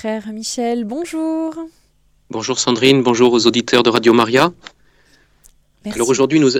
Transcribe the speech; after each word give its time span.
frère 0.00 0.32
Michel. 0.32 0.84
Bonjour. 0.84 1.54
Bonjour 2.30 2.58
Sandrine, 2.58 3.02
bonjour 3.02 3.34
aux 3.34 3.46
auditeurs 3.46 3.82
de 3.82 3.90
Radio 3.90 4.14
Maria. 4.14 4.50
Merci. 5.84 5.98
Alors 5.98 6.08
aujourd'hui, 6.08 6.40
nous, 6.40 6.52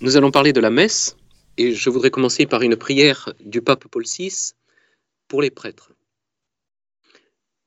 nous 0.00 0.16
allons 0.16 0.30
parler 0.30 0.54
de 0.54 0.60
la 0.60 0.70
messe 0.70 1.14
et 1.58 1.74
je 1.74 1.90
voudrais 1.90 2.10
commencer 2.10 2.46
par 2.46 2.62
une 2.62 2.74
prière 2.74 3.34
du 3.44 3.60
pape 3.60 3.86
Paul 3.88 4.04
VI 4.06 4.54
pour 5.28 5.42
les 5.42 5.50
prêtres. 5.50 5.92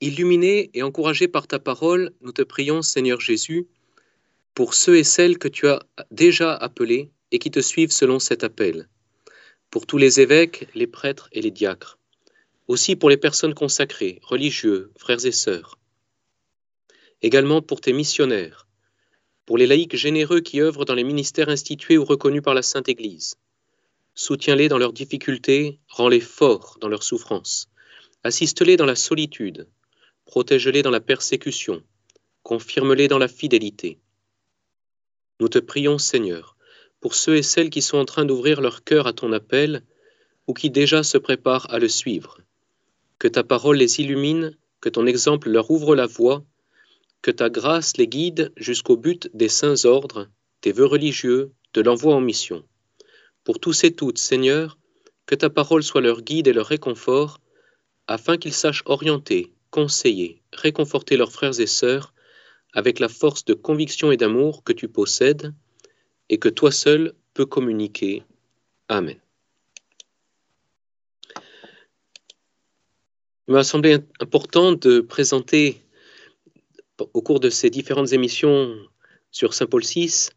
Illuminé 0.01 0.71
et 0.73 0.81
encouragé 0.81 1.27
par 1.27 1.45
ta 1.45 1.59
parole, 1.59 2.11
nous 2.21 2.31
te 2.31 2.41
prions, 2.41 2.81
Seigneur 2.81 3.21
Jésus, 3.21 3.67
pour 4.55 4.73
ceux 4.73 4.97
et 4.97 5.03
celles 5.03 5.37
que 5.37 5.47
tu 5.47 5.67
as 5.67 5.83
déjà 6.09 6.55
appelés 6.55 7.11
et 7.29 7.37
qui 7.37 7.51
te 7.51 7.59
suivent 7.59 7.91
selon 7.91 8.17
cet 8.17 8.43
appel, 8.43 8.89
pour 9.69 9.85
tous 9.85 9.99
les 9.99 10.21
évêques, 10.21 10.67
les 10.73 10.87
prêtres 10.87 11.29
et 11.33 11.41
les 11.43 11.51
diacres, 11.51 11.98
aussi 12.69 12.95
pour 12.95 13.09
les 13.09 13.17
personnes 13.17 13.55
consacrées, 13.55 14.19
religieux, 14.21 14.91
frères 14.95 15.25
et 15.25 15.31
sœurs, 15.31 15.79
également 17.23 17.63
pour 17.63 17.81
tes 17.81 17.93
missionnaires, 17.93 18.67
pour 19.47 19.57
les 19.57 19.65
laïcs 19.65 19.95
généreux 19.95 20.41
qui 20.41 20.61
œuvrent 20.61 20.85
dans 20.85 20.93
les 20.93 21.03
ministères 21.03 21.49
institués 21.49 21.97
ou 21.97 22.05
reconnus 22.05 22.43
par 22.43 22.53
la 22.53 22.61
Sainte 22.61 22.87
Église. 22.87 23.37
Soutiens-les 24.13 24.67
dans 24.67 24.77
leurs 24.77 24.93
difficultés, 24.93 25.79
rends-les 25.87 26.19
forts 26.19 26.77
dans 26.79 26.89
leurs 26.89 27.01
souffrances, 27.01 27.71
assiste-les 28.23 28.77
dans 28.77 28.85
la 28.85 28.95
solitude, 28.95 29.67
protège-les 30.25 30.83
dans 30.83 30.91
la 30.91 31.01
persécution, 31.01 31.81
confirme-les 32.43 33.07
dans 33.07 33.17
la 33.17 33.27
fidélité. 33.27 33.97
Nous 35.39 35.49
te 35.49 35.57
prions, 35.57 35.97
Seigneur, 35.97 36.55
pour 36.99 37.15
ceux 37.15 37.37
et 37.37 37.43
celles 37.43 37.71
qui 37.71 37.81
sont 37.81 37.97
en 37.97 38.05
train 38.05 38.25
d'ouvrir 38.25 38.61
leur 38.61 38.83
cœur 38.83 39.07
à 39.07 39.13
ton 39.13 39.33
appel 39.33 39.83
ou 40.45 40.53
qui 40.53 40.69
déjà 40.69 41.01
se 41.01 41.17
préparent 41.17 41.73
à 41.73 41.79
le 41.79 41.87
suivre. 41.87 42.37
Que 43.19 43.27
ta 43.27 43.43
parole 43.43 43.77
les 43.77 43.99
illumine, 43.99 44.57
que 44.81 44.89
ton 44.89 45.05
exemple 45.05 45.49
leur 45.49 45.69
ouvre 45.69 45.95
la 45.95 46.07
voie, 46.07 46.43
que 47.21 47.31
ta 47.31 47.49
grâce 47.49 47.97
les 47.97 48.07
guide 48.07 48.51
jusqu'au 48.55 48.95
but 48.95 49.29
des 49.33 49.49
saints 49.49 49.85
ordres, 49.85 50.29
des 50.61 50.71
vœux 50.71 50.85
religieux, 50.85 51.51
de 51.73 51.81
l'envoi 51.81 52.15
en 52.15 52.21
mission. 52.21 52.63
Pour 53.43 53.59
tous 53.59 53.83
et 53.83 53.93
toutes, 53.93 54.17
Seigneur, 54.17 54.77
que 55.25 55.35
ta 55.35 55.49
parole 55.49 55.83
soit 55.83 56.01
leur 56.01 56.21
guide 56.21 56.47
et 56.47 56.53
leur 56.53 56.67
réconfort, 56.67 57.39
afin 58.07 58.37
qu'ils 58.37 58.53
sachent 58.53 58.83
orienter, 58.85 59.53
conseiller, 59.69 60.41
réconforter 60.53 61.17
leurs 61.17 61.31
frères 61.31 61.59
et 61.59 61.67
sœurs 61.67 62.13
avec 62.73 62.99
la 62.99 63.09
force 63.09 63.45
de 63.45 63.53
conviction 63.53 64.11
et 64.11 64.17
d'amour 64.17 64.63
que 64.63 64.73
tu 64.73 64.87
possèdes 64.87 65.53
et 66.29 66.39
que 66.39 66.49
toi 66.49 66.71
seul 66.71 67.13
peux 67.33 67.45
communiquer. 67.45 68.23
Amen. 68.87 69.19
Il 73.49 73.53
m'a 73.53 73.63
semblé 73.63 73.97
important 74.19 74.73
de 74.73 74.99
présenter 74.99 75.81
au 76.99 77.21
cours 77.23 77.39
de 77.39 77.49
ces 77.49 77.71
différentes 77.71 78.13
émissions 78.13 78.77
sur 79.31 79.55
Saint 79.55 79.65
Paul 79.65 79.81
VI 79.81 80.29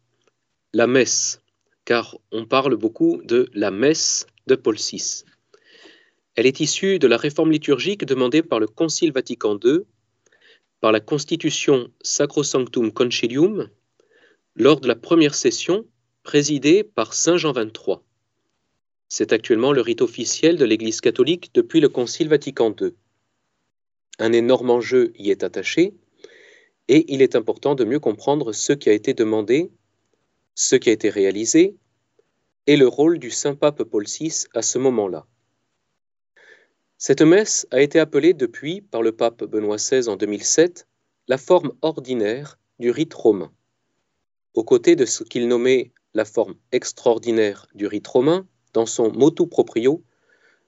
la 0.73 0.87
messe, 0.87 1.39
car 1.85 2.17
on 2.31 2.47
parle 2.47 2.75
beaucoup 2.75 3.21
de 3.23 3.51
la 3.53 3.69
messe 3.69 4.25
de 4.47 4.55
Paul 4.55 4.77
VI. 4.77 5.25
Elle 6.33 6.47
est 6.47 6.59
issue 6.59 6.97
de 6.97 7.05
la 7.05 7.17
réforme 7.17 7.51
liturgique 7.51 8.03
demandée 8.03 8.41
par 8.41 8.59
le 8.59 8.65
Concile 8.65 9.11
Vatican 9.11 9.59
II, 9.63 9.81
par 10.81 10.91
la 10.91 10.99
Constitution 10.99 11.91
Sacrosanctum 12.01 12.91
Concilium, 12.91 13.69
lors 14.55 14.79
de 14.79 14.87
la 14.87 14.95
première 14.95 15.35
session 15.35 15.85
présidée 16.23 16.83
par 16.83 17.13
Saint 17.13 17.37
Jean 17.37 17.51
XXIII. 17.51 17.97
C'est 19.07 19.33
actuellement 19.33 19.71
le 19.71 19.81
rite 19.81 20.01
officiel 20.01 20.57
de 20.57 20.65
l'Église 20.65 20.99
catholique 20.99 21.51
depuis 21.53 21.79
le 21.79 21.89
Concile 21.89 22.29
Vatican 22.29 22.73
II. 22.81 22.93
Un 24.19 24.31
énorme 24.31 24.69
enjeu 24.69 25.11
y 25.15 25.31
est 25.31 25.43
attaché, 25.43 25.93
et 26.87 27.11
il 27.13 27.21
est 27.21 27.35
important 27.35 27.75
de 27.75 27.85
mieux 27.85 27.99
comprendre 27.99 28.51
ce 28.51 28.73
qui 28.73 28.89
a 28.89 28.93
été 28.93 29.13
demandé, 29.13 29.71
ce 30.55 30.75
qui 30.75 30.89
a 30.89 30.93
été 30.93 31.09
réalisé, 31.09 31.75
et 32.67 32.77
le 32.77 32.87
rôle 32.87 33.19
du 33.19 33.31
Saint 33.31 33.55
Pape 33.55 33.83
Paul 33.83 34.05
VI 34.05 34.45
à 34.53 34.61
ce 34.61 34.77
moment-là. 34.79 35.25
Cette 36.97 37.21
messe 37.21 37.67
a 37.71 37.81
été 37.81 37.99
appelée 37.99 38.33
depuis, 38.33 38.81
par 38.81 39.01
le 39.01 39.11
pape 39.11 39.43
Benoît 39.43 39.77
XVI 39.77 40.07
en 40.07 40.15
2007, 40.15 40.87
la 41.27 41.37
forme 41.37 41.73
ordinaire 41.81 42.59
du 42.79 42.91
rite 42.91 43.13
romain, 43.13 43.51
aux 44.53 44.63
côtés 44.63 44.95
de 44.95 45.05
ce 45.05 45.23
qu'il 45.23 45.47
nommait 45.47 45.91
la 46.13 46.25
forme 46.25 46.55
extraordinaire 46.71 47.67
du 47.73 47.87
rite 47.87 48.07
romain 48.07 48.47
dans 48.73 48.85
son 48.85 49.11
motu 49.11 49.47
proprio, 49.47 50.03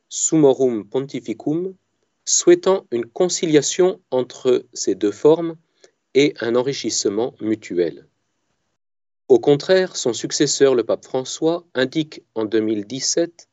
Summorum 0.10 0.88
Pontificum, 0.88 1.76
souhaitant 2.26 2.88
une 2.92 3.06
conciliation 3.06 4.02
entre 4.12 4.66
ces 4.74 4.96
deux 4.96 5.12
formes 5.12 5.56
et 6.14 6.34
un 6.42 6.56
enrichissement 6.56 7.36
mutuel. 7.40 8.08
Au 9.28 9.40
contraire, 9.40 9.96
son 9.96 10.14
successeur, 10.14 10.76
le 10.76 10.84
pape 10.84 11.04
François, 11.04 11.66
indique 11.74 12.22
en 12.36 12.46
2017 12.46 13.48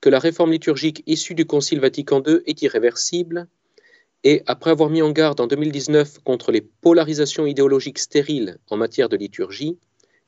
que 0.00 0.08
la 0.08 0.18
réforme 0.18 0.52
liturgique 0.52 1.02
issue 1.06 1.34
du 1.34 1.46
Concile 1.46 1.80
Vatican 1.80 2.22
II 2.26 2.40
est 2.46 2.62
irréversible 2.62 3.48
et, 4.24 4.42
après 4.46 4.70
avoir 4.70 4.90
mis 4.90 5.02
en 5.02 5.12
garde 5.12 5.40
en 5.40 5.46
2019 5.46 6.18
contre 6.24 6.50
les 6.50 6.60
polarisations 6.60 7.46
idéologiques 7.46 7.98
stériles 7.98 8.58
en 8.70 8.76
matière 8.76 9.08
de 9.08 9.16
liturgie, 9.16 9.78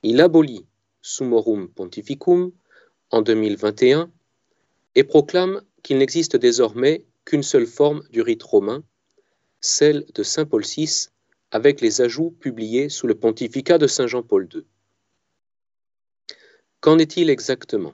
il 0.03 0.21
abolit 0.21 0.65
Summorum 1.03 1.69
Pontificum 1.69 2.53
en 3.10 3.22
2021 3.22 4.10
et 4.95 5.05
proclame 5.05 5.62
qu'il 5.83 5.99
n'existe 5.99 6.37
désormais 6.37 7.05
qu'une 7.28 7.43
seule 7.43 7.66
forme 7.66 8.03
du 8.09 8.22
rite 8.22 8.43
romain, 8.43 8.83
celle 9.61 10.06
de 10.15 10.22
Saint 10.22 10.47
Paul 10.47 10.65
VI, 10.65 11.09
avec 11.50 11.83
les 11.83 12.00
ajouts 12.00 12.31
publiés 12.31 12.89
sous 12.89 13.06
le 13.06 13.16
pontificat 13.16 13.77
de 13.77 13.87
Saint 13.87 14.06
Jean-Paul 14.06 14.49
II. 14.55 14.65
Qu'en 16.81 16.99
est-il 16.99 17.28
exactement? 17.28 17.93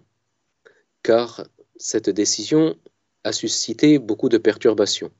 Car 1.03 1.49
cette 1.77 2.11
décision 2.11 2.79
a 3.25 3.33
suscité 3.33 3.99
beaucoup 3.99 4.29
de 4.29 4.39
perturbations. 4.39 5.11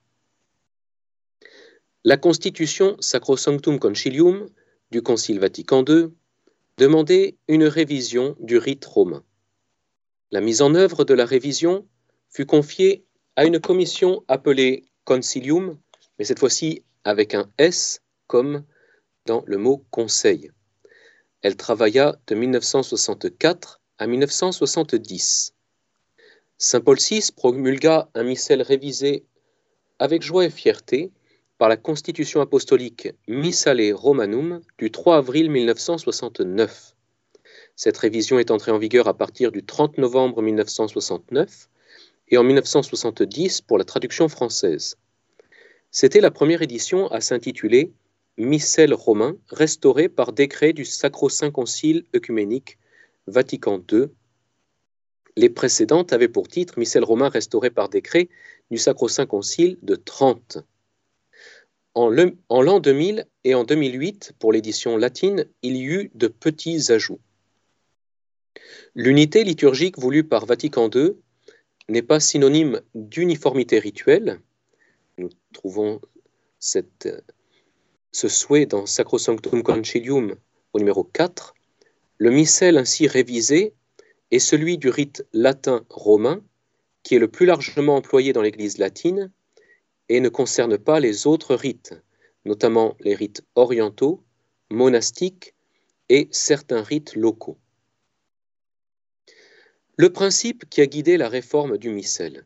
La 2.05 2.17
constitution 2.17 2.97
Sacrosanctum 3.01 3.81
Concilium 3.81 4.49
du 4.93 5.03
Concile 5.03 5.41
Vatican 5.41 5.85
II 5.89 6.11
demandait 6.79 7.37
une 7.49 7.65
révision 7.65 8.37
du 8.39 8.59
rite 8.59 8.85
romain. 8.85 9.25
La 10.31 10.41
mise 10.41 10.63
en 10.63 10.77
œuvre 10.77 11.05
de 11.05 11.15
la 11.15 11.25
révision 11.25 11.85
fut 12.31 12.47
confiée 12.47 13.05
à 13.37 13.45
une 13.45 13.61
commission 13.61 14.23
appelée 14.29 14.85
Concilium, 15.05 15.77
mais 16.19 16.25
cette 16.25 16.39
fois-ci 16.39 16.83
avec 17.03 17.35
un 17.35 17.51
S 17.59 18.01
comme 18.27 18.65
dans 19.27 19.43
le 19.47 19.59
mot 19.59 19.85
conseil. 19.91 20.51
Elle 21.43 21.57
travailla 21.57 22.17
de 22.27 22.35
1964 22.35 23.81
à 23.99 24.07
1970. 24.07 25.53
Saint 26.59 26.81
Paul 26.81 26.99
VI 26.99 27.31
promulgua 27.37 28.09
un 28.15 28.23
missel 28.23 28.63
révisé 28.63 29.25
avec 29.99 30.23
joie 30.23 30.47
et 30.47 30.51
fierté 30.51 31.13
par 31.59 31.69
la 31.69 31.77
Constitution 31.77 32.41
apostolique 32.41 33.09
Missale 33.29 33.93
Romanum 33.93 34.61
du 34.79 34.91
3 34.91 35.17
avril 35.17 35.51
1969. 35.51 36.95
Cette 37.77 37.99
révision 37.99 38.39
est 38.39 38.51
entrée 38.51 38.71
en 38.71 38.79
vigueur 38.79 39.09
à 39.09 39.15
partir 39.15 39.51
du 39.51 39.65
30 39.65 39.99
novembre 39.99 40.41
1969 40.41 41.69
et 42.29 42.37
en 42.37 42.45
1970 42.45 43.61
pour 43.63 43.79
la 43.79 43.85
traduction 43.85 44.29
française. 44.29 44.97
C'était 45.91 46.21
la 46.21 46.31
première 46.31 46.63
édition 46.63 47.09
à 47.09 47.21
s'intituler 47.21 47.93
Missel 48.37 48.93
romain, 48.93 49.37
restauré 49.49 50.09
par 50.09 50.33
décret 50.33 50.73
du 50.73 50.85
Sacro-Saint 50.85 51.53
Concile 51.53 52.05
œcuménique 52.17 52.79
Vatican 53.29 53.81
II. 53.93 54.07
Les 55.37 55.51
précédentes 55.51 56.13
avaient 56.13 56.29
pour 56.29 56.49
titre 56.49 56.79
Missel 56.79 57.05
romain 57.05 57.29
restauré 57.29 57.71
par 57.71 57.89
décret 57.89 58.29
du 58.71 58.79
Sacro-Saint 58.79 59.27
Concile 59.27 59.79
de 59.83 59.95
Trente. 59.95 60.59
En 61.95 62.11
l'an 62.11 62.81
2000 62.81 63.27
et 63.45 63.55
en 63.55 63.63
2008, 63.63 64.33
pour 64.41 64.53
l'édition 64.53 64.97
latine, 64.97 65.47
il 65.63 65.77
y 65.77 65.85
eut 65.85 66.11
de 66.15 66.27
petits 66.27 66.91
ajouts. 66.91 67.21
L'unité 68.97 69.45
liturgique 69.45 69.99
voulue 69.99 70.25
par 70.25 70.45
Vatican 70.45 70.91
II 70.93 71.15
n'est 71.89 72.03
pas 72.03 72.21
synonyme 72.21 72.81
d'uniformité 72.95 73.79
rituelle. 73.79 74.41
Nous 75.19 75.31
trouvons 75.53 76.01
ce 76.59 78.29
souhait 78.29 78.67
dans 78.67 78.87
Sacrosanctum 78.87 79.63
Concilium 79.63 80.37
au 80.73 80.79
numéro 80.79 81.05
4. 81.05 81.55
Le 82.17 82.31
missel 82.31 82.79
ainsi 82.79 83.07
révisé 83.07 83.75
est 84.31 84.39
celui 84.39 84.79
du 84.79 84.89
rite 84.89 85.27
latin 85.33 85.85
romain, 85.91 86.43
qui 87.03 87.17
est 87.17 87.19
le 87.19 87.29
plus 87.29 87.45
largement 87.45 87.97
employé 87.97 88.33
dans 88.33 88.41
l'Église 88.41 88.79
latine 88.79 89.31
et 90.09 90.21
ne 90.21 90.29
concerne 90.29 90.79
pas 90.79 91.01
les 91.01 91.27
autres 91.27 91.55
rites, 91.55 91.95
notamment 92.45 92.97
les 93.01 93.15
rites 93.15 93.43
orientaux, 93.55 94.25
monastiques 94.71 95.55
et 96.09 96.29
certains 96.31 96.83
rites 96.83 97.15
locaux. 97.15 97.59
Le 99.97 100.13
principe 100.13 100.69
qui 100.69 100.81
a 100.81 100.87
guidé 100.87 101.17
la 101.17 101.29
réforme 101.29 101.79
du 101.79 101.91
missel 101.91 102.45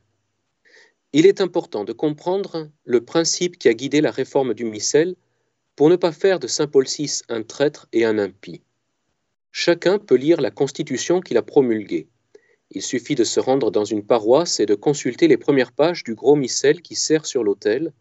il 1.12 1.26
est 1.26 1.40
important 1.40 1.84
de 1.84 1.92
comprendre 1.92 2.70
le 2.84 3.04
principe 3.04 3.58
qui 3.58 3.68
a 3.68 3.74
guidé 3.74 4.00
la 4.00 4.10
réforme 4.10 4.52
du 4.52 4.64
missel 4.64 5.16
pour 5.74 5.88
ne 5.88 5.96
pas 5.96 6.12
faire 6.12 6.38
de 6.38 6.46
Saint 6.46 6.66
Paul 6.66 6.84
VI 6.84 7.22
un 7.28 7.42
traître 7.42 7.88
et 7.92 8.04
un 8.04 8.18
impie. 8.18 8.62
Chacun 9.50 9.98
peut 9.98 10.16
lire 10.16 10.40
la 10.40 10.50
constitution 10.50 11.20
qu'il 11.20 11.38
a 11.38 11.42
promulguée. 11.42 12.08
Il 12.70 12.82
suffit 12.82 13.14
de 13.14 13.24
se 13.24 13.40
rendre 13.40 13.70
dans 13.70 13.86
une 13.86 14.04
paroisse 14.04 14.60
et 14.60 14.66
de 14.66 14.74
consulter 14.74 15.28
les 15.28 15.38
premières 15.38 15.72
pages 15.72 16.04
du 16.04 16.14
gros 16.14 16.36
missel 16.36 16.82
qui 16.82 16.94
sert 16.94 17.24
sur 17.24 17.42
l'autel, 17.42 17.94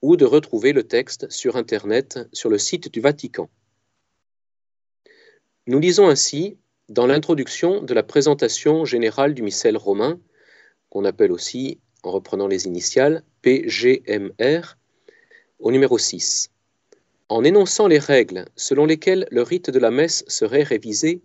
ou 0.00 0.16
de 0.16 0.24
retrouver 0.24 0.72
le 0.72 0.84
texte 0.84 1.28
sur 1.30 1.56
Internet 1.56 2.20
sur 2.32 2.48
le 2.48 2.58
site 2.58 2.92
du 2.92 3.00
Vatican. 3.00 3.50
Nous 5.66 5.80
lisons 5.80 6.08
ainsi, 6.08 6.56
dans 6.90 7.06
l'introduction 7.06 7.82
de 7.82 7.94
la 7.94 8.02
présentation 8.02 8.84
générale 8.84 9.32
du 9.32 9.42
missel 9.42 9.76
romain, 9.76 10.18
qu'on 10.90 11.04
appelle 11.04 11.30
aussi 11.30 11.78
en 12.02 12.10
reprenant 12.10 12.48
les 12.48 12.66
initiales, 12.66 13.22
PGMR, 13.42 14.76
au 15.60 15.70
numéro 15.70 15.98
6. 15.98 16.50
En 17.28 17.44
énonçant 17.44 17.86
les 17.86 18.00
règles 18.00 18.46
selon 18.56 18.86
lesquelles 18.86 19.28
le 19.30 19.42
rite 19.42 19.70
de 19.70 19.78
la 19.78 19.92
messe 19.92 20.24
serait 20.26 20.64
révisé, 20.64 21.22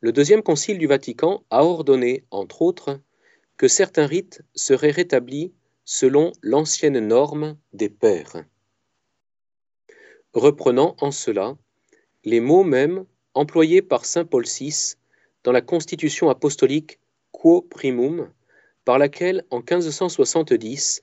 le 0.00 0.10
deuxième 0.10 0.42
concile 0.42 0.76
du 0.76 0.88
Vatican 0.88 1.44
a 1.50 1.64
ordonné, 1.64 2.24
entre 2.32 2.62
autres, 2.62 2.98
que 3.56 3.68
certains 3.68 4.06
rites 4.06 4.42
seraient 4.56 4.90
rétablis 4.90 5.52
selon 5.84 6.32
l'ancienne 6.42 6.98
norme 6.98 7.56
des 7.72 7.88
pères. 7.88 8.44
Reprenant 10.34 10.96
en 11.00 11.12
cela 11.12 11.56
les 12.24 12.40
mots 12.40 12.64
mêmes 12.64 13.06
employés 13.36 13.82
par 13.82 14.04
saint 14.04 14.24
Paul 14.24 14.44
VI 14.44 14.94
dans 15.44 15.52
la 15.52 15.60
constitution 15.60 16.30
apostolique 16.30 16.98
Quo 17.30 17.62
Primum, 17.62 18.32
par 18.84 18.98
laquelle, 18.98 19.44
en 19.50 19.58
1570, 19.58 21.02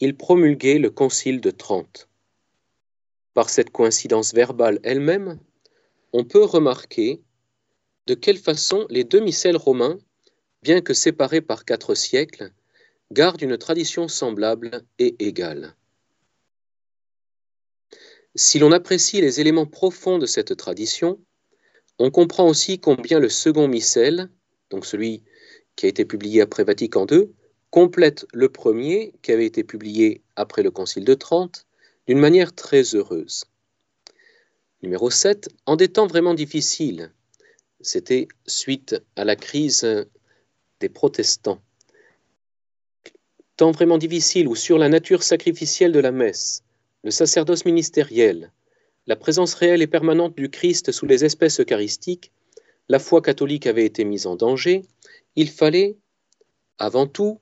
il 0.00 0.16
promulguait 0.16 0.78
le 0.78 0.90
Concile 0.90 1.40
de 1.40 1.50
Trente. 1.50 2.08
Par 3.32 3.48
cette 3.48 3.70
coïncidence 3.70 4.34
verbale 4.34 4.80
elle-même, 4.82 5.38
on 6.12 6.24
peut 6.24 6.44
remarquer 6.44 7.20
de 8.06 8.14
quelle 8.14 8.38
façon 8.38 8.86
les 8.90 9.04
deux 9.04 9.20
missels 9.20 9.56
romains, 9.56 9.98
bien 10.62 10.80
que 10.80 10.94
séparés 10.94 11.42
par 11.42 11.64
quatre 11.64 11.94
siècles, 11.94 12.50
gardent 13.12 13.42
une 13.42 13.58
tradition 13.58 14.08
semblable 14.08 14.82
et 14.98 15.14
égale. 15.24 15.74
Si 18.34 18.58
l'on 18.58 18.72
apprécie 18.72 19.20
les 19.20 19.40
éléments 19.40 19.66
profonds 19.66 20.18
de 20.18 20.26
cette 20.26 20.56
tradition, 20.56 21.20
on 21.98 22.10
comprend 22.10 22.46
aussi 22.46 22.78
combien 22.78 23.18
le 23.18 23.28
second 23.28 23.68
missel, 23.68 24.28
donc 24.70 24.86
celui 24.86 25.24
qui 25.76 25.86
a 25.86 25.88
été 25.88 26.04
publié 26.04 26.40
après 26.40 26.64
Vatican 26.64 27.06
II, 27.10 27.30
complète 27.70 28.26
le 28.32 28.48
premier 28.48 29.12
qui 29.22 29.32
avait 29.32 29.46
été 29.46 29.64
publié 29.64 30.22
après 30.36 30.62
le 30.62 30.70
Concile 30.70 31.04
de 31.04 31.14
Trente 31.14 31.66
d'une 32.06 32.18
manière 32.18 32.54
très 32.54 32.82
heureuse. 32.94 33.44
Numéro 34.82 35.10
7. 35.10 35.48
En 35.66 35.76
des 35.76 35.88
temps 35.88 36.06
vraiment 36.06 36.34
difficiles, 36.34 37.12
c'était 37.80 38.28
suite 38.46 38.96
à 39.16 39.24
la 39.24 39.36
crise 39.36 39.86
des 40.80 40.88
protestants. 40.88 41.60
Temps 43.56 43.72
vraiment 43.72 43.98
difficile 43.98 44.46
où 44.46 44.54
sur 44.54 44.78
la 44.78 44.88
nature 44.88 45.24
sacrificielle 45.24 45.92
de 45.92 45.98
la 45.98 46.12
messe, 46.12 46.62
le 47.02 47.10
sacerdoce 47.10 47.64
ministériel, 47.64 48.52
la 49.08 49.16
présence 49.16 49.54
réelle 49.54 49.80
et 49.80 49.86
permanente 49.86 50.36
du 50.36 50.50
Christ 50.50 50.92
sous 50.92 51.06
les 51.06 51.24
espèces 51.24 51.60
eucharistiques, 51.60 52.30
la 52.90 52.98
foi 52.98 53.22
catholique 53.22 53.66
avait 53.66 53.86
été 53.86 54.04
mise 54.04 54.26
en 54.26 54.36
danger, 54.36 54.82
il 55.34 55.48
fallait, 55.48 55.96
avant 56.76 57.06
tout, 57.06 57.40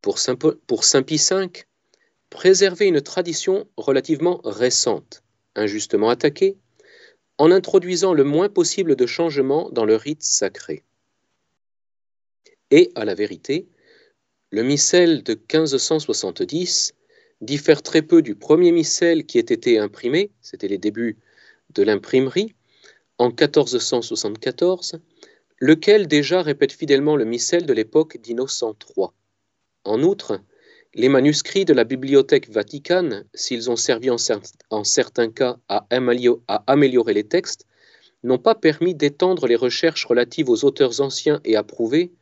pour 0.00 0.18
Saint, 0.18 1.02
Pie 1.02 1.22
V, 1.30 1.50
préserver 2.30 2.86
une 2.86 3.02
tradition 3.02 3.68
relativement 3.76 4.40
récente, 4.44 5.22
injustement 5.54 6.08
attaquée, 6.08 6.56
en 7.36 7.50
introduisant 7.50 8.14
le 8.14 8.24
moins 8.24 8.48
possible 8.48 8.96
de 8.96 9.06
changements 9.06 9.68
dans 9.70 9.84
le 9.84 9.94
rite 9.94 10.22
sacré. 10.22 10.84
Et, 12.70 12.90
à 12.94 13.04
la 13.04 13.14
vérité, 13.14 13.68
le 14.50 14.62
missel 14.62 15.22
de 15.22 15.34
1570 15.34 16.94
diffère 17.40 17.82
très 17.82 18.02
peu 18.02 18.22
du 18.22 18.34
premier 18.34 18.72
missel 18.72 19.24
qui 19.26 19.38
ait 19.38 19.40
été 19.40 19.78
imprimé, 19.78 20.30
c'était 20.40 20.68
les 20.68 20.78
débuts 20.78 21.18
de 21.74 21.82
l'imprimerie, 21.82 22.54
en 23.18 23.28
1474, 23.28 25.00
lequel 25.58 26.06
déjà 26.06 26.42
répète 26.42 26.72
fidèlement 26.72 27.16
le 27.16 27.24
missel 27.24 27.66
de 27.66 27.72
l'époque 27.72 28.18
d'Innocent 28.20 28.74
III. 28.96 29.08
En 29.84 30.02
outre, 30.02 30.40
les 30.94 31.08
manuscrits 31.08 31.64
de 31.64 31.74
la 31.74 31.84
Bibliothèque 31.84 32.48
vaticane, 32.48 33.24
s'ils 33.34 33.70
ont 33.70 33.76
servi 33.76 34.10
en, 34.10 34.84
certains 34.84 35.30
cas 35.30 35.58
à, 35.68 35.86
améliorer 36.66 37.14
les 37.14 37.24
textes, 37.24 37.66
n'ont 38.22 38.38
pas 38.38 38.54
permis 38.54 38.94
d'étendre 38.94 39.46
les 39.46 39.56
recherches 39.56 40.04
relatives 40.04 40.48
aux 40.48 40.64
auteurs 40.64 41.00
anciens 41.00 41.40
et 41.44 41.56
approuvés 41.56 42.12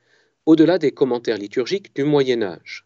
au-delà 0.45 0.79
des 0.79 0.93
commentaires 0.93 1.39
liturgiques 1.39 1.95
du 1.95 2.05
Moyen 2.05 2.43
Âge. 2.43 2.86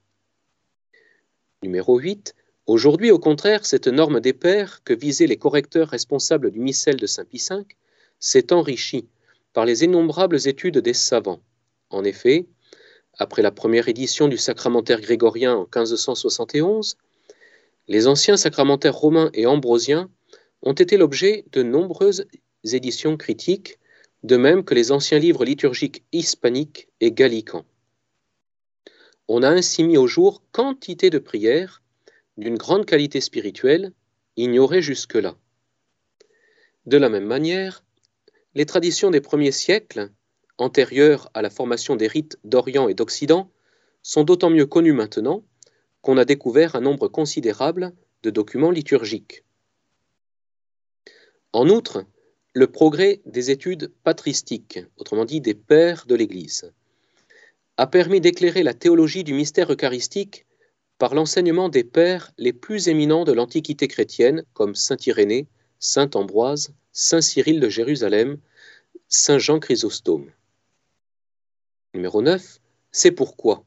Numéro 1.62 1.98
8. 1.98 2.34
Aujourd'hui, 2.66 3.10
au 3.10 3.18
contraire, 3.18 3.66
cette 3.66 3.86
norme 3.86 4.20
des 4.20 4.32
pères 4.32 4.82
que 4.82 4.94
visaient 4.94 5.26
les 5.26 5.36
correcteurs 5.36 5.88
responsables 5.88 6.50
du 6.50 6.58
missel 6.58 6.96
de 6.96 7.06
Saint 7.06 7.26
Pie 7.26 7.44
V 7.50 7.66
s'est 8.18 8.54
enrichie 8.54 9.10
par 9.52 9.66
les 9.66 9.84
innombrables 9.84 10.48
études 10.48 10.78
des 10.78 10.94
savants. 10.94 11.42
En 11.90 12.02
effet, 12.02 12.46
après 13.18 13.42
la 13.42 13.50
première 13.50 13.88
édition 13.88 14.26
du 14.26 14.38
sacramentaire 14.38 15.02
grégorien 15.02 15.54
en 15.54 15.64
1571, 15.64 16.96
les 17.88 18.06
anciens 18.06 18.38
sacramentaires 18.38 18.96
romains 18.96 19.28
et 19.34 19.44
ambrosiens 19.44 20.08
ont 20.62 20.72
été 20.72 20.96
l'objet 20.96 21.44
de 21.52 21.62
nombreuses 21.62 22.24
éditions 22.64 23.18
critiques, 23.18 23.78
de 24.22 24.38
même 24.38 24.64
que 24.64 24.74
les 24.74 24.92
anciens 24.92 25.18
livres 25.18 25.44
liturgiques 25.44 26.04
hispaniques 26.10 26.88
et 27.00 27.12
gallicans. 27.12 27.66
On 29.32 29.44
a 29.44 29.48
ainsi 29.48 29.84
mis 29.84 29.96
au 29.96 30.08
jour 30.08 30.42
quantité 30.50 31.08
de 31.08 31.20
prières 31.20 31.84
d'une 32.36 32.56
grande 32.56 32.84
qualité 32.84 33.20
spirituelle 33.20 33.92
ignorées 34.36 34.82
jusque-là. 34.82 35.36
De 36.86 36.96
la 36.96 37.08
même 37.08 37.26
manière, 37.26 37.84
les 38.56 38.66
traditions 38.66 39.12
des 39.12 39.20
premiers 39.20 39.52
siècles, 39.52 40.10
antérieures 40.58 41.30
à 41.32 41.42
la 41.42 41.50
formation 41.50 41.94
des 41.94 42.08
rites 42.08 42.40
d'Orient 42.42 42.88
et 42.88 42.94
d'Occident, 42.94 43.52
sont 44.02 44.24
d'autant 44.24 44.50
mieux 44.50 44.66
connues 44.66 44.92
maintenant 44.92 45.44
qu'on 46.02 46.18
a 46.18 46.24
découvert 46.24 46.74
un 46.74 46.80
nombre 46.80 47.06
considérable 47.06 47.92
de 48.24 48.30
documents 48.30 48.72
liturgiques. 48.72 49.44
En 51.52 51.68
outre, 51.68 52.04
le 52.52 52.66
progrès 52.66 53.20
des 53.26 53.52
études 53.52 53.92
patristiques, 54.02 54.80
autrement 54.96 55.24
dit 55.24 55.40
des 55.40 55.54
pères 55.54 56.06
de 56.06 56.16
l'Église, 56.16 56.72
a 57.80 57.86
permis 57.86 58.20
d'éclairer 58.20 58.62
la 58.62 58.74
théologie 58.74 59.24
du 59.24 59.32
mystère 59.32 59.72
eucharistique 59.72 60.44
par 60.98 61.14
l'enseignement 61.14 61.70
des 61.70 61.82
pères 61.82 62.30
les 62.36 62.52
plus 62.52 62.88
éminents 62.88 63.24
de 63.24 63.32
l'Antiquité 63.32 63.88
chrétienne, 63.88 64.44
comme 64.52 64.74
Saint 64.74 64.98
Irénée, 65.06 65.48
Saint 65.78 66.10
Ambroise, 66.12 66.74
Saint 66.92 67.22
Cyril 67.22 67.58
de 67.58 67.70
Jérusalem, 67.70 68.36
Saint 69.08 69.38
Jean 69.38 69.60
Chrysostome. 69.60 70.30
Numéro 71.94 72.20
9. 72.20 72.58
C'est 72.92 73.12
pourquoi 73.12 73.64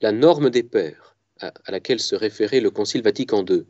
la 0.00 0.12
norme 0.12 0.48
des 0.48 0.62
pères, 0.62 1.16
à 1.40 1.72
laquelle 1.72 1.98
se 1.98 2.14
référait 2.14 2.60
le 2.60 2.70
Concile 2.70 3.02
Vatican 3.02 3.44
II, 3.44 3.66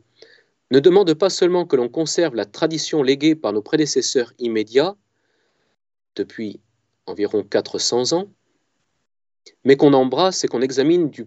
ne 0.69 0.79
demande 0.79 1.15
pas 1.15 1.31
seulement 1.31 1.65
que 1.65 1.75
l'on 1.75 1.89
conserve 1.89 2.35
la 2.35 2.45
tradition 2.45 3.01
léguée 3.01 3.33
par 3.33 3.53
nos 3.53 3.63
prédécesseurs 3.63 4.33
immédiats, 4.37 4.95
depuis 6.15 6.59
environ 7.07 7.41
400 7.41 8.13
ans, 8.13 8.29
mais 9.63 9.75
qu'on 9.75 9.93
embrasse 9.93 10.43
et 10.43 10.47
qu'on 10.47 10.61
examine, 10.61 11.09
de 11.09 11.23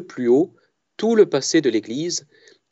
plus 0.00 0.28
haut 0.28 0.54
tout 0.96 1.14
le 1.14 1.26
passé 1.26 1.60
de 1.60 1.70
l'Église 1.70 2.26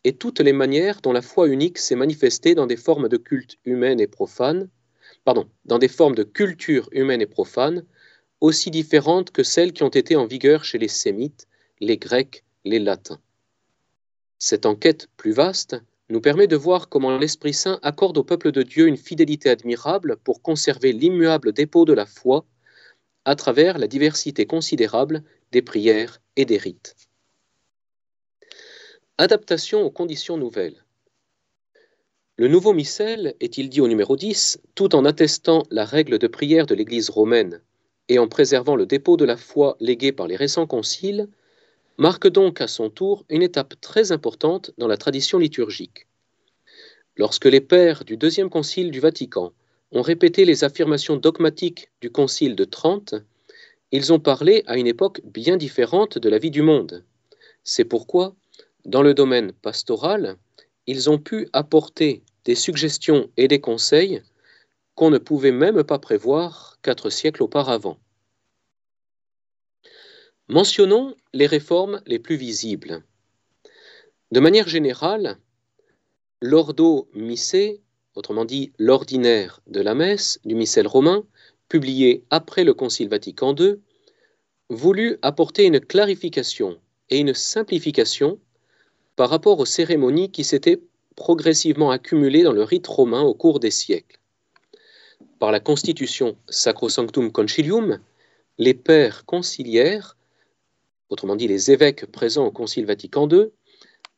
et 0.04 0.16
toutes 0.16 0.40
les 0.40 0.52
manières 0.52 1.00
dont 1.00 1.12
la 1.12 1.22
foi 1.22 1.48
unique 1.48 1.78
s'est 1.78 1.96
manifestée 1.96 2.54
dans 2.54 2.66
des 2.66 2.76
formes 2.76 3.08
de 3.08 3.16
culte 3.16 3.56
humaines 3.64 4.00
et 4.00 4.06
profanes, 4.06 4.68
pardon, 5.24 5.48
dans 5.64 5.78
des 5.78 5.88
formes 5.88 6.14
de 6.14 6.22
culture 6.22 6.88
humaine 6.92 7.22
et 7.22 7.26
profane, 7.26 7.84
aussi 8.40 8.70
différentes 8.70 9.30
que 9.30 9.42
celles 9.42 9.72
qui 9.72 9.82
ont 9.82 9.88
été 9.88 10.16
en 10.16 10.26
vigueur 10.26 10.64
chez 10.64 10.78
les 10.78 10.88
Sémites, 10.88 11.48
les 11.80 11.96
Grecs, 11.96 12.44
les 12.64 12.78
Latins. 12.78 13.20
Cette 14.38 14.66
enquête 14.66 15.08
plus 15.16 15.32
vaste 15.32 15.76
nous 16.10 16.20
permet 16.20 16.46
de 16.46 16.56
voir 16.56 16.90
comment 16.90 17.16
l'Esprit 17.16 17.54
Saint 17.54 17.78
accorde 17.82 18.18
au 18.18 18.24
peuple 18.24 18.52
de 18.52 18.62
Dieu 18.62 18.86
une 18.86 18.98
fidélité 18.98 19.48
admirable 19.48 20.16
pour 20.22 20.42
conserver 20.42 20.92
l'immuable 20.92 21.52
dépôt 21.52 21.86
de 21.86 21.94
la 21.94 22.04
foi 22.04 22.44
à 23.24 23.36
travers 23.36 23.78
la 23.78 23.86
diversité 23.86 24.46
considérable 24.46 25.22
des 25.52 25.62
prières 25.62 26.20
et 26.36 26.44
des 26.44 26.58
rites. 26.58 26.96
Adaptation 29.18 29.82
aux 29.82 29.90
conditions 29.90 30.36
nouvelles. 30.36 30.84
Le 32.36 32.48
nouveau 32.48 32.72
missel, 32.72 33.36
est-il 33.40 33.68
dit 33.68 33.80
au 33.80 33.86
numéro 33.86 34.16
10, 34.16 34.60
tout 34.74 34.96
en 34.96 35.04
attestant 35.04 35.62
la 35.70 35.84
règle 35.84 36.18
de 36.18 36.26
prière 36.26 36.66
de 36.66 36.74
l'Église 36.74 37.10
romaine 37.10 37.60
et 38.08 38.18
en 38.18 38.28
préservant 38.28 38.76
le 38.76 38.86
dépôt 38.86 39.16
de 39.16 39.24
la 39.24 39.36
foi 39.36 39.76
légué 39.80 40.12
par 40.12 40.26
les 40.26 40.36
récents 40.36 40.66
conciles, 40.66 41.28
marque 41.96 42.26
donc 42.26 42.60
à 42.60 42.66
son 42.66 42.90
tour 42.90 43.24
une 43.28 43.42
étape 43.42 43.80
très 43.80 44.12
importante 44.12 44.72
dans 44.78 44.88
la 44.88 44.96
tradition 44.96 45.38
liturgique. 45.38 46.06
Lorsque 47.16 47.44
les 47.44 47.60
pères 47.60 48.04
du 48.04 48.16
deuxième 48.16 48.50
concile 48.50 48.90
du 48.90 48.98
Vatican 48.98 49.52
ont 49.94 50.02
répété 50.02 50.44
les 50.44 50.64
affirmations 50.64 51.16
dogmatiques 51.16 51.88
du 52.00 52.10
concile 52.10 52.56
de 52.56 52.64
Trente, 52.64 53.14
ils 53.92 54.12
ont 54.12 54.18
parlé 54.18 54.64
à 54.66 54.76
une 54.76 54.88
époque 54.88 55.20
bien 55.24 55.56
différente 55.56 56.18
de 56.18 56.28
la 56.28 56.38
vie 56.38 56.50
du 56.50 56.62
monde. 56.62 57.04
C'est 57.62 57.84
pourquoi, 57.84 58.34
dans 58.84 59.02
le 59.02 59.14
domaine 59.14 59.52
pastoral, 59.52 60.36
ils 60.88 61.08
ont 61.08 61.18
pu 61.18 61.48
apporter 61.52 62.24
des 62.44 62.56
suggestions 62.56 63.30
et 63.36 63.46
des 63.46 63.60
conseils 63.60 64.20
qu'on 64.96 65.10
ne 65.10 65.18
pouvait 65.18 65.52
même 65.52 65.84
pas 65.84 66.00
prévoir 66.00 66.78
quatre 66.82 67.08
siècles 67.08 67.44
auparavant. 67.44 67.98
Mentionnons 70.48 71.16
les 71.32 71.46
réformes 71.46 72.02
les 72.04 72.18
plus 72.18 72.36
visibles. 72.36 73.02
De 74.32 74.40
manière 74.40 74.68
générale, 74.68 75.38
l'ordo 76.40 77.08
missé, 77.14 77.80
autrement 78.14 78.44
dit 78.44 78.72
l'ordinaire 78.78 79.60
de 79.66 79.80
la 79.80 79.94
messe 79.94 80.38
du 80.44 80.54
missel 80.54 80.86
romain, 80.86 81.24
publié 81.68 82.24
après 82.30 82.64
le 82.64 82.74
Concile 82.74 83.08
Vatican 83.08 83.54
II, 83.54 83.76
voulut 84.68 85.18
apporter 85.22 85.64
une 85.64 85.80
clarification 85.80 86.78
et 87.10 87.18
une 87.18 87.34
simplification 87.34 88.38
par 89.16 89.30
rapport 89.30 89.58
aux 89.58 89.66
cérémonies 89.66 90.30
qui 90.30 90.44
s'étaient 90.44 90.80
progressivement 91.16 91.90
accumulées 91.90 92.42
dans 92.42 92.52
le 92.52 92.62
rite 92.62 92.86
romain 92.86 93.22
au 93.22 93.34
cours 93.34 93.60
des 93.60 93.70
siècles. 93.70 94.18
Par 95.38 95.52
la 95.52 95.60
constitution 95.60 96.36
Sacrosanctum 96.48 97.30
Concilium, 97.30 97.98
les 98.58 98.74
pères 98.74 99.24
conciliaires, 99.24 100.16
autrement 101.10 101.36
dit 101.36 101.48
les 101.48 101.70
évêques 101.70 102.06
présents 102.06 102.46
au 102.46 102.50
Concile 102.50 102.86
Vatican 102.86 103.28
II, 103.28 103.50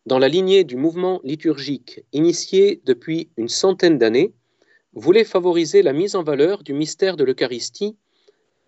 dans 0.06 0.18
la 0.20 0.28
lignée 0.28 0.64
du 0.64 0.76
mouvement 0.76 1.20
liturgique 1.24 2.00
initié 2.12 2.80
depuis 2.84 3.28
une 3.36 3.48
centaine 3.48 3.98
d'années, 3.98 4.32
voulaient 4.92 5.24
favoriser 5.24 5.82
la 5.82 5.92
mise 5.92 6.14
en 6.14 6.22
valeur 6.22 6.62
du 6.62 6.72
mystère 6.72 7.16
de 7.16 7.24
l'Eucharistie 7.24 7.96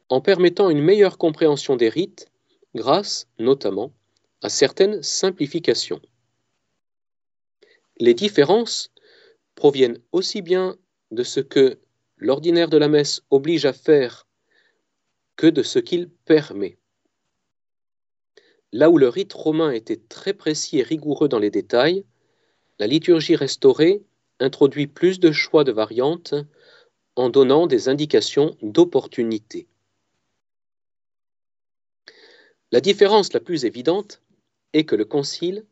en 0.09 0.21
permettant 0.21 0.68
une 0.68 0.83
meilleure 0.83 1.16
compréhension 1.16 1.76
des 1.76 1.88
rites 1.88 2.28
grâce 2.75 3.28
notamment 3.38 3.92
à 4.42 4.49
certaines 4.49 5.02
simplifications. 5.02 6.00
Les 7.99 8.14
différences 8.14 8.90
proviennent 9.54 9.99
aussi 10.12 10.42
bien 10.42 10.76
de 11.11 11.23
ce 11.23 11.40
que 11.40 11.78
l'ordinaire 12.16 12.68
de 12.68 12.76
la 12.76 12.88
messe 12.88 13.23
oblige 13.30 13.64
à 13.64 13.73
faire 13.73 14.26
que 15.37 15.47
de 15.47 15.62
ce 15.62 15.78
qu'il 15.78 16.11
permet. 16.11 16.78
Là 18.73 18.91
où 18.91 18.99
le 18.99 19.09
rite 19.09 19.33
romain 19.33 19.71
était 19.71 20.01
très 20.09 20.35
précis 20.35 20.79
et 20.79 20.83
rigoureux 20.83 21.29
dans 21.29 21.39
les 21.39 21.51
détails, 21.51 22.05
la 22.79 22.87
liturgie 22.87 23.37
restaurée 23.37 24.03
introduit 24.41 24.87
plus 24.87 25.21
de 25.21 25.33
choix 25.33 25.65
de 25.65 25.73
variantes 25.73 26.35
en 27.17 27.31
donnant 27.31 27.67
des 27.67 27.89
indications 27.89 28.57
d'opportunité. 28.63 29.67
La 32.71 32.81
différence 32.81 33.33
la 33.33 33.41
plus 33.41 33.65
évidente 33.65 34.23
est 34.75 34.85
que 34.85 34.95
le 34.95 35.05
Concile 35.05 35.65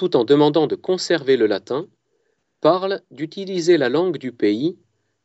tout 0.00 0.16
en 0.16 0.24
demandant 0.24 0.66
de 0.66 0.76
conserver 0.76 1.36
le 1.36 1.46
latin, 1.46 1.86
parle 2.62 3.02
d'utiliser 3.10 3.76
la 3.76 3.90
langue 3.90 4.16
du 4.16 4.32
pays, 4.32 4.78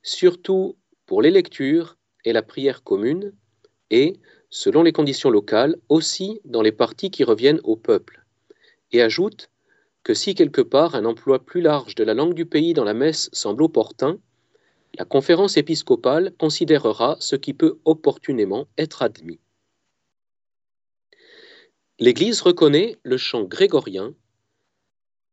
surtout 0.04 0.76
pour 1.06 1.22
les 1.22 1.32
lectures 1.32 1.96
et 2.26 2.34
la 2.34 2.44
prière 2.44 2.84
commune, 2.84 3.32
et, 3.90 4.20
selon 4.56 4.84
les 4.84 4.94
conditions 4.94 5.30
locales, 5.30 5.76
aussi 5.90 6.40
dans 6.46 6.62
les 6.62 6.72
parties 6.72 7.12
qui 7.12 7.26
reviennent 7.26 7.60
au 7.66 7.76
peuple, 7.76 8.24
et 8.94 9.02
ajoute 9.02 9.50
que 10.02 10.14
si 10.14 10.34
quelque 10.34 10.62
part 10.62 10.96
un 10.96 11.04
emploi 11.04 11.44
plus 11.44 11.60
large 11.60 11.94
de 11.96 12.06
la 12.06 12.14
langue 12.14 12.34
du 12.34 12.46
pays 12.46 12.74
dans 12.74 12.86
la 12.86 12.94
messe 12.94 13.30
semble 13.34 13.64
opportun, 13.64 14.18
la 14.98 15.04
conférence 15.04 15.58
épiscopale 15.58 16.34
considérera 16.40 17.18
ce 17.20 17.36
qui 17.36 17.54
peut 17.54 17.80
opportunément 17.84 18.66
être 18.78 19.02
admis. 19.02 19.42
L'Église 22.00 22.40
reconnaît 22.40 22.98
le 23.04 23.18
chant 23.18 23.44
grégorien 23.44 24.14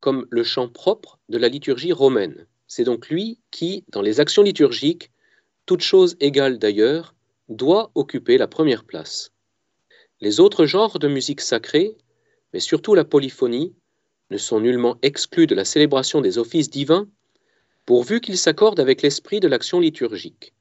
comme 0.00 0.26
le 0.30 0.42
chant 0.42 0.68
propre 0.68 1.20
de 1.28 1.38
la 1.38 1.48
liturgie 1.48 1.92
romaine. 1.92 2.48
C'est 2.66 2.82
donc 2.82 3.08
lui 3.08 3.38
qui, 3.52 3.84
dans 3.86 4.02
les 4.02 4.18
actions 4.18 4.42
liturgiques, 4.42 5.12
toutes 5.64 5.82
choses 5.82 6.16
égales 6.18 6.58
d'ailleurs, 6.58 7.14
doit 7.48 7.90
occuper 7.94 8.38
la 8.38 8.48
première 8.48 8.84
place. 8.84 9.32
Les 10.20 10.40
autres 10.40 10.66
genres 10.66 10.98
de 10.98 11.08
musique 11.08 11.40
sacrée, 11.40 11.96
mais 12.52 12.60
surtout 12.60 12.94
la 12.94 13.04
polyphonie, 13.04 13.74
ne 14.30 14.38
sont 14.38 14.60
nullement 14.60 14.96
exclus 15.02 15.46
de 15.46 15.54
la 15.54 15.64
célébration 15.64 16.20
des 16.20 16.38
offices 16.38 16.70
divins, 16.70 17.08
pourvu 17.84 18.20
qu'ils 18.20 18.38
s'accordent 18.38 18.80
avec 18.80 19.02
l'esprit 19.02 19.40
de 19.40 19.48
l'action 19.48 19.80
liturgique. 19.80 20.54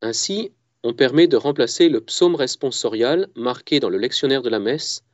Ainsi, 0.00 0.52
on 0.82 0.94
permet 0.94 1.28
de 1.28 1.36
remplacer 1.36 1.88
le 1.88 2.00
psaume 2.00 2.34
responsorial 2.34 3.28
marqué 3.36 3.80
dans 3.80 3.90
le 3.90 3.98
lectionnaire 3.98 4.42
de 4.42 4.48
la 4.48 4.58
messe 4.58 5.04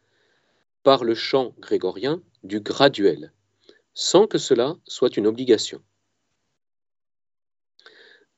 par 0.82 1.04
le 1.04 1.14
chant 1.14 1.54
grégorien 1.58 2.22
du 2.42 2.60
graduel, 2.60 3.32
sans 3.94 4.26
que 4.26 4.38
cela 4.38 4.76
soit 4.86 5.16
une 5.16 5.26
obligation. 5.26 5.82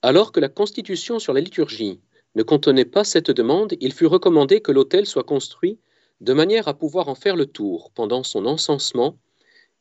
Alors 0.03 0.33
que 0.33 0.41
la 0.41 0.49
Constitution 0.49 1.19
sur 1.19 1.33
la 1.33 1.41
liturgie 1.41 2.01
ne 2.35 2.43
contenait 2.43 2.85
pas 2.85 3.05
cette 3.05 3.31
demande, 3.31 3.75
il 3.81 3.93
fut 3.93 4.07
recommandé 4.07 4.61
que 4.61 4.73
l'autel 4.73 5.05
soit 5.07 5.25
construit 5.25 5.79
de 6.21 6.33
manière 6.33 6.69
à 6.69 6.75
pouvoir 6.75 7.09
en 7.09 7.15
faire 7.15 7.37
le 7.37 7.47
tour 7.47 7.91
pendant 7.95 8.23
son 8.23 8.47
encensement 8.47 9.19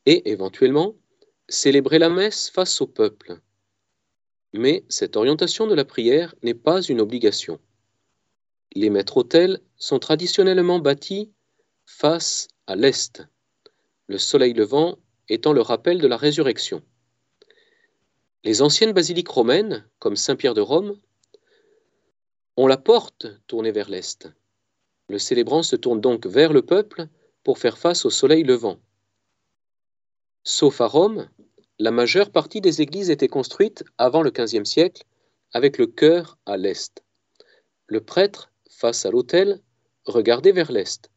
et, 0.06 0.30
éventuellement, 0.30 0.94
célébrer 1.48 1.98
la 1.98 2.10
messe 2.10 2.50
face 2.50 2.80
au 2.80 2.86
peuple. 2.86 3.40
Mais 4.52 4.84
cette 4.88 5.16
orientation 5.16 5.66
de 5.66 5.74
la 5.74 5.84
prière 5.84 6.34
n'est 6.42 6.54
pas 6.54 6.82
une 6.82 7.00
obligation. 7.00 7.58
Les 8.74 8.90
maîtres-autels 8.90 9.60
sont 9.76 9.98
traditionnellement 9.98 10.78
bâtis 10.78 11.30
face 11.86 12.48
à 12.66 12.76
l'est, 12.76 13.22
le 14.06 14.18
soleil 14.18 14.52
levant 14.52 14.98
étant 15.28 15.52
le 15.52 15.60
rappel 15.60 15.98
de 15.98 16.06
la 16.06 16.16
résurrection. 16.16 16.82
Les 18.42 18.62
anciennes 18.62 18.92
basiliques 18.92 19.28
romaines, 19.28 19.86
comme 19.98 20.16
Saint-Pierre 20.16 20.54
de 20.54 20.62
Rome, 20.62 20.98
ont 22.56 22.66
la 22.66 22.78
porte 22.78 23.26
tournée 23.46 23.70
vers 23.70 23.90
l'est. 23.90 24.28
Le 25.08 25.18
célébrant 25.18 25.62
se 25.62 25.76
tourne 25.76 26.00
donc 26.00 26.26
vers 26.26 26.52
le 26.52 26.62
peuple 26.62 27.06
pour 27.44 27.58
faire 27.58 27.76
face 27.76 28.06
au 28.06 28.10
soleil 28.10 28.42
levant. 28.42 28.78
Sauf 30.42 30.80
à 30.80 30.86
Rome, 30.86 31.28
la 31.78 31.90
majeure 31.90 32.30
partie 32.30 32.62
des 32.62 32.80
églises 32.80 33.10
étaient 33.10 33.28
construites 33.28 33.84
avant 33.98 34.22
le 34.22 34.30
XVe 34.30 34.64
siècle 34.64 35.04
avec 35.52 35.76
le 35.76 35.86
chœur 35.86 36.38
à 36.46 36.56
l'est. 36.56 37.02
Le 37.88 38.00
prêtre, 38.00 38.50
face 38.70 39.04
à 39.04 39.10
l'autel, 39.10 39.60
regardait 40.04 40.52
vers 40.52 40.72
l'est 40.72 41.10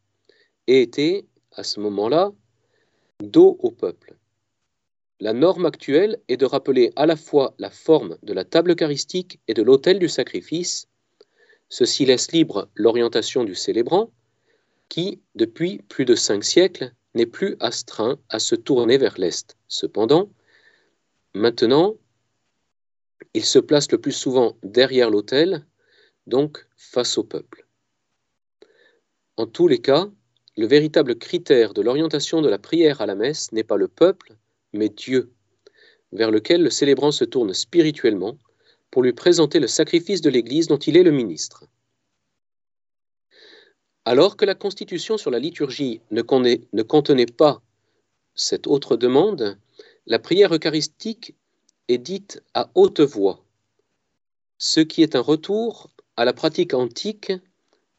et 0.66 0.82
était, 0.82 1.24
à 1.52 1.62
ce 1.62 1.80
moment-là, 1.80 2.32
dos 3.20 3.56
au 3.60 3.70
peuple. 3.70 4.16
La 5.20 5.32
norme 5.32 5.64
actuelle 5.64 6.20
est 6.28 6.36
de 6.36 6.44
rappeler 6.44 6.92
à 6.96 7.06
la 7.06 7.16
fois 7.16 7.54
la 7.58 7.70
forme 7.70 8.18
de 8.22 8.32
la 8.32 8.44
table 8.44 8.72
eucharistique 8.72 9.40
et 9.46 9.54
de 9.54 9.62
l'autel 9.62 9.98
du 9.98 10.08
sacrifice. 10.08 10.88
Ceci 11.68 12.04
laisse 12.04 12.32
libre 12.32 12.68
l'orientation 12.74 13.44
du 13.44 13.54
célébrant, 13.54 14.10
qui, 14.88 15.20
depuis 15.34 15.78
plus 15.88 16.04
de 16.04 16.14
cinq 16.14 16.44
siècles, 16.44 16.92
n'est 17.14 17.26
plus 17.26 17.56
astreint 17.60 18.18
à 18.28 18.38
se 18.40 18.56
tourner 18.56 18.98
vers 18.98 19.18
l'Est. 19.18 19.56
Cependant, 19.68 20.30
maintenant, 21.32 21.96
il 23.34 23.44
se 23.44 23.60
place 23.60 23.90
le 23.92 23.98
plus 23.98 24.12
souvent 24.12 24.56
derrière 24.62 25.10
l'autel, 25.10 25.64
donc 26.26 26.66
face 26.76 27.18
au 27.18 27.24
peuple. 27.24 27.66
En 29.36 29.46
tous 29.46 29.68
les 29.68 29.80
cas, 29.80 30.10
le 30.56 30.66
véritable 30.66 31.16
critère 31.16 31.72
de 31.72 31.82
l'orientation 31.82 32.42
de 32.42 32.48
la 32.48 32.58
prière 32.58 33.00
à 33.00 33.06
la 33.06 33.14
messe 33.14 33.52
n'est 33.52 33.64
pas 33.64 33.76
le 33.76 33.88
peuple, 33.88 34.36
mais 34.74 34.90
Dieu, 34.90 35.32
vers 36.12 36.30
lequel 36.30 36.62
le 36.62 36.70
célébrant 36.70 37.12
se 37.12 37.24
tourne 37.24 37.54
spirituellement 37.54 38.36
pour 38.90 39.02
lui 39.02 39.12
présenter 39.12 39.58
le 39.58 39.66
sacrifice 39.66 40.20
de 40.20 40.30
l'Église 40.30 40.66
dont 40.66 40.78
il 40.78 40.96
est 40.96 41.02
le 41.02 41.10
ministre. 41.10 41.64
Alors 44.04 44.36
que 44.36 44.44
la 44.44 44.54
Constitution 44.54 45.16
sur 45.16 45.30
la 45.30 45.38
liturgie 45.38 46.02
ne, 46.10 46.22
contenait 46.22 47.26
pas 47.26 47.62
cette 48.34 48.66
autre 48.66 48.96
demande, 48.96 49.58
la 50.06 50.18
prière 50.18 50.54
eucharistique 50.54 51.34
est 51.88 51.98
dite 51.98 52.42
à 52.52 52.70
haute 52.74 53.00
voix, 53.00 53.42
ce 54.58 54.80
qui 54.80 55.02
est 55.02 55.16
un 55.16 55.20
retour 55.20 55.90
à 56.16 56.24
la 56.24 56.32
pratique 56.32 56.74
antique 56.74 57.32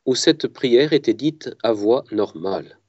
où 0.06 0.14
cette 0.14 0.48
prière 0.48 0.94
était 0.94 1.14
dite 1.14 1.50
à 1.64 1.72
voix 1.72 2.04
normale. 2.12 2.80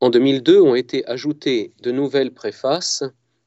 En 0.00 0.10
2002 0.10 0.60
ont 0.60 0.76
été 0.76 1.04
ajoutées 1.06 1.72
de 1.82 1.90
nouvelles 1.90 2.32
préfaces 2.32 3.02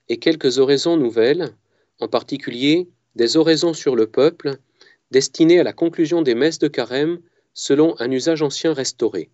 et 0.09 0.17
quelques 0.17 0.59
oraisons 0.59 0.97
nouvelles, 0.97 1.55
en 2.01 2.09
particulier 2.09 2.89
des 3.15 3.37
oraisons 3.37 3.73
sur 3.73 3.95
le 3.95 4.07
peuple 4.07 4.57
destiné 5.11 5.59
à 5.59 5.63
la 5.63 5.71
conclusion 5.71 6.21
des 6.21 6.35
messes 6.35 6.59
de 6.59 6.67
carême 6.67 7.19
selon 7.53 7.95
un 7.99 8.11
usage 8.11 8.41
ancien 8.41 8.73
restauré. 8.73 9.29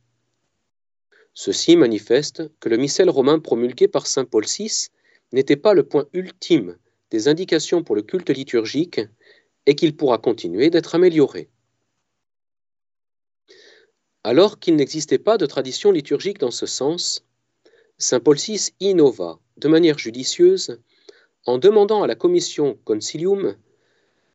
Ceci 1.33 1.75
manifeste 1.75 2.43
que 2.59 2.69
le 2.69 2.77
missel 2.77 3.09
romain 3.09 3.39
promulgué 3.39 3.88
par 3.88 4.05
saint 4.05 4.25
Paul 4.25 4.45
VI 4.45 4.89
n'était 5.31 5.55
pas 5.55 5.74
le 5.74 5.83
point 5.83 6.05
ultime 6.13 6.77
des 7.09 7.27
indications 7.27 7.83
pour 7.83 7.95
le 7.95 8.03
culte 8.03 8.29
liturgique 8.29 9.01
et 9.65 9.75
qu'il 9.75 9.95
pourra 9.95 10.19
continuer 10.19 10.69
d'être 10.69 10.93
amélioré. 10.93 11.50
Alors 14.29 14.60
qu'il 14.60 14.75
n'existait 14.75 15.19
pas 15.19 15.38
de 15.38 15.46
tradition 15.46 15.89
liturgique 15.89 16.38
dans 16.38 16.51
ce 16.51 16.65
sens, 16.65 17.24
saint 17.98 18.19
Paul 18.19 18.36
VI 18.36 18.74
innova 18.81 19.39
de 19.55 19.69
manière 19.69 19.98
judicieuse 19.98 20.81
en 21.46 21.57
demandant 21.57 22.03
à 22.03 22.07
la 22.07 22.15
commission 22.15 22.77
concilium 22.84 23.55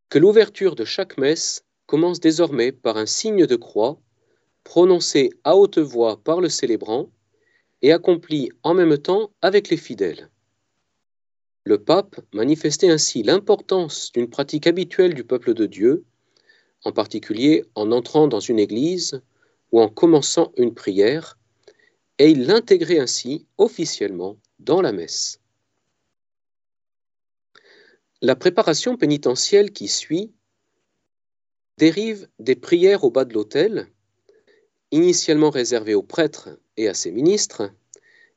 que 0.09 0.19
l'ouverture 0.19 0.77
de 0.77 0.87
chaque 0.87 1.19
messe 1.19 1.67
commence 1.85 2.21
désormais 2.21 2.73
par 2.73 2.97
un 2.97 3.05
signe 3.05 3.45
de 3.45 3.55
croix 3.55 4.01
prononcé 4.65 5.29
à 5.45 5.59
haute 5.59 5.77
voix 5.77 6.17
par 6.25 6.41
le 6.41 6.49
célébrant 6.49 7.11
et 7.83 7.93
accompli 7.93 8.49
en 8.63 8.73
même 8.73 8.97
temps 8.97 9.31
avec 9.43 9.69
les 9.69 9.77
fidèles. 9.77 10.31
Le 11.65 11.77
pape 11.77 12.19
manifestait 12.33 12.89
ainsi 12.89 13.23
l'importance 13.23 14.11
d'une 14.13 14.31
pratique 14.31 14.67
habituelle 14.67 15.13
du 15.13 15.25
peuple 15.25 15.53
de 15.53 15.67
Dieu, 15.67 16.07
en 16.83 16.93
particulier 16.93 17.67
en 17.75 17.93
entrant 17.93 18.27
dans 18.27 18.41
une 18.41 18.59
église 18.59 19.21
ou 19.73 19.81
en 19.81 19.89
commençant 19.89 20.53
une 20.57 20.75
prière, 20.75 21.39
et 22.19 22.31
il 22.31 22.47
l'intégrait 22.47 22.99
ainsi 22.99 23.47
officiellement 23.59 24.37
dans 24.59 24.81
la 24.81 24.93
messe. 24.93 25.41
La 28.21 28.37
préparation 28.37 28.97
pénitentielle 28.97 29.73
qui 29.73 29.89
suit 29.89 30.33
dérive 31.79 32.29
des 32.39 32.55
prières 32.55 33.03
au 33.03 33.11
bas 33.11 33.25
de 33.25 33.35
l'autel, 33.35 33.89
initialement 34.93 35.51
réservées 35.51 35.95
aux 35.95 36.03
prêtres 36.03 36.51
et 36.77 36.87
à 36.87 36.95
ses 36.95 37.11
ministres, 37.11 37.73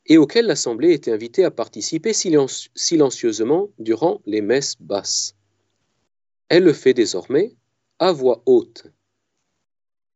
et 0.08 0.18
auxquelles 0.18 0.48
l'Assemblée 0.48 0.94
était 0.94 1.12
invitée 1.12 1.44
à 1.44 1.52
participer 1.52 2.14
silencieusement 2.14 3.70
durant 3.78 4.22
les 4.26 4.42
messes 4.42 4.78
basses. 4.80 5.36
Elle 6.50 6.64
le 6.64 6.74
fait 6.74 6.94
désormais 6.94 7.56
à 8.00 8.12
voix 8.12 8.42
haute. 8.46 8.88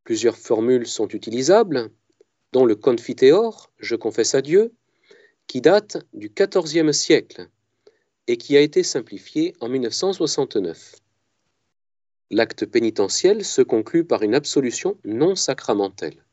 Plusieurs 0.10 0.40
formules 0.40 0.88
sont 0.88 1.08
utilisables, 1.08 1.92
dont 2.52 2.66
le 2.66 2.76
Confiteor, 2.76 3.72
je 3.78 3.96
confesse 3.96 4.34
à 4.34 4.42
Dieu, 4.42 4.74
qui 5.46 5.62
date 5.62 5.98
du 6.14 6.34
XIVe 6.36 6.92
siècle 6.94 7.48
et 8.26 8.38
qui 8.38 8.58
a 8.58 8.62
été 8.62 8.82
simplifié 8.82 9.54
en 9.60 9.70
1969. 9.70 10.96
L'acte 12.32 12.66
pénitentiel 12.66 13.46
se 13.46 13.62
conclut 13.62 14.04
par 14.04 14.24
une 14.24 14.34
absolution 14.34 14.98
non 15.06 15.36
sacramentelle. 15.36 16.26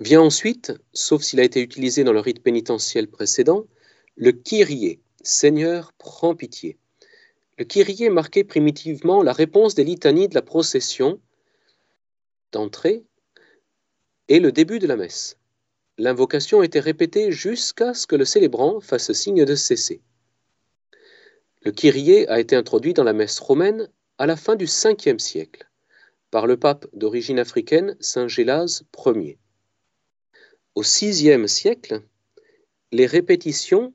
Vient 0.00 0.22
ensuite, 0.22 0.72
sauf 0.92 1.22
s'il 1.22 1.38
a 1.38 1.44
été 1.44 1.62
utilisé 1.62 2.02
dans 2.02 2.12
le 2.12 2.18
rite 2.18 2.42
pénitentiel 2.42 3.06
précédent, 3.06 3.68
le 4.16 4.32
Kyrie, 4.32 4.98
Seigneur, 5.22 5.92
prends 5.98 6.34
pitié. 6.34 6.78
Le 7.58 7.64
Kyrie 7.64 8.10
marquait 8.10 8.42
primitivement 8.42 9.22
la 9.22 9.32
réponse 9.32 9.76
des 9.76 9.84
litanies 9.84 10.26
de 10.26 10.34
la 10.34 10.42
procession 10.42 11.20
d'entrée 12.52 13.04
et 14.28 14.40
le 14.40 14.52
début 14.52 14.78
de 14.78 14.86
la 14.86 14.96
messe. 14.96 15.36
L'invocation 15.98 16.62
était 16.62 16.80
répétée 16.80 17.32
jusqu'à 17.32 17.94
ce 17.94 18.06
que 18.06 18.16
le 18.16 18.24
célébrant 18.24 18.80
fasse 18.80 19.12
signe 19.12 19.44
de 19.44 19.54
cesser. 19.54 20.00
Le 21.62 21.72
Kyrie 21.72 22.26
a 22.26 22.40
été 22.40 22.56
introduit 22.56 22.94
dans 22.94 23.04
la 23.04 23.12
messe 23.12 23.38
romaine 23.38 23.90
à 24.16 24.26
la 24.26 24.36
fin 24.36 24.56
du 24.56 24.64
Ve 24.64 25.18
siècle 25.18 25.68
par 26.30 26.46
le 26.46 26.56
pape 26.56 26.86
d'origine 26.92 27.38
africaine 27.38 27.96
Saint 28.00 28.28
Gélase 28.28 28.84
Ier. 29.04 29.38
Au 30.74 30.82
VIe 30.82 31.48
siècle, 31.48 32.02
les 32.92 33.06
répétitions 33.06 33.92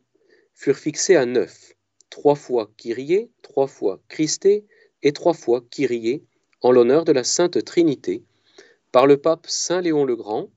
furent 0.53 0.77
fixées 0.77 1.15
à 1.15 1.25
neuf, 1.25 1.73
trois 2.10 2.36
fois 2.36 2.71
Kyrie, 2.77 3.30
trois 3.41 3.67
fois 3.67 4.01
Christé 4.10 4.65
et 5.01 5.13
trois 5.13 5.34
fois 5.34 5.63
Kyrie, 5.69 6.23
en 6.62 6.71
l'honneur 6.71 7.06
de 7.06 7.12
la 7.12 7.23
Sainte 7.23 7.63
Trinité, 7.63 8.23
par 8.95 9.08
le 9.08 9.17
pape 9.17 9.45
Saint 9.49 9.81
Léon 9.81 10.05
le 10.05 10.15
Grand 10.15 10.49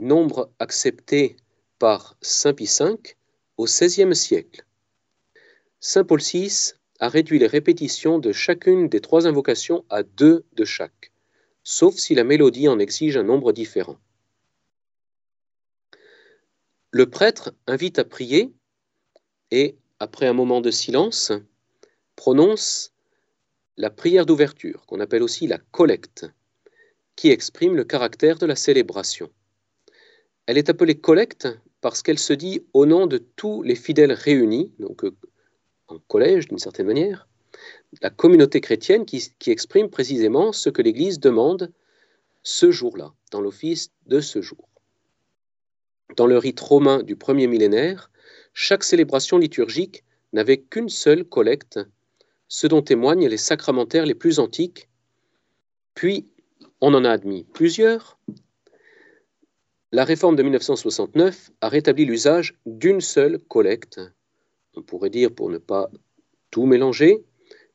nombre 0.00 0.50
accepté 0.58 1.36
par 1.78 2.16
Saint 2.22 2.54
Pie 2.54 2.64
V 2.80 2.94
au 3.58 3.66
XVIe 3.66 4.16
siècle. 4.16 4.64
Saint 5.78 6.04
Paul 6.04 6.22
VI 6.22 6.72
a 6.98 7.10
réduit 7.10 7.38
les 7.38 7.48
répétitions 7.48 8.18
de 8.18 8.32
chacune 8.32 8.88
des 8.88 9.02
trois 9.02 9.26
invocations 9.26 9.84
à 9.90 10.04
deux 10.04 10.46
de 10.54 10.64
chaque, 10.64 11.12
sauf 11.64 11.96
si 11.96 12.14
la 12.14 12.24
mélodie 12.24 12.66
en 12.66 12.78
exige 12.78 13.18
un 13.18 13.24
nombre 13.24 13.52
différent. 13.52 13.98
Le 16.92 17.10
prêtre 17.10 17.52
invite 17.66 17.98
à 17.98 18.06
prier 18.06 18.54
et, 19.50 19.76
après 19.98 20.26
un 20.26 20.32
moment 20.32 20.62
de 20.62 20.70
silence, 20.70 21.30
prononce 22.14 22.94
la 23.76 23.90
prière 23.90 24.24
d'ouverture, 24.24 24.86
qu'on 24.86 25.00
appelle 25.00 25.22
aussi 25.22 25.46
la 25.46 25.58
collecte, 25.58 26.24
qui 27.16 27.30
exprime 27.30 27.74
le 27.74 27.84
caractère 27.84 28.38
de 28.38 28.46
la 28.46 28.56
célébration. 28.56 29.30
Elle 30.46 30.58
est 30.58 30.70
appelée 30.70 30.94
collecte 30.94 31.48
parce 31.80 32.02
qu'elle 32.02 32.18
se 32.18 32.32
dit 32.32 32.64
au 32.72 32.86
nom 32.86 33.06
de 33.06 33.18
tous 33.18 33.62
les 33.62 33.74
fidèles 33.74 34.12
réunis, 34.12 34.72
donc 34.78 35.04
euh, 35.04 35.16
en 35.88 35.98
collège 35.98 36.48
d'une 36.48 36.58
certaine 36.58 36.86
manière, 36.86 37.28
la 38.02 38.10
communauté 38.10 38.60
chrétienne 38.60 39.06
qui, 39.06 39.32
qui 39.38 39.50
exprime 39.50 39.88
précisément 39.88 40.52
ce 40.52 40.68
que 40.68 40.82
l'Église 40.82 41.18
demande 41.20 41.72
ce 42.42 42.70
jour-là, 42.70 43.12
dans 43.32 43.40
l'office 43.40 43.90
de 44.06 44.20
ce 44.20 44.40
jour. 44.40 44.68
Dans 46.16 46.26
le 46.26 46.38
rite 46.38 46.60
romain 46.60 47.02
du 47.02 47.16
premier 47.16 47.46
millénaire, 47.46 48.10
chaque 48.52 48.84
célébration 48.84 49.38
liturgique 49.38 50.04
n'avait 50.32 50.58
qu'une 50.58 50.88
seule 50.88 51.24
collecte, 51.24 51.80
ce 52.48 52.66
dont 52.66 52.82
témoignent 52.82 53.28
les 53.28 53.36
sacramentaires 53.36 54.06
les 54.06 54.14
plus 54.14 54.38
antiques, 54.38 54.88
puis 55.94 56.28
on 56.80 56.94
en 56.94 57.04
a 57.04 57.10
admis 57.10 57.44
plusieurs, 57.44 58.18
la 59.92 60.04
réforme 60.04 60.36
de 60.36 60.42
1969 60.42 61.50
a 61.60 61.68
rétabli 61.68 62.04
l'usage 62.04 62.58
d'une 62.66 63.00
seule 63.00 63.38
collecte. 63.38 64.00
On 64.74 64.82
pourrait 64.82 65.10
dire, 65.10 65.34
pour 65.34 65.48
ne 65.48 65.58
pas 65.58 65.90
tout 66.50 66.66
mélanger, 66.66 67.24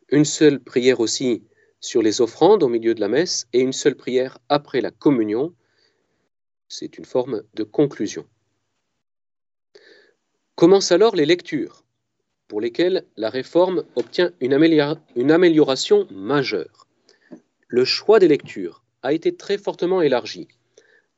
une 0.09 0.25
seule 0.25 0.59
prière 0.59 0.99
aussi 0.99 1.43
sur 1.79 2.01
les 2.01 2.21
offrandes 2.21 2.63
au 2.63 2.67
milieu 2.67 2.93
de 2.93 2.99
la 2.99 3.07
messe 3.07 3.47
et 3.53 3.61
une 3.61 3.73
seule 3.73 3.95
prière 3.95 4.37
après 4.49 4.81
la 4.81 4.91
communion. 4.91 5.55
C'est 6.67 6.97
une 6.97 7.05
forme 7.05 7.43
de 7.53 7.63
conclusion. 7.63 8.27
Commencent 10.55 10.91
alors 10.91 11.15
les 11.15 11.25
lectures, 11.25 11.85
pour 12.47 12.61
lesquelles 12.61 13.07
la 13.15 13.29
réforme 13.29 13.83
obtient 13.95 14.31
une, 14.41 14.53
amélioration 14.53 16.07
majeure. 16.11 16.87
Le 17.67 17.85
choix 17.85 18.19
des 18.19 18.27
lectures 18.27 18.81
a 19.03 19.13
été 19.13 19.35
très 19.35 19.57
fortement 19.57 20.01
élargi 20.01 20.47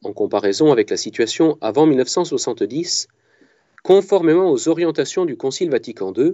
en 0.03 0.13
comparaison 0.13 0.71
avec 0.71 0.89
la 0.89 0.97
situation 0.97 1.57
avant 1.61 1.85
1970, 1.85 3.07
conformément 3.83 4.51
aux 4.51 4.67
orientations 4.67 5.25
du 5.25 5.37
Concile 5.37 5.69
Vatican 5.69 6.13
II, 6.15 6.33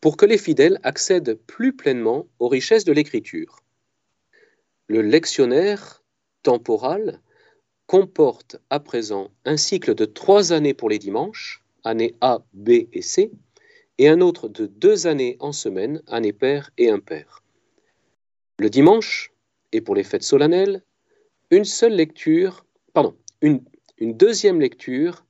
pour 0.00 0.16
que 0.16 0.26
les 0.26 0.38
fidèles 0.38 0.78
accèdent 0.82 1.38
plus 1.46 1.74
pleinement 1.74 2.26
aux 2.38 2.48
richesses 2.48 2.84
de 2.84 2.92
l'écriture. 2.92 3.60
Le 4.88 5.00
lectionnaire 5.00 6.02
temporal 6.42 7.20
comporte 7.86 8.56
à 8.68 8.80
présent 8.80 9.30
un 9.44 9.56
cycle 9.56 9.94
de 9.94 10.04
trois 10.04 10.52
années 10.52 10.74
pour 10.74 10.88
les 10.88 10.98
dimanches, 10.98 11.64
années 11.84 12.14
A, 12.20 12.42
B 12.52 12.70
et 12.92 13.02
C, 13.02 13.30
et 13.98 14.08
un 14.08 14.20
autre 14.20 14.48
de 14.48 14.66
deux 14.66 15.06
années 15.06 15.36
en 15.40 15.52
semaine, 15.52 16.02
année 16.06 16.32
paire 16.32 16.70
et 16.78 16.90
impair. 16.90 17.42
Le 18.58 18.70
dimanche, 18.70 19.31
et 19.72 19.80
pour 19.80 19.94
les 19.94 20.04
fêtes 20.04 20.22
solennelles, 20.22 20.82
une 21.50 21.64
seule 21.64 21.94
lecture 21.94 22.64
une, 23.42 23.64
deuxième 24.00 24.60
lecture 24.60 25.26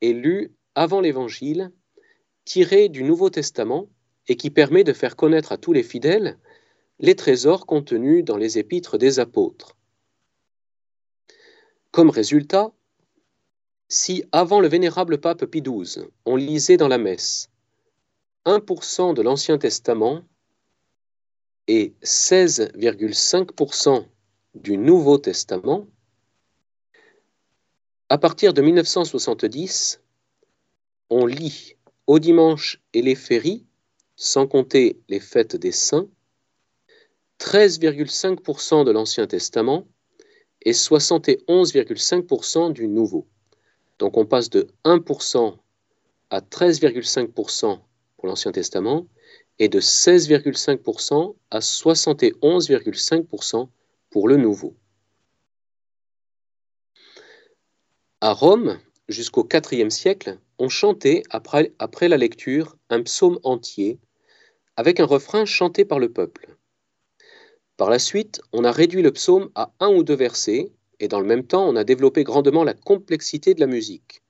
est 0.00 0.12
lue 0.12 0.52
avant 0.74 1.00
l'Évangile, 1.00 1.72
tirée 2.44 2.88
du 2.88 3.02
Nouveau 3.02 3.30
Testament 3.30 3.88
et 4.28 4.36
qui 4.36 4.50
permet 4.50 4.84
de 4.84 4.92
faire 4.92 5.16
connaître 5.16 5.52
à 5.52 5.58
tous 5.58 5.72
les 5.72 5.82
fidèles 5.82 6.38
les 7.00 7.16
trésors 7.16 7.66
contenus 7.66 8.24
dans 8.24 8.36
les 8.36 8.58
épîtres 8.58 8.98
des 8.98 9.18
apôtres. 9.18 9.76
Comme 11.90 12.10
résultat, 12.10 12.72
si 13.88 14.24
avant 14.32 14.60
le 14.60 14.68
vénérable 14.68 15.18
pape 15.18 15.44
Pie 15.46 15.62
XII, 15.62 16.04
on 16.24 16.36
lisait 16.36 16.76
dans 16.76 16.88
la 16.88 16.98
messe 16.98 17.50
1% 18.46 19.14
de 19.14 19.22
l'Ancien 19.22 19.58
Testament 19.58 20.22
et 21.68 21.94
16,5% 22.02 24.04
du 24.54 24.78
Nouveau 24.78 25.18
Testament, 25.18 25.86
à 28.08 28.16
partir 28.16 28.54
de 28.54 28.62
1970, 28.62 30.00
on 31.10 31.26
lit 31.26 31.76
au 32.06 32.18
dimanche 32.18 32.80
et 32.94 33.02
les 33.02 33.14
féries, 33.14 33.66
sans 34.16 34.46
compter 34.46 34.98
les 35.08 35.20
fêtes 35.20 35.56
des 35.56 35.72
saints, 35.72 36.08
13,5% 37.38 38.84
de 38.84 38.90
l'Ancien 38.90 39.26
Testament 39.26 39.86
et 40.62 40.72
71,5% 40.72 42.72
du 42.72 42.88
Nouveau. 42.88 43.26
Donc 43.98 44.16
on 44.16 44.24
passe 44.24 44.48
de 44.48 44.68
1% 44.84 45.58
à 46.30 46.40
13,5% 46.40 47.78
pour 48.16 48.26
l'Ancien 48.26 48.52
Testament 48.52 49.06
et 49.58 49.68
de 49.68 49.80
16,5% 49.80 51.34
à 51.50 51.58
71,5% 51.58 53.68
pour 54.10 54.28
le 54.28 54.36
Nouveau. 54.36 54.76
À 58.20 58.32
Rome, 58.32 58.78
jusqu'au 59.08 59.48
IVe 59.70 59.90
siècle, 59.90 60.38
on 60.58 60.68
chantait 60.68 61.22
après, 61.30 61.72
après 61.78 62.08
la 62.08 62.16
lecture 62.16 62.76
un 62.90 63.02
psaume 63.02 63.38
entier 63.44 63.98
avec 64.76 65.00
un 65.00 65.06
refrain 65.06 65.44
chanté 65.44 65.84
par 65.84 65.98
le 65.98 66.12
peuple. 66.12 66.56
Par 67.76 67.90
la 67.90 67.98
suite, 67.98 68.40
on 68.52 68.64
a 68.64 68.72
réduit 68.72 69.02
le 69.02 69.12
psaume 69.12 69.50
à 69.54 69.72
un 69.80 69.88
ou 69.88 70.02
deux 70.02 70.16
versets, 70.16 70.72
et 71.00 71.06
dans 71.06 71.20
le 71.20 71.26
même 71.26 71.46
temps, 71.46 71.68
on 71.68 71.76
a 71.76 71.84
développé 71.84 72.24
grandement 72.24 72.64
la 72.64 72.74
complexité 72.74 73.54
de 73.54 73.60
la 73.60 73.68
musique. 73.68 74.22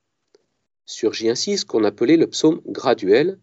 Surgit 0.85 1.29
ainsi 1.29 1.57
ce 1.57 1.65
qu'on 1.65 1.83
appelait 1.83 2.17
le 2.17 2.27
psaume 2.27 2.61
graduel, 2.67 3.39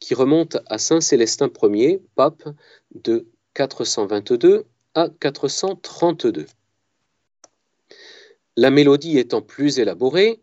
qui 0.00 0.14
remonte 0.14 0.58
à 0.66 0.78
Saint 0.78 1.00
Célestin 1.00 1.50
Ier, 1.62 2.02
pape 2.16 2.48
de 2.94 3.26
422 3.54 4.64
à 4.94 5.08
432. 5.20 6.46
La 8.56 8.70
mélodie 8.70 9.18
étant 9.18 9.42
plus 9.42 9.78
élaborée, 9.78 10.40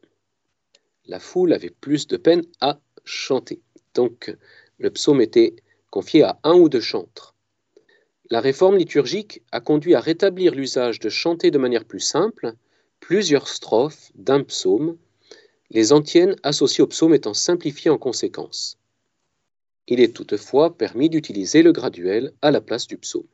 la 1.06 1.20
foule 1.20 1.54
avait 1.54 1.70
plus 1.70 2.08
de 2.08 2.18
peine 2.18 2.44
à 2.62 2.80
chanter. 3.04 3.62
Donc 3.94 4.36
le 4.78 4.92
psaume 4.92 5.22
était 5.22 5.56
confié 5.90 6.24
à 6.24 6.40
un 6.44 6.54
ou 6.54 6.70
deux 6.70 6.82
chantres. 6.82 7.36
La 8.30 8.42
réforme 8.42 8.78
liturgique 8.78 9.42
a 9.52 9.62
conduit 9.62 9.96
à 9.96 10.00
rétablir 10.00 10.54
l'usage 10.54 11.00
de 11.00 11.10
chanter 11.10 11.50
de 11.50 11.58
manière 11.58 11.86
plus 11.86 12.02
simple 12.02 12.54
plusieurs 13.00 13.48
strophes 13.48 14.12
d'un 14.16 14.44
psaume, 14.44 14.98
les 15.70 15.94
antiennes 15.94 16.36
associées 16.44 16.84
au 16.84 16.88
psaume 16.88 17.14
étant 17.14 17.34
simplifiées 17.34 17.92
en 17.92 17.98
conséquence. 17.98 18.78
Il 19.88 20.00
est 20.00 20.16
toutefois 20.16 20.78
permis 20.78 21.10
d'utiliser 21.10 21.64
le 21.64 21.72
graduel 21.72 22.34
à 22.42 22.52
la 22.52 22.62
place 22.62 22.88
du 22.88 22.98
psaume. 22.98 23.28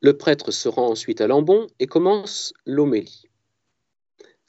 Le 0.00 0.16
prêtre 0.16 0.50
se 0.50 0.68
rend 0.68 0.88
ensuite 0.88 1.20
à 1.20 1.26
l'ambon 1.26 1.66
et 1.78 1.86
commence 1.86 2.54
l'homélie, 2.64 3.28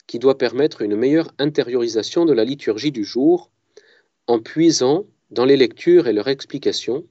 qui 0.06 0.18
doit 0.18 0.38
permettre 0.38 0.80
une 0.80 0.96
meilleure 0.96 1.32
intériorisation 1.38 2.24
de 2.24 2.32
la 2.32 2.44
liturgie 2.44 2.92
du 2.92 3.04
jour 3.04 3.50
en 4.26 4.40
puisant 4.40 5.06
dans 5.30 5.44
les 5.44 5.56
lectures 5.56 6.06
et 6.06 6.12
leurs 6.12 6.28
explications 6.28 7.06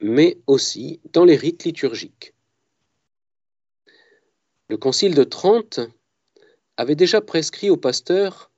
mais 0.00 0.38
aussi 0.46 1.00
dans 1.12 1.24
les 1.24 1.36
rites 1.36 1.64
liturgiques. 1.64 2.34
Le 4.68 4.76
Concile 4.76 5.14
de 5.14 5.24
Trente 5.24 5.80
avait 6.76 6.94
déjà 6.94 7.20
prescrit 7.20 7.70
aux 7.70 7.76
pasteurs 7.76 8.50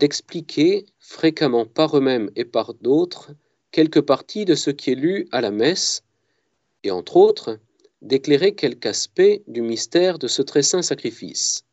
d'expliquer 0.00 0.86
fréquemment 0.98 1.66
par 1.66 1.96
eux-mêmes 1.96 2.30
et 2.36 2.44
par 2.44 2.74
d'autres 2.74 3.32
quelques 3.70 4.02
parties 4.02 4.44
de 4.44 4.54
ce 4.54 4.70
qui 4.70 4.90
est 4.90 4.94
lu 4.94 5.26
à 5.32 5.40
la 5.40 5.50
messe, 5.50 6.02
et 6.82 6.90
entre 6.90 7.16
autres 7.16 7.58
d'éclairer 8.02 8.54
quelque 8.54 8.86
aspect 8.86 9.42
du 9.46 9.62
mystère 9.62 10.18
de 10.18 10.28
ce 10.28 10.42
très 10.42 10.62
saint 10.62 10.82
sacrifice. 10.82 11.64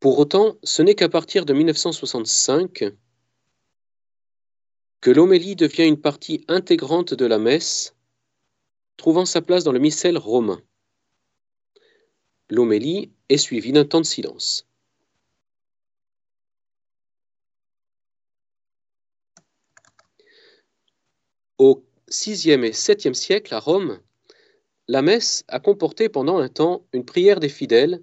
Pour 0.00 0.18
autant, 0.18 0.56
ce 0.62 0.82
n'est 0.82 0.94
qu'à 0.94 1.08
partir 1.08 1.44
de 1.44 1.52
1965 1.52 2.84
que 5.00 5.10
l'homélie 5.10 5.56
devient 5.56 5.86
une 5.86 6.00
partie 6.00 6.44
intégrante 6.48 7.14
de 7.14 7.24
la 7.24 7.38
messe, 7.38 7.94
trouvant 8.96 9.24
sa 9.24 9.40
place 9.42 9.64
dans 9.64 9.72
le 9.72 9.78
missel 9.78 10.18
romain. 10.18 10.60
L'homélie 12.50 13.12
est 13.28 13.38
suivie 13.38 13.72
d'un 13.72 13.84
temps 13.84 14.00
de 14.00 14.06
silence. 14.06 14.67
Au 21.58 21.84
VIe 22.08 22.50
et 22.50 22.56
VIIe 22.56 23.14
siècle, 23.14 23.52
à 23.52 23.58
Rome, 23.58 24.00
la 24.86 25.02
messe 25.02 25.44
a 25.48 25.58
comporté 25.58 26.08
pendant 26.08 26.38
un 26.38 26.48
temps 26.48 26.86
une 26.92 27.04
prière 27.04 27.40
des 27.40 27.48
fidèles 27.48 28.00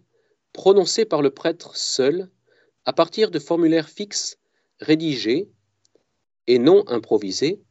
prononcée 0.51 1.05
par 1.05 1.21
le 1.21 1.31
prêtre 1.31 1.75
seul 1.77 2.29
à 2.83 2.91
partir 2.91 3.31
de 3.31 3.39
formulaires 3.39 3.89
fixes 3.89 4.37
rédigés 4.81 5.49
et 6.47 6.59
non 6.59 6.83
improvisé 6.87 7.61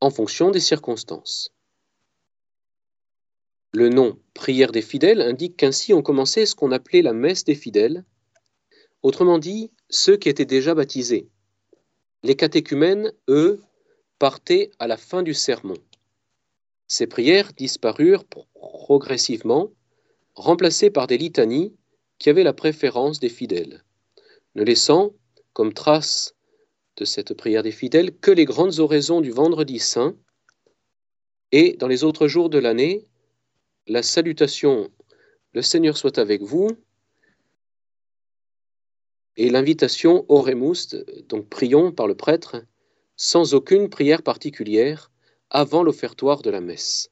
en 0.00 0.10
fonction 0.10 0.50
des 0.50 0.60
circonstances. 0.60 1.52
Le 3.72 3.88
nom 3.88 4.18
prière 4.32 4.72
des 4.72 4.82
fidèles 4.82 5.20
indique 5.20 5.56
qu'ainsi 5.56 5.92
on 5.92 6.02
commençait 6.02 6.46
ce 6.46 6.54
qu'on 6.54 6.72
appelait 6.72 7.02
la 7.02 7.12
messe 7.12 7.44
des 7.44 7.54
fidèles, 7.54 8.04
autrement 9.02 9.38
dit 9.38 9.72
ceux 9.88 10.16
qui 10.16 10.28
étaient 10.28 10.44
déjà 10.44 10.74
baptisés. 10.74 11.28
Les 12.22 12.36
catéchumènes, 12.36 13.12
eux, 13.28 13.60
partaient 14.20 14.70
à 14.78 14.86
la 14.86 14.98
fin 14.98 15.22
du 15.24 15.32
sermon. 15.32 15.78
Ces 16.86 17.06
prières 17.06 17.54
disparurent 17.54 18.24
progressivement, 18.26 19.70
remplacées 20.34 20.90
par 20.90 21.06
des 21.06 21.16
litanies 21.16 21.74
qui 22.18 22.28
avaient 22.28 22.44
la 22.44 22.52
préférence 22.52 23.18
des 23.18 23.30
fidèles, 23.30 23.82
ne 24.54 24.62
laissant 24.62 25.12
comme 25.54 25.72
trace 25.72 26.34
de 26.98 27.06
cette 27.06 27.32
prière 27.32 27.62
des 27.62 27.72
fidèles 27.72 28.14
que 28.14 28.30
les 28.30 28.44
grandes 28.44 28.78
oraisons 28.78 29.22
du 29.22 29.30
vendredi 29.30 29.78
saint 29.78 30.14
et 31.50 31.76
dans 31.78 31.88
les 31.88 32.04
autres 32.04 32.28
jours 32.28 32.50
de 32.50 32.58
l'année, 32.58 33.06
la 33.86 34.02
salutation 34.02 34.90
Le 35.54 35.62
Seigneur 35.62 35.96
soit 35.96 36.18
avec 36.18 36.42
vous 36.42 36.68
et 39.36 39.48
l'invitation 39.48 40.26
Oremus, 40.28 40.94
donc 41.28 41.48
prions 41.48 41.90
par 41.90 42.06
le 42.06 42.14
prêtre, 42.14 42.62
sans 43.22 43.52
aucune 43.52 43.90
prière 43.90 44.22
particulière 44.22 45.10
avant 45.50 45.82
l'offertoire 45.82 46.40
de 46.40 46.48
la 46.48 46.62
messe. 46.62 47.10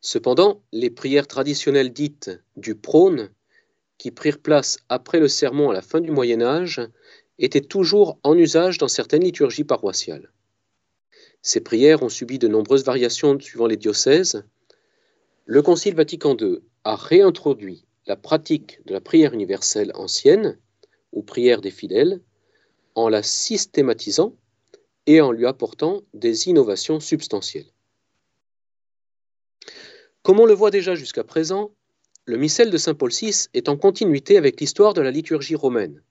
Cependant, 0.00 0.62
les 0.72 0.88
prières 0.88 1.26
traditionnelles 1.26 1.92
dites 1.92 2.30
du 2.56 2.74
prône, 2.74 3.28
qui 3.98 4.12
prirent 4.12 4.38
place 4.38 4.78
après 4.88 5.20
le 5.20 5.28
sermon 5.28 5.68
à 5.68 5.74
la 5.74 5.82
fin 5.82 6.00
du 6.00 6.10
Moyen 6.10 6.40
Âge, 6.40 6.80
était 7.38 7.60
toujours 7.60 8.18
en 8.22 8.34
usage 8.34 8.78
dans 8.78 8.88
certaines 8.88 9.24
liturgies 9.24 9.64
paroissiales. 9.64 10.32
Ces 11.42 11.60
prières 11.60 12.02
ont 12.02 12.08
subi 12.08 12.38
de 12.38 12.48
nombreuses 12.48 12.84
variations 12.84 13.38
suivant 13.38 13.66
les 13.66 13.76
diocèses. 13.76 14.42
Le 15.44 15.60
Concile 15.60 15.94
Vatican 15.94 16.34
II 16.34 16.60
a 16.84 16.96
réintroduit 16.96 17.84
la 18.06 18.16
pratique 18.16 18.80
de 18.86 18.94
la 18.94 19.02
prière 19.02 19.34
universelle 19.34 19.92
ancienne, 19.96 20.58
ou 21.12 21.22
prière 21.22 21.60
des 21.60 21.70
fidèles, 21.70 22.22
en 23.00 23.08
la 23.08 23.22
systématisant 23.22 24.34
et 25.06 25.20
en 25.20 25.32
lui 25.32 25.46
apportant 25.46 26.02
des 26.14 26.48
innovations 26.48 27.00
substantielles. 27.00 27.72
Comme 30.22 30.40
on 30.40 30.46
le 30.46 30.54
voit 30.54 30.70
déjà 30.70 30.94
jusqu'à 30.94 31.24
présent, 31.24 31.72
le 32.26 32.36
missel 32.36 32.70
de 32.70 32.78
Saint 32.78 32.94
Paul 32.94 33.10
VI 33.10 33.48
est 33.54 33.68
en 33.68 33.76
continuité 33.76 34.36
avec 34.36 34.60
l'histoire 34.60 34.94
de 34.94 35.00
la 35.00 35.10
liturgie 35.10 35.56
romaine 35.56 36.02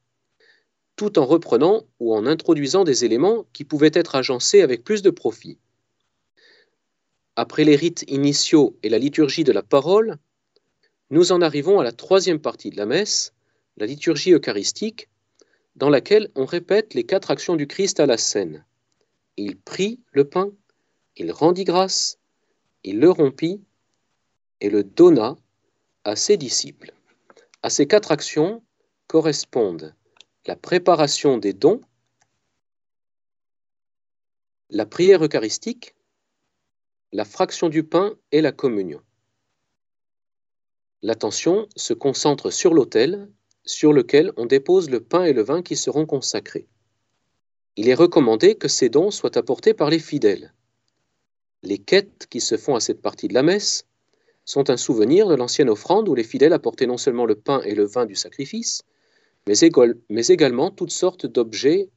tout 0.99 1.17
en 1.17 1.25
reprenant 1.25 1.85
ou 2.01 2.13
en 2.13 2.25
introduisant 2.25 2.83
des 2.83 3.05
éléments 3.05 3.45
qui 3.53 3.63
pouvaient 3.63 3.89
être 3.93 4.15
agencés 4.15 4.61
avec 4.61 4.83
plus 4.83 5.01
de 5.01 5.09
profit. 5.09 5.57
Après 7.37 7.63
les 7.63 7.77
rites 7.77 8.03
initiaux 8.09 8.77
et 8.83 8.89
la 8.89 8.97
liturgie 8.97 9.45
de 9.45 9.53
la 9.53 9.63
parole, 9.63 10.17
nous 11.09 11.31
en 11.31 11.41
arrivons 11.41 11.79
à 11.79 11.85
la 11.85 11.93
troisième 11.93 12.41
partie 12.41 12.69
de 12.69 12.75
la 12.75 12.85
messe, 12.85 13.33
la 13.77 13.85
liturgie 13.85 14.33
eucharistique, 14.33 15.07
dans 15.75 15.89
laquelle 15.89 16.29
on 16.35 16.45
répète 16.45 16.93
les 16.93 17.05
quatre 17.05 17.31
actions 17.31 17.55
du 17.55 17.67
Christ 17.67 17.99
à 17.99 18.05
la 18.05 18.17
scène. 18.17 18.65
Il 19.37 19.57
prit 19.57 19.99
le 20.11 20.27
pain, 20.27 20.51
il 21.15 21.31
rendit 21.31 21.63
grâce, 21.63 22.19
il 22.83 22.99
le 22.99 23.09
rompit 23.09 23.61
et 24.61 24.69
le 24.69 24.83
donna 24.83 25.37
à 26.03 26.15
ses 26.15 26.37
disciples. 26.37 26.93
À 27.61 27.69
ces 27.69 27.87
quatre 27.87 28.11
actions 28.11 28.63
correspondent 29.07 29.95
la 30.45 30.55
préparation 30.55 31.37
des 31.37 31.53
dons, 31.53 31.81
la 34.69 34.85
prière 34.85 35.23
eucharistique, 35.23 35.95
la 37.11 37.25
fraction 37.25 37.69
du 37.69 37.83
pain 37.83 38.15
et 38.31 38.41
la 38.41 38.51
communion. 38.51 39.01
L'attention 41.01 41.67
se 41.75 41.93
concentre 41.93 42.51
sur 42.51 42.73
l'autel 42.73 43.31
sur 43.69 43.93
lequel 43.93 44.31
on 44.35 44.45
dépose 44.45 44.89
le 44.89 44.99
pain 44.99 45.23
et 45.25 45.33
le 45.33 45.43
vin 45.43 45.61
qui 45.61 45.75
seront 45.75 46.05
consacrés. 46.05 46.67
Il 47.75 47.87
est 47.87 47.93
recommandé 47.93 48.55
que 48.55 48.67
ces 48.67 48.89
dons 48.89 49.11
soient 49.11 49.37
apportés 49.37 49.73
par 49.73 49.89
les 49.89 49.99
fidèles. 49.99 50.53
Les 51.61 51.77
quêtes 51.77 52.27
qui 52.29 52.41
se 52.41 52.57
font 52.57 52.75
à 52.75 52.79
cette 52.79 53.01
partie 53.01 53.27
de 53.27 53.33
la 53.33 53.43
messe 53.43 53.85
sont 54.43 54.71
un 54.71 54.77
souvenir 54.77 55.27
de 55.27 55.35
l'ancienne 55.35 55.69
offrande 55.69 56.09
où 56.09 56.15
les 56.15 56.23
fidèles 56.23 56.53
apportaient 56.53 56.87
non 56.87 56.97
seulement 56.97 57.25
le 57.25 57.35
pain 57.35 57.61
et 57.61 57.75
le 57.75 57.85
vin 57.85 58.05
du 58.07 58.15
sacrifice, 58.15 58.81
mais, 59.47 59.59
également 60.29 60.71
toutes 60.71 60.91
sortes 60.91 61.27
d'objets 61.27 61.89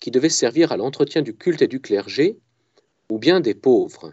qui 0.00 0.10
devait 0.10 0.28
servir 0.28 0.72
à 0.72 0.76
l'entretien 0.76 1.22
du 1.22 1.34
culte 1.34 1.62
et 1.62 1.68
du 1.68 1.80
clergé, 1.80 2.38
ou 3.10 3.18
bien 3.18 3.40
des 3.40 3.54
pauvres. 3.54 4.12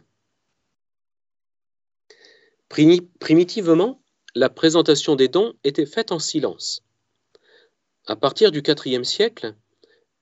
Primitivement, 2.69 4.01
la 4.35 4.49
présentation 4.49 5.15
des 5.15 5.27
dons 5.27 5.53
était 5.63 5.85
faite 5.85 6.11
en 6.11 6.19
silence. 6.19 6.83
À 8.05 8.17
partir 8.17 8.51
du 8.51 8.61
IVe 8.61 9.03
siècle, 9.03 9.55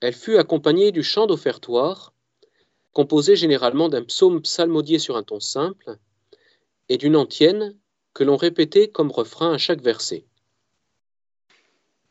elle 0.02 0.14
fut 0.14 0.38
accompagnée 0.38 0.92
du 0.92 1.02
chant 1.02 1.26
d'offertoire, 1.26 2.14
composé 2.94 3.36
généralement 3.36 3.90
d'un 3.90 4.04
psaume 4.04 4.42
psalmodié 4.44 5.00
sur 5.00 5.18
un 5.18 5.24
ton 5.24 5.40
simple, 5.40 5.98
et 6.90 6.98
d'une 6.98 7.16
antienne 7.16 7.76
que 8.14 8.24
l'on 8.24 8.38
répétait 8.38 8.90
comme 8.90 9.10
refrain 9.10 9.54
à 9.54 9.58
chaque 9.58 9.82
verset. 9.82 10.26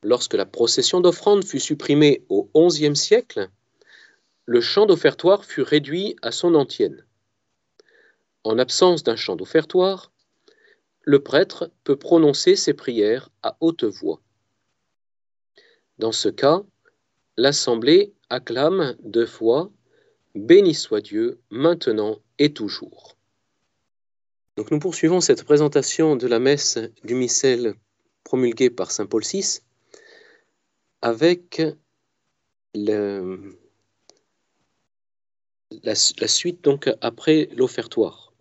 Lorsque 0.02 0.34
la 0.34 0.46
procession 0.46 1.00
d'offrande 1.00 1.44
fut 1.44 1.60
supprimée 1.60 2.24
au 2.28 2.50
XIe 2.56 2.96
siècle, 2.96 3.48
le 4.46 4.60
chant 4.60 4.86
d'offertoire 4.86 5.44
fut 5.44 5.62
réduit 5.62 6.16
à 6.22 6.32
son 6.32 6.56
antienne. 6.56 7.06
En 8.42 8.58
absence 8.58 9.04
d'un 9.04 9.16
chant 9.16 9.36
d'offertoire, 9.36 10.10
le 11.02 11.22
prêtre 11.22 11.70
peut 11.84 11.96
prononcer 11.96 12.56
ses 12.56 12.74
prières 12.74 13.30
à 13.44 13.56
haute 13.60 13.84
voix. 13.84 14.20
Dans 16.00 16.12
ce 16.12 16.30
cas, 16.30 16.62
l'assemblée 17.36 18.14
acclame 18.30 18.96
deux 19.00 19.26
fois 19.26 19.70
Béni 20.34 20.72
soit 20.72 21.02
Dieu, 21.02 21.42
maintenant 21.50 22.20
et 22.38 22.54
toujours. 22.54 23.18
Donc 24.56 24.70
nous 24.70 24.78
poursuivons 24.78 25.20
cette 25.20 25.44
présentation 25.44 26.16
de 26.16 26.26
la 26.26 26.38
messe 26.38 26.78
du 27.04 27.14
missel 27.14 27.74
promulguée 28.24 28.70
par 28.70 28.92
saint 28.92 29.04
Paul 29.04 29.22
VI 29.22 29.60
avec 31.02 31.62
la, 32.72 33.20
suite 35.94 36.64
donc 36.64 36.88
après 37.02 37.50
l'offertoire. 37.52 38.32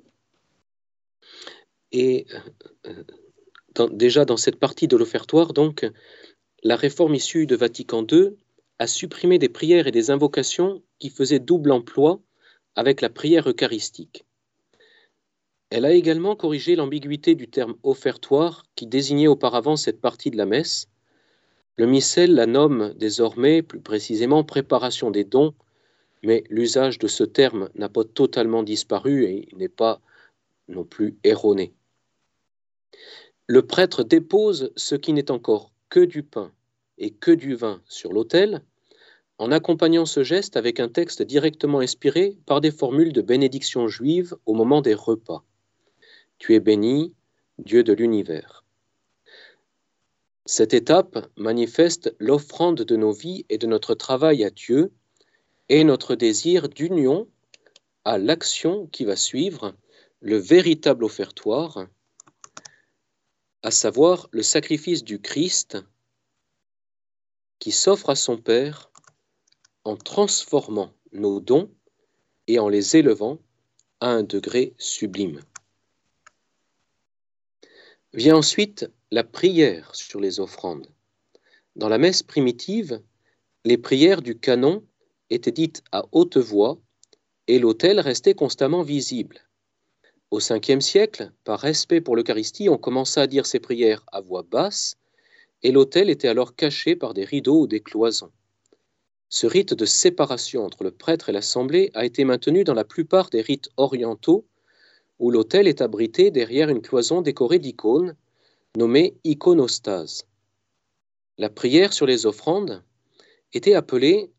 Et 1.91 2.25
euh, 2.85 3.03
déjà 3.91 4.23
dans 4.23 4.37
cette 4.37 4.59
partie 4.59 4.87
de 4.87 4.95
l'offertoire, 4.95 5.51
donc, 5.51 5.85
la 6.63 6.75
réforme 6.75 7.15
issue 7.15 7.45
de 7.45 7.55
Vatican 7.55 8.05
II 8.09 8.31
a 8.79 8.87
supprimé 8.87 9.39
des 9.39 9.49
prières 9.49 9.87
et 9.87 9.91
des 9.91 10.11
invocations 10.11 10.81
qui 10.99 11.09
faisaient 11.09 11.39
double 11.39 11.71
emploi 11.71 12.19
avec 12.75 13.01
la 13.01 13.09
prière 13.09 13.49
eucharistique. 13.49 14.25
Elle 15.69 15.85
a 15.85 15.93
également 15.93 16.35
corrigé 16.35 16.75
l'ambiguïté 16.75 17.35
du 17.35 17.47
terme 17.47 17.75
offertoire 17.83 18.65
qui 18.75 18.87
désignait 18.87 19.27
auparavant 19.27 19.75
cette 19.75 20.01
partie 20.01 20.31
de 20.31 20.37
la 20.37 20.45
messe. 20.45 20.87
Le 21.77 21.85
missel 21.85 22.33
la 22.33 22.45
nomme 22.45 22.93
désormais 22.97 23.61
plus 23.61 23.79
précisément 23.79 24.43
préparation 24.43 25.11
des 25.11 25.23
dons, 25.23 25.53
mais 26.23 26.43
l'usage 26.49 26.97
de 26.97 27.07
ce 27.07 27.23
terme 27.23 27.69
n'a 27.75 27.87
pas 27.87 28.03
totalement 28.03 28.63
disparu 28.63 29.25
et 29.25 29.47
n'est 29.55 29.69
pas 29.69 30.01
non 30.67 30.83
plus 30.83 31.17
erroné. 31.23 31.73
Le 33.47 33.65
prêtre 33.65 34.03
dépose 34.03 34.71
ce 34.75 34.95
qui 34.95 35.13
n'est 35.13 35.31
encore 35.31 35.71
que 35.89 35.99
du 35.99 36.23
pain 36.23 36.51
et 36.97 37.11
que 37.11 37.31
du 37.31 37.55
vin 37.55 37.81
sur 37.87 38.13
l'autel, 38.13 38.63
en 39.37 39.51
accompagnant 39.51 40.05
ce 40.05 40.23
geste 40.23 40.57
avec 40.57 40.79
un 40.79 40.89
texte 40.89 41.21
directement 41.21 41.79
inspiré 41.79 42.37
par 42.45 42.59
des 42.61 42.71
formules 42.71 43.13
de 43.13 43.21
bénédiction 43.21 43.87
juive 43.87 44.35
au 44.45 44.53
moment 44.53 44.81
des 44.81 44.93
repas. 44.93 45.43
Tu 46.37 46.55
es 46.55 46.59
béni, 46.59 47.13
Dieu 47.57 47.83
de 47.83 47.93
l'univers. 47.93 48.65
Cette 50.45 50.73
étape 50.73 51.29
manifeste 51.37 52.15
l'offrande 52.19 52.81
de 52.81 52.95
nos 52.95 53.11
vies 53.11 53.45
et 53.49 53.57
de 53.57 53.67
notre 53.67 53.93
travail 53.93 54.43
à 54.43 54.49
Dieu 54.49 54.91
et 55.69 55.83
notre 55.83 56.15
désir 56.15 56.67
d'union 56.67 57.27
à 58.03 58.17
l'action 58.17 58.87
qui 58.87 59.05
va 59.05 59.15
suivre, 59.15 59.75
le 60.21 60.37
véritable 60.37 61.03
offertoire, 61.03 61.87
à 63.63 63.71
savoir 63.71 64.29
le 64.31 64.43
sacrifice 64.43 65.03
du 65.03 65.19
Christ 65.19 65.77
qui 67.59 67.71
s'offre 67.71 68.09
à 68.09 68.15
son 68.15 68.37
Père 68.37 68.89
en 69.83 69.97
transformant 69.97 70.93
nos 71.11 71.39
dons 71.39 71.69
et 72.47 72.59
en 72.59 72.69
les 72.69 72.95
élevant 72.95 73.39
à 73.99 74.09
un 74.09 74.23
degré 74.23 74.73
sublime. 74.77 75.41
Vient 78.13 78.37
ensuite 78.37 78.89
la 79.11 79.23
prière 79.23 79.93
sur 79.93 80.19
les 80.19 80.39
offrandes. 80.39 80.87
Dans 81.75 81.89
la 81.89 81.97
messe 81.97 82.23
primitive, 82.23 83.01
les 83.65 83.77
prières 83.77 84.21
du 84.21 84.39
canon 84.39 84.85
étaient 85.29 85.51
dites 85.51 85.83
à 85.91 86.05
haute 86.11 86.37
voix 86.37 86.79
et 87.47 87.59
l'autel 87.59 87.99
restait 87.99 88.35
constamment 88.35 88.83
visible. 88.83 89.48
Au 90.31 90.37
Ve 90.37 90.79
siècle, 90.79 91.31
par 91.43 91.59
respect 91.59 92.01
pour 92.01 92.15
l'Eucharistie, 92.15 92.69
on 92.69 92.77
commença 92.77 93.23
à 93.23 93.27
dire 93.27 93.47
ces 93.47 93.59
prières 93.59 94.05
à 94.11 94.21
voix 94.21 94.43
basse 94.43 94.95
et 95.63 95.71
l'autel 95.71 96.07
était 96.09 96.27
alors 96.27 96.55
caché 96.55 96.95
par 96.95 97.15
des 97.15 97.25
rideaux 97.25 97.61
ou 97.61 97.67
des 97.67 97.79
cloisons. 97.79 98.31
Ce 99.29 99.47
rite 99.47 99.73
de 99.73 99.85
séparation 99.85 100.63
entre 100.65 100.83
le 100.83 100.91
prêtre 100.91 101.29
et 101.29 101.31
l'assemblée 101.31 101.89
a 101.95 102.05
été 102.05 102.25
maintenu 102.25 102.63
dans 102.63 102.75
la 102.75 102.83
plupart 102.83 103.31
des 103.31 103.41
rites 103.41 103.69
orientaux 103.77 104.45
où 105.17 105.31
l'autel 105.31 105.67
est 105.67 105.81
abrité 105.81 106.29
derrière 106.29 106.69
une 106.69 106.81
cloison 106.81 107.21
décorée 107.21 107.59
d'icônes, 107.59 108.15
nommée 108.77 109.17
iconostase. 109.23 110.25
La 111.39 111.49
prière 111.49 111.91
sur 111.91 112.05
les 112.05 112.27
offrandes 112.27 112.83
était 113.53 113.73
appelée 113.73 114.31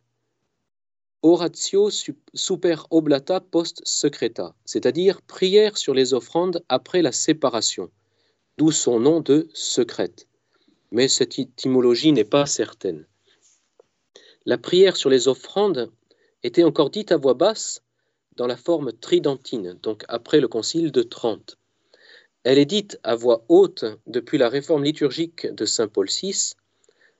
oratio 1.22 1.90
super 1.90 2.86
oblata 2.90 3.40
post 3.40 3.82
secreta, 3.84 4.54
c'est-à-dire 4.64 5.20
prière 5.22 5.76
sur 5.76 5.92
les 5.94 6.14
offrandes 6.14 6.64
après 6.68 7.02
la 7.02 7.12
séparation, 7.12 7.90
d'où 8.56 8.70
son 8.70 9.00
nom 9.00 9.20
de 9.20 9.48
secrète. 9.52 10.26
Mais 10.90 11.08
cette 11.08 11.38
étymologie 11.38 12.12
n'est 12.12 12.24
pas 12.24 12.46
certaine. 12.46 13.06
La 14.46 14.56
prière 14.56 14.96
sur 14.96 15.10
les 15.10 15.28
offrandes 15.28 15.92
était 16.42 16.64
encore 16.64 16.90
dite 16.90 17.12
à 17.12 17.18
voix 17.18 17.34
basse 17.34 17.82
dans 18.36 18.46
la 18.46 18.56
forme 18.56 18.92
tridentine, 18.92 19.78
donc 19.82 20.04
après 20.08 20.40
le 20.40 20.48
concile 20.48 20.90
de 20.90 21.02
Trente. 21.02 21.58
Elle 22.42 22.58
est 22.58 22.64
dite 22.64 22.98
à 23.02 23.14
voix 23.14 23.44
haute 23.48 23.84
depuis 24.06 24.38
la 24.38 24.48
réforme 24.48 24.84
liturgique 24.84 25.46
de 25.46 25.66
saint 25.66 25.88
Paul 25.88 26.08
VI, 26.08 26.54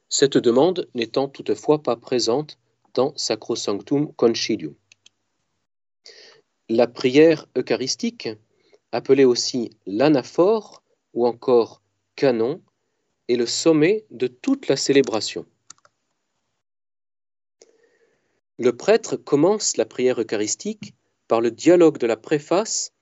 cette 0.09 0.39
demande 0.39 0.89
n'étant 0.95 1.29
toutefois 1.29 1.83
pas 1.83 1.97
présente 1.97 2.57
dans 2.95 3.17
Sacrosanctum 3.17 4.13
Concilium. 4.15 4.75
La 6.69 6.87
prière 6.87 7.47
eucharistique, 7.57 8.29
appelée 8.93 9.25
aussi 9.25 9.71
l'anaphore 9.87 10.83
ou 11.15 11.27
encore 11.27 11.83
canon, 12.17 12.63
est 13.29 13.37
le 13.37 13.47
sommet 13.47 14.07
de 14.11 14.27
toute 14.27 14.69
la 14.69 14.77
célébration. 14.77 15.47
Le 18.59 18.77
prêtre 18.77 19.17
commence 19.17 19.77
la 19.77 19.87
prière 19.87 20.21
eucharistique 20.21 20.95
par 21.29 21.41
le 21.41 21.51
dialogue 21.51 21.99
de 21.99 22.07
la 22.07 22.17
préface 22.17 22.93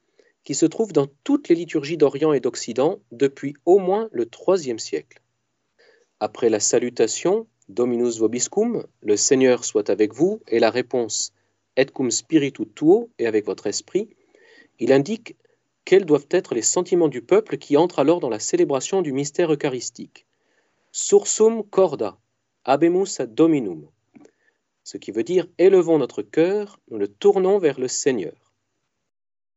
qui 0.45 0.55
se 0.55 0.67
trouve 0.67 0.93
dans 0.93 1.09
toutes 1.25 1.49
les 1.49 1.55
liturgies 1.55 1.97
d'Orient 1.97 2.33
et 2.33 2.41
d'Occident 2.41 3.01
depuis 3.13 3.55
au 3.65 3.79
moins 3.79 4.09
le 4.13 4.27
IIIe 4.49 4.79
siècle. 4.79 5.21
Après 6.21 6.49
la 6.49 6.61
salutation 6.61 7.47
Dominus 7.69 8.19
vobiscum, 8.19 8.87
le 9.03 9.17
Seigneur 9.17 9.65
soit 9.65 9.91
avec 9.91 10.15
vous, 10.15 10.41
et 10.49 10.59
la 10.59 10.71
réponse 10.71 11.33
Et 11.77 11.87
cum 11.87 12.11
spiritu 12.11 12.67
tuo, 12.75 13.11
et 13.19 13.27
avec 13.27 13.45
votre 13.45 13.67
esprit, 13.67 14.09
il 14.79 14.93
indique 14.93 15.37
quels 15.85 16.05
doivent 16.05 16.29
être 16.31 16.55
les 16.55 16.63
sentiments 16.63 17.09
du 17.09 17.23
peuple 17.23 17.59
qui 17.59 17.77
entre 17.77 17.99
alors 17.99 18.21
dans 18.21 18.29
la 18.29 18.41
célébration 18.41 19.03
du 19.03 19.13
mystère 19.13 19.53
eucharistique. 19.53 20.27
Sursum 20.93 21.63
corda, 21.65 22.19
abemus 22.65 23.21
ad 23.21 23.35
dominum 23.35 23.89
ce 24.89 24.97
qui 24.97 25.11
veut 25.11 25.23
dire 25.23 25.47
élevons 25.59 25.99
notre 25.99 26.23
cœur, 26.23 26.81
nous 26.91 26.97
le 26.97 27.09
tournons 27.09 27.59
vers 27.59 27.79
le 27.79 27.89
Seigneur. 27.89 28.55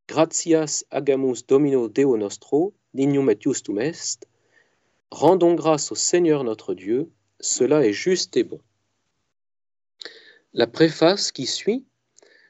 Gratias 0.09 0.83
agamus 0.91 1.45
Domino 1.47 1.87
Deo 1.87 2.17
nostro, 2.17 2.73
dignum 2.93 3.29
et 3.29 3.37
justum 3.39 3.79
est. 3.79 4.27
Rendons 5.09 5.53
grâce 5.53 5.93
au 5.93 5.95
Seigneur 5.95 6.43
notre 6.43 6.73
Dieu, 6.73 7.09
cela 7.41 7.85
est 7.85 7.93
juste 7.93 8.37
et 8.37 8.43
bon. 8.43 8.61
La 10.53 10.67
préface 10.67 11.31
qui 11.31 11.45
suit 11.45 11.85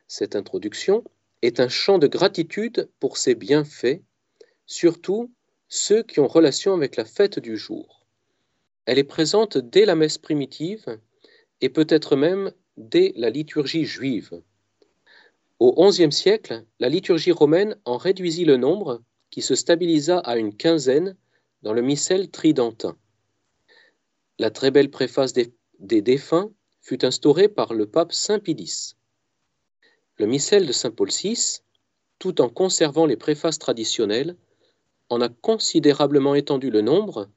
cette 0.07 0.35
introduction 0.35 1.03
est 1.41 1.59
un 1.59 1.69
chant 1.69 1.97
de 1.97 2.07
gratitude 2.07 2.89
pour 2.99 3.17
ses 3.17 3.33
bienfaits, 3.33 4.01
surtout 4.65 5.31
ceux 5.69 6.03
qui 6.03 6.19
ont 6.19 6.27
relation 6.27 6.73
avec 6.73 6.97
la 6.97 7.05
fête 7.05 7.39
du 7.39 7.57
jour. 7.57 8.05
Elle 8.85 8.99
est 8.99 9.03
présente 9.03 9.57
dès 9.57 9.85
la 9.85 9.95
messe 9.95 10.17
primitive 10.17 10.99
et 11.61 11.69
peut 11.69 11.87
être 11.89 12.15
même 12.15 12.51
dès 12.77 13.13
la 13.15 13.29
liturgie 13.29 13.85
juive. 13.85 14.41
Au 15.59 15.89
XIe 15.89 16.11
siècle, 16.11 16.65
la 16.79 16.89
liturgie 16.89 17.31
romaine 17.31 17.77
en 17.85 17.97
réduisit 17.97 18.45
le 18.45 18.57
nombre, 18.57 19.01
qui 19.29 19.41
se 19.41 19.55
stabilisa 19.55 20.19
à 20.19 20.35
une 20.35 20.55
quinzaine 20.55 21.15
dans 21.61 21.71
le 21.71 21.81
missel 21.81 22.29
tridentin. 22.29 22.97
La 24.41 24.49
très 24.49 24.71
belle 24.71 24.89
préface 24.89 25.33
des, 25.33 25.53
défunts 26.01 26.51
fut 26.81 27.05
instauré 27.05 27.47
par 27.47 27.75
le 27.75 27.85
pape 27.85 28.11
Saint 28.11 28.39
Pie 28.39 28.95
Le 30.17 30.25
missel 30.25 30.65
de 30.65 30.71
Saint 30.71 30.89
Paul 30.89 31.11
VI, 31.11 31.59
tout 32.17 32.41
en 32.41 32.49
conservant 32.49 33.05
les 33.05 33.17
préfaces 33.17 33.59
traditionnelles, 33.59 34.35
en 35.09 35.21
a 35.21 35.29
considérablement 35.29 36.33
étendu 36.33 36.71
le 36.71 36.81
nombre, 36.81 37.29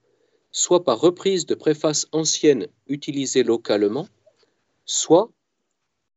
soit 0.50 0.82
par 0.82 0.98
reprise 0.98 1.44
de 1.44 1.54
préfaces 1.54 2.06
anciennes 2.12 2.68
utilisées 2.86 3.42
localement, 3.42 4.08
soit 4.86 5.30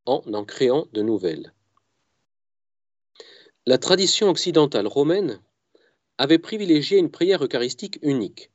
en 0.06 0.22
en 0.32 0.46
créant 0.46 0.88
de 0.94 1.02
nouvelles. 1.02 1.54
La 3.66 3.78
tradition 3.78 4.30
occidentale 4.30 4.88
romaine 4.88 5.42
avait 6.18 6.40
privilégié 6.40 6.98
une 6.98 7.12
prière 7.12 7.44
eucharistique 7.44 8.00
unique, 8.04 8.52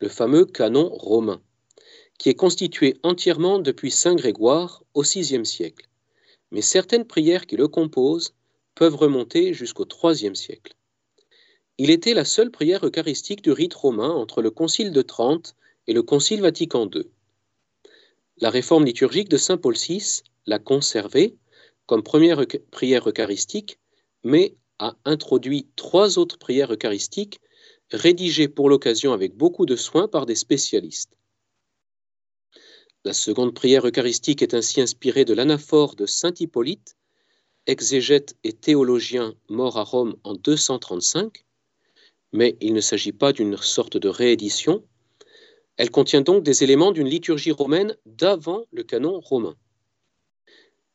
le 0.00 0.08
fameux 0.08 0.44
canon 0.44 0.88
romain, 0.88 1.40
qui 2.18 2.28
est 2.28 2.34
constitué 2.34 2.98
entièrement 3.02 3.58
depuis 3.60 3.90
Saint 3.90 4.14
Grégoire 4.14 4.82
au 4.94 5.02
VIe 5.02 5.46
siècle, 5.46 5.88
mais 6.50 6.62
certaines 6.62 7.06
prières 7.06 7.46
qui 7.46 7.56
le 7.56 7.68
composent 7.68 8.34
peuvent 8.74 8.96
remonter 8.96 9.54
jusqu'au 9.54 9.86
IIIe 9.86 10.36
siècle. 10.36 10.74
Il 11.78 11.90
était 11.90 12.14
la 12.14 12.24
seule 12.24 12.50
prière 12.50 12.84
eucharistique 12.84 13.42
du 13.42 13.52
rite 13.52 13.74
romain 13.74 14.10
entre 14.10 14.42
le 14.42 14.50
Concile 14.50 14.92
de 14.92 15.02
Trente 15.02 15.54
et 15.86 15.92
le 15.92 16.02
Concile 16.02 16.40
Vatican 16.40 16.90
II. 16.92 17.04
La 18.38 18.50
réforme 18.50 18.84
liturgique 18.84 19.28
de 19.28 19.36
Saint 19.36 19.56
Paul 19.56 19.76
VI 19.76 20.22
l'a 20.46 20.58
conservée 20.58 21.36
comme 21.86 22.02
première 22.02 22.44
prière 22.70 23.08
eucharistique, 23.08 23.78
mais 24.22 24.54
a 24.78 24.96
introduit 25.04 25.66
trois 25.76 26.18
autres 26.18 26.38
prières 26.38 26.72
eucharistiques 26.72 27.40
rédigées 27.90 28.48
pour 28.48 28.68
l'occasion 28.68 29.12
avec 29.12 29.34
beaucoup 29.34 29.64
de 29.64 29.76
soin 29.76 30.06
par 30.06 30.26
des 30.26 30.34
spécialistes. 30.34 31.16
La 33.04 33.12
seconde 33.12 33.54
prière 33.54 33.86
eucharistique 33.86 34.42
est 34.42 34.54
ainsi 34.54 34.80
inspirée 34.80 35.24
de 35.24 35.32
l'anaphore 35.32 35.94
de 35.94 36.04
Saint 36.04 36.34
Hippolyte, 36.38 36.96
exégète 37.66 38.36
et 38.42 38.52
théologien 38.52 39.36
mort 39.48 39.78
à 39.78 39.84
Rome 39.84 40.16
en 40.24 40.34
235, 40.34 41.44
mais 42.32 42.56
il 42.60 42.72
ne 42.72 42.80
s'agit 42.80 43.12
pas 43.12 43.32
d'une 43.32 43.56
sorte 43.56 43.96
de 43.96 44.08
réédition. 44.08 44.82
Elle 45.76 45.92
contient 45.92 46.22
donc 46.22 46.42
des 46.42 46.64
éléments 46.64 46.90
d'une 46.90 47.08
liturgie 47.08 47.52
romaine 47.52 47.96
d'avant 48.04 48.64
le 48.72 48.82
canon 48.82 49.20
romain. 49.20 49.54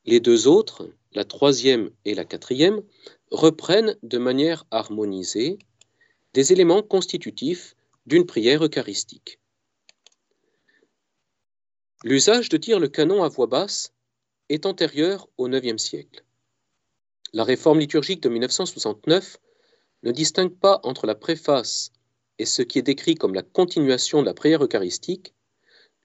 Les 0.06 0.20
deux 0.20 0.48
autres, 0.48 0.90
la 1.14 1.24
troisième 1.24 1.90
et 2.04 2.16
la 2.16 2.26
quatrième, 2.26 2.82
reprennent 3.32 3.96
de 4.04 4.18
manière 4.18 4.66
harmonisée 4.72 5.58
des 6.34 6.52
éléments 6.52 6.84
constitutifs 6.84 7.76
d'une 8.06 8.26
prière 8.26 8.66
eucharistique. 8.66 9.40
L'usage 12.04 12.50
de 12.50 12.58
dire 12.58 12.80
le 12.80 12.90
canon 12.90 13.24
à 13.24 13.30
voix 13.30 13.48
basse 13.48 13.94
est 14.50 14.66
antérieur 14.66 15.30
au 15.38 15.48
IXe 15.48 15.82
siècle. 15.82 16.26
La 17.32 17.46
réforme 17.46 17.80
liturgique 17.80 18.22
de 18.22 18.28
1969 18.28 19.38
ne 20.04 20.12
distingue 20.12 20.54
pas 20.54 20.82
entre 20.84 21.08
la 21.08 21.16
préface 21.16 21.94
et 22.40 22.46
ce 22.46 22.62
qui 22.62 22.78
est 22.78 22.84
décrit 22.84 23.16
comme 23.16 23.34
la 23.34 23.42
continuation 23.42 24.20
de 24.20 24.26
la 24.26 24.34
prière 24.34 24.62
eucharistique, 24.62 25.34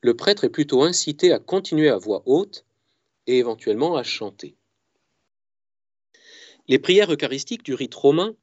le 0.00 0.14
prêtre 0.14 0.44
est 0.44 0.50
plutôt 0.50 0.82
incité 0.82 1.32
à 1.32 1.40
continuer 1.40 1.88
à 1.88 1.98
voix 1.98 2.22
haute 2.26 2.64
et 3.26 3.38
éventuellement 3.38 3.96
à 3.96 4.04
chanter. 4.04 4.54
Les 6.68 6.78
prières 6.78 7.12
eucharistiques 7.12 7.64
du 7.64 7.74
rite 7.74 7.94
romain 7.94 8.36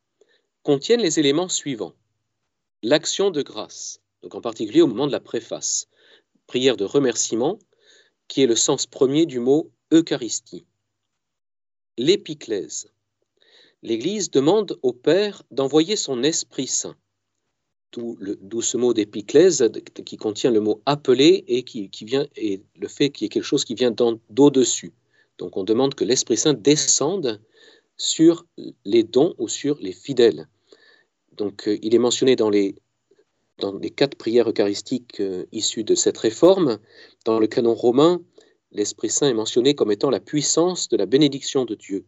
contiennent 0.64 1.02
les 1.02 1.20
éléments 1.20 1.48
suivants. 1.48 1.94
L'action 2.84 3.32
de 3.32 3.42
grâce, 3.42 4.02
donc 4.24 4.36
en 4.36 4.42
particulier 4.42 4.82
au 4.82 4.88
moment 4.88 5.08
de 5.08 5.14
la 5.14 5.22
préface, 5.22 5.88
prière 6.48 6.78
de 6.78 6.86
remerciement, 6.86 7.60
qui 8.28 8.42
est 8.42 8.48
le 8.48 8.56
sens 8.56 8.86
premier 8.86 9.26
du 9.26 9.40
mot 9.40 9.72
Eucharistie. 9.92 10.66
L'épiclèse, 11.98 12.88
l'Église 13.84 14.32
demande 14.32 14.78
au 14.82 14.94
Père 14.94 15.44
d'envoyer 15.52 15.96
son 15.96 16.24
Esprit 16.24 16.68
Saint. 16.68 16.96
D'où 17.94 18.62
ce 18.62 18.76
mot 18.76 18.94
d'épiclèse 18.94 19.70
qui 20.06 20.18
contient 20.18 20.52
le 20.52 20.60
mot 20.60 20.82
appelé 20.86 21.46
et 21.48 21.64
qui, 21.64 21.90
vient 22.02 22.28
et 22.36 22.62
le 22.76 22.88
fait 22.90 23.10
qu'il 23.10 23.24
y 23.24 23.28
ait 23.28 23.30
quelque 23.30 23.44
chose 23.44 23.64
qui 23.64 23.76
vient 23.76 23.96
d'au-dessus. 24.30 24.92
Donc 25.38 25.56
on 25.56 25.64
demande 25.64 25.96
que 25.96 26.04
l'Esprit 26.04 26.36
Saint 26.36 26.54
descende 26.54 27.42
sur 27.96 28.46
les 28.84 29.04
dons 29.04 29.34
ou 29.38 29.48
sur 29.48 29.78
les 29.80 29.94
fidèles. 29.94 30.50
Donc 31.38 31.68
euh, 31.68 31.78
il 31.82 31.96
est 31.96 32.00
mentionné 32.00 32.36
dans 32.36 32.50
les, 32.50 32.76
dans 33.60 33.78
les 33.78 33.92
quatre 33.92 34.18
prières 34.18 34.50
eucharistiques 34.50 35.20
euh, 35.20 35.46
issues 35.52 35.84
de 35.84 35.96
cette 35.96 36.18
réforme. 36.18 36.80
Dans 37.24 37.40
le 37.40 37.48
canon 37.48 37.74
romain, 37.74 38.22
l'Esprit 38.72 39.10
Saint 39.10 39.30
est 39.30 39.34
mentionné 39.34 39.76
comme 39.76 39.92
étant 39.92 40.10
la 40.10 40.20
puissance 40.20 40.90
de 40.90 40.98
la 40.98 41.06
bénédiction 41.06 41.66
de 41.66 41.76
Dieu. 41.76 42.06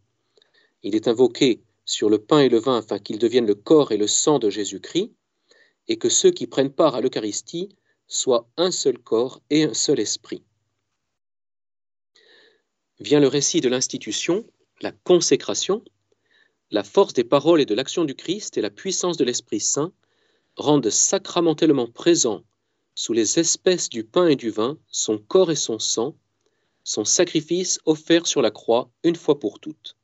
Il 0.82 0.94
est 0.94 1.08
invoqué 1.08 1.62
sur 1.84 2.10
le 2.10 2.18
pain 2.18 2.40
et 2.40 2.48
le 2.48 2.58
vin 2.58 2.78
afin 2.78 2.98
qu'ils 2.98 3.18
deviennent 3.18 3.46
le 3.46 3.54
corps 3.54 3.92
et 3.92 3.96
le 3.96 4.06
sang 4.06 4.38
de 4.38 4.50
Jésus-Christ, 4.50 5.12
et 5.88 5.96
que 5.96 6.10
ceux 6.10 6.30
qui 6.30 6.46
prennent 6.46 6.72
part 6.72 6.94
à 6.94 7.00
l'Eucharistie 7.00 7.70
soient 8.06 8.48
un 8.58 8.70
seul 8.70 8.98
corps 8.98 9.40
et 9.48 9.64
un 9.64 9.74
seul 9.74 9.98
esprit. 10.00 10.42
Vient 13.00 13.20
le 13.20 13.28
récit 13.28 13.62
de 13.62 13.68
l'institution, 13.68 14.44
la 14.82 14.92
consécration, 14.92 15.82
la 16.70 16.84
force 16.84 17.14
des 17.14 17.24
paroles 17.24 17.62
et 17.62 17.66
de 17.66 17.74
l'action 17.74 18.04
du 18.04 18.14
Christ 18.14 18.58
et 18.58 18.60
la 18.60 18.70
puissance 18.70 19.16
de 19.16 19.24
l'Esprit 19.24 19.60
Saint 19.60 19.92
rendent 20.58 20.90
sacramentellement 20.90 21.86
présent 21.86 22.44
sous 22.94 23.12
les 23.12 23.38
espèces 23.38 23.88
du 23.88 24.04
pain 24.04 24.26
et 24.26 24.36
du 24.36 24.50
vin 24.50 24.78
son 24.90 25.18
corps 25.18 25.50
et 25.50 25.56
son 25.56 25.78
sang, 25.78 26.16
son 26.84 27.04
sacrifice 27.04 27.78
offert 27.86 28.26
sur 28.26 28.42
la 28.42 28.50
croix 28.50 28.90
une 29.04 29.16
fois 29.16 29.38
pour 29.38 29.60
toutes. 29.60 29.96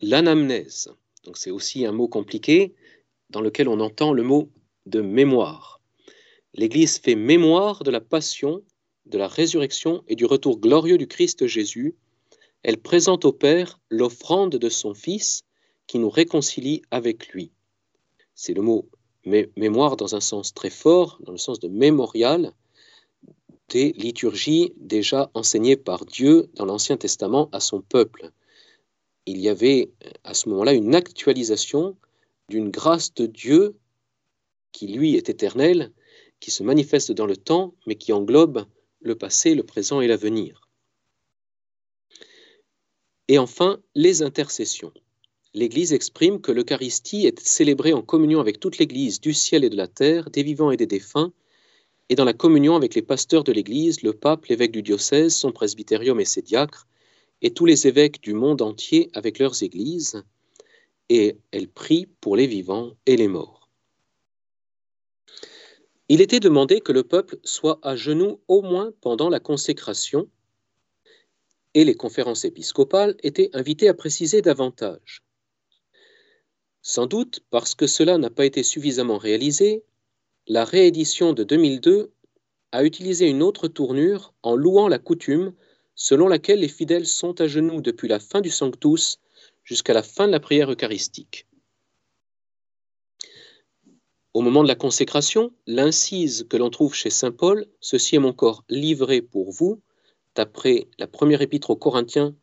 L'anamnèse, 0.00 0.92
c'est 1.34 1.50
aussi 1.50 1.86
un 1.86 1.92
mot 1.92 2.08
compliqué 2.08 2.74
dans 3.30 3.40
lequel 3.40 3.68
on 3.68 3.80
entend 3.80 4.12
le 4.12 4.22
mot 4.22 4.50
de 4.86 5.00
mémoire. 5.00 5.80
L'Église 6.54 6.98
fait 6.98 7.14
mémoire 7.14 7.84
de 7.84 7.90
la 7.90 8.00
passion, 8.00 8.62
de 9.06 9.18
la 9.18 9.28
résurrection 9.28 10.02
et 10.08 10.16
du 10.16 10.24
retour 10.24 10.58
glorieux 10.58 10.98
du 10.98 11.06
Christ 11.06 11.46
Jésus. 11.46 11.94
Elle 12.62 12.78
présente 12.78 13.24
au 13.24 13.32
Père 13.32 13.80
l'offrande 13.88 14.56
de 14.56 14.68
son 14.68 14.94
Fils 14.94 15.44
qui 15.86 15.98
nous 15.98 16.10
réconcilie 16.10 16.82
avec 16.90 17.28
lui. 17.28 17.52
C'est 18.42 18.54
le 18.54 18.62
mot 18.62 18.88
mémoire 19.56 19.96
dans 19.96 20.14
un 20.14 20.20
sens 20.20 20.54
très 20.54 20.70
fort, 20.70 21.18
dans 21.20 21.32
le 21.32 21.38
sens 21.38 21.60
de 21.60 21.68
mémorial, 21.68 22.52
des 23.68 23.92
liturgies 23.92 24.72
déjà 24.76 25.30
enseignées 25.34 25.76
par 25.76 26.06
Dieu 26.06 26.48
dans 26.54 26.64
l'Ancien 26.64 26.96
Testament 26.96 27.50
à 27.52 27.60
son 27.60 27.82
peuple 27.82 28.32
il 29.30 29.38
y 29.38 29.48
avait 29.48 29.92
à 30.24 30.34
ce 30.34 30.48
moment-là 30.48 30.72
une 30.72 30.94
actualisation 30.94 31.96
d'une 32.48 32.70
grâce 32.70 33.14
de 33.14 33.26
Dieu 33.26 33.76
qui, 34.72 34.88
lui, 34.88 35.16
est 35.16 35.28
éternelle, 35.28 35.92
qui 36.40 36.50
se 36.50 36.62
manifeste 36.62 37.12
dans 37.12 37.26
le 37.26 37.36
temps, 37.36 37.74
mais 37.86 37.94
qui 37.94 38.12
englobe 38.12 38.66
le 39.00 39.14
passé, 39.14 39.54
le 39.54 39.62
présent 39.62 40.00
et 40.00 40.08
l'avenir. 40.08 40.68
Et 43.28 43.38
enfin, 43.38 43.80
les 43.94 44.22
intercessions. 44.22 44.92
L'Église 45.52 45.92
exprime 45.92 46.40
que 46.40 46.52
l'Eucharistie 46.52 47.26
est 47.26 47.40
célébrée 47.40 47.92
en 47.92 48.02
communion 48.02 48.38
avec 48.38 48.60
toute 48.60 48.78
l'Église 48.78 49.20
du 49.20 49.34
ciel 49.34 49.64
et 49.64 49.70
de 49.70 49.76
la 49.76 49.88
terre, 49.88 50.30
des 50.30 50.44
vivants 50.44 50.70
et 50.70 50.76
des 50.76 50.86
défunts, 50.86 51.32
et 52.08 52.14
dans 52.14 52.24
la 52.24 52.32
communion 52.32 52.76
avec 52.76 52.94
les 52.94 53.02
pasteurs 53.02 53.42
de 53.42 53.50
l'Église, 53.50 54.02
le 54.02 54.12
pape, 54.12 54.46
l'évêque 54.46 54.70
du 54.70 54.82
diocèse, 54.82 55.34
son 55.34 55.50
presbytérium 55.50 56.20
et 56.20 56.24
ses 56.24 56.42
diacres, 56.42 56.86
et 57.42 57.50
tous 57.50 57.66
les 57.66 57.88
évêques 57.88 58.20
du 58.20 58.32
monde 58.32 58.62
entier 58.62 59.10
avec 59.12 59.40
leurs 59.40 59.64
églises, 59.64 60.22
et 61.08 61.36
elle 61.50 61.68
prie 61.68 62.06
pour 62.20 62.36
les 62.36 62.46
vivants 62.46 62.92
et 63.06 63.16
les 63.16 63.28
morts. 63.28 63.68
Il 66.08 66.20
était 66.20 66.40
demandé 66.40 66.80
que 66.80 66.92
le 66.92 67.02
peuple 67.02 67.38
soit 67.42 67.80
à 67.82 67.96
genoux 67.96 68.40
au 68.46 68.62
moins 68.62 68.92
pendant 69.00 69.28
la 69.28 69.40
consécration, 69.40 70.28
et 71.74 71.84
les 71.84 71.96
conférences 71.96 72.44
épiscopales 72.44 73.16
étaient 73.24 73.50
invitées 73.52 73.88
à 73.88 73.94
préciser 73.94 74.42
davantage. 74.42 75.24
Sans 76.82 77.06
doute 77.06 77.40
parce 77.50 77.74
que 77.74 77.86
cela 77.86 78.18
n'a 78.18 78.30
pas 78.30 78.46
été 78.46 78.62
suffisamment 78.62 79.18
réalisé, 79.18 79.84
la 80.46 80.64
réédition 80.64 81.32
de 81.32 81.44
2002 81.44 82.12
a 82.72 82.84
utilisé 82.84 83.28
une 83.28 83.42
autre 83.42 83.68
tournure 83.68 84.32
en 84.42 84.56
louant 84.56 84.88
la 84.88 84.98
coutume 84.98 85.52
selon 85.94 86.28
laquelle 86.28 86.60
les 86.60 86.68
fidèles 86.68 87.06
sont 87.06 87.40
à 87.40 87.46
genoux 87.46 87.82
depuis 87.82 88.08
la 88.08 88.20
fin 88.20 88.40
du 88.40 88.48
Sanctus 88.48 89.18
jusqu'à 89.64 89.92
la 89.92 90.02
fin 90.02 90.26
de 90.26 90.32
la 90.32 90.40
prière 90.40 90.72
eucharistique. 90.72 91.46
Au 94.32 94.40
moment 94.40 94.62
de 94.62 94.68
la 94.68 94.76
consécration, 94.76 95.52
l'incise 95.66 96.46
que 96.48 96.56
l'on 96.56 96.70
trouve 96.70 96.94
chez 96.94 97.10
Saint 97.10 97.32
Paul, 97.32 97.66
Ceci 97.80 98.16
est 98.16 98.20
mon 98.20 98.32
corps 98.32 98.64
livré 98.68 99.20
pour 99.20 99.50
vous, 99.50 99.82
d'après 100.36 100.88
la 100.98 101.08
première 101.08 101.42
épître 101.42 101.70
aux 101.70 101.76
Corinthiens, 101.76 102.34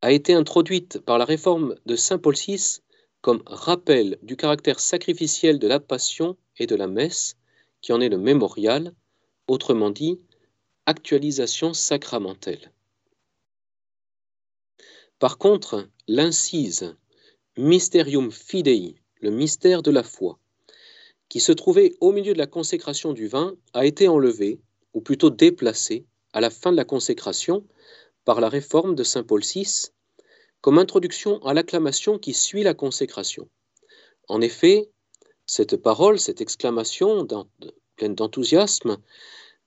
a 0.00 0.12
été 0.12 0.34
introduite 0.34 1.00
par 1.00 1.18
la 1.18 1.24
réforme 1.24 1.74
de 1.86 1.96
Saint 1.96 2.18
Paul 2.18 2.34
VI 2.34 2.80
comme 3.20 3.42
rappel 3.46 4.18
du 4.22 4.36
caractère 4.36 4.78
sacrificiel 4.78 5.58
de 5.58 5.66
la 5.66 5.80
passion 5.80 6.36
et 6.58 6.66
de 6.66 6.76
la 6.76 6.86
messe, 6.86 7.36
qui 7.80 7.92
en 7.92 8.00
est 8.00 8.08
le 8.08 8.18
mémorial, 8.18 8.94
autrement 9.48 9.90
dit, 9.90 10.20
actualisation 10.86 11.74
sacramentelle. 11.74 12.72
Par 15.18 15.38
contre, 15.38 15.88
l'incise 16.06 16.96
Mysterium 17.56 18.30
Fidei, 18.30 18.94
le 19.20 19.30
mystère 19.30 19.82
de 19.82 19.90
la 19.90 20.04
foi, 20.04 20.38
qui 21.28 21.40
se 21.40 21.52
trouvait 21.52 21.96
au 22.00 22.12
milieu 22.12 22.32
de 22.32 22.38
la 22.38 22.46
consécration 22.46 23.12
du 23.12 23.26
vin, 23.26 23.56
a 23.74 23.84
été 23.84 24.06
enlevé, 24.06 24.60
ou 24.94 25.00
plutôt 25.00 25.30
déplacé, 25.30 26.06
à 26.32 26.40
la 26.40 26.50
fin 26.50 26.70
de 26.70 26.76
la 26.76 26.84
consécration 26.84 27.66
par 28.28 28.42
la 28.42 28.50
réforme 28.50 28.94
de 28.94 29.04
Saint 29.04 29.22
Paul 29.22 29.40
VI, 29.40 29.86
comme 30.60 30.76
introduction 30.76 31.42
à 31.46 31.54
l'acclamation 31.54 32.18
qui 32.18 32.34
suit 32.34 32.62
la 32.62 32.74
consécration. 32.74 33.48
En 34.28 34.42
effet, 34.42 34.90
cette 35.46 35.78
parole, 35.78 36.18
cette 36.18 36.42
exclamation 36.42 37.26
pleine 37.96 38.14
d'enthousiasme, 38.14 38.98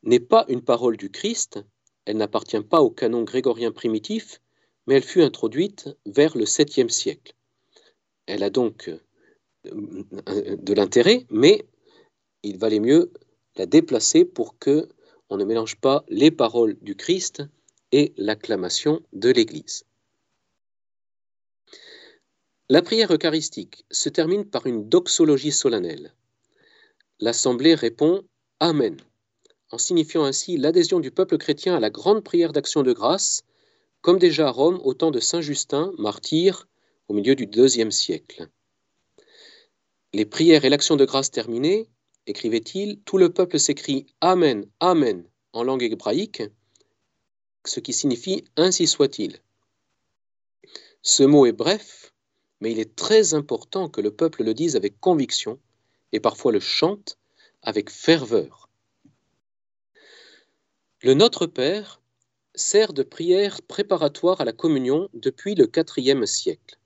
n'est 0.04 0.20
pas 0.20 0.46
une 0.48 0.62
parole 0.62 0.96
du 0.96 1.10
Christ, 1.10 1.60
elle 2.06 2.18
n'appartient 2.18 2.62
pas 2.62 2.84
au 2.84 2.92
canon 2.92 3.24
grégorien 3.24 3.72
primitif, 3.72 4.40
mais 4.86 4.94
elle 4.94 5.04
fut 5.04 5.24
introduite 5.24 5.90
vers 6.06 6.38
le 6.38 6.46
7e 6.46 6.90
siècle. 6.90 7.34
Elle 8.28 8.44
a 8.44 8.52
donc 8.52 8.92
euh, 9.66 10.56
de 10.56 10.74
l'intérêt, 10.76 11.26
mais 11.32 11.66
il 12.44 12.60
valait 12.60 12.80
mieux 12.80 13.12
la 13.56 13.66
déplacer 13.66 14.24
pour 14.24 14.60
que 14.60 14.88
on 15.32 15.38
ne 15.38 15.46
mélange 15.46 15.78
pas 15.78 16.06
les 16.10 16.30
paroles 16.30 16.78
du 16.84 16.96
Christ 16.96 17.42
et 17.92 18.14
l'acclamation 18.18 19.02
de 19.14 19.30
l'Église. 19.30 19.86
La 22.70 22.82
prière 22.82 23.14
eucharistique 23.14 23.86
se 23.92 24.10
termine 24.10 24.46
par 24.46 24.66
une 24.66 24.88
doxologie 24.88 25.52
solennelle. 25.52 26.14
L'Assemblée 27.20 27.76
répond 27.76 28.24
Amen, 28.60 28.98
en 29.72 29.78
signifiant 29.78 30.24
ainsi 30.24 30.58
l'adhésion 30.58 31.00
du 31.00 31.12
peuple 31.12 31.38
chrétien 31.38 31.76
à 31.76 31.80
la 31.80 31.90
grande 31.90 32.24
prière 32.24 32.54
d'action 32.54 32.84
de 32.84 32.94
grâce, 32.94 33.44
comme 34.02 34.20
déjà 34.20 34.48
à 34.48 34.52
Rome 34.52 34.80
au 34.84 34.94
temps 34.94 35.12
de 35.12 35.20
Saint 35.20 35.42
Justin, 35.42 35.92
martyr, 35.98 36.68
au 37.08 37.14
milieu 37.14 37.36
du 37.36 37.46
deuxième 37.46 37.92
siècle. 37.92 38.48
Les 40.14 40.26
prières 40.26 40.66
et 40.66 40.70
l'action 40.70 40.96
de 40.96 41.06
grâce 41.06 41.32
terminées, 41.32 41.90
écrivait-il, 42.26 43.02
tout 43.02 43.18
le 43.18 43.34
peuple 43.34 43.60
s'écrie 43.60 44.08
Amen, 44.22 44.66
Amen 44.80 45.26
en 45.54 45.64
langue 45.64 45.84
hébraïque, 45.84 46.44
ce 47.66 47.80
qui 47.80 47.94
signifie 47.94 48.44
Ainsi 48.58 48.88
soit-il. 48.88 49.40
Ce 51.02 51.24
mot 51.24 51.46
est 51.46 51.52
bref, 51.52 52.14
mais 52.60 52.72
il 52.72 52.80
est 52.80 52.96
très 52.96 53.34
important 53.34 53.90
que 53.90 54.02
le 54.02 54.12
peuple 54.12 54.44
le 54.44 54.54
dise 54.54 54.76
avec 54.76 55.00
conviction 55.00 55.60
et 56.12 56.20
parfois 56.20 56.52
le 56.52 56.60
chante 56.60 57.18
avec 57.62 57.90
ferveur. 57.90 58.70
Le 61.02 61.14
Notre 61.14 61.48
Père 61.48 62.02
sert 62.54 62.94
de 62.94 63.04
prière 63.04 63.62
préparatoire 63.62 64.42
à 64.42 64.46
la 64.46 64.54
communion 64.54 65.10
depuis 65.14 65.56
le 65.56 65.70
IVe 65.98 66.26
siècle. 66.26 66.78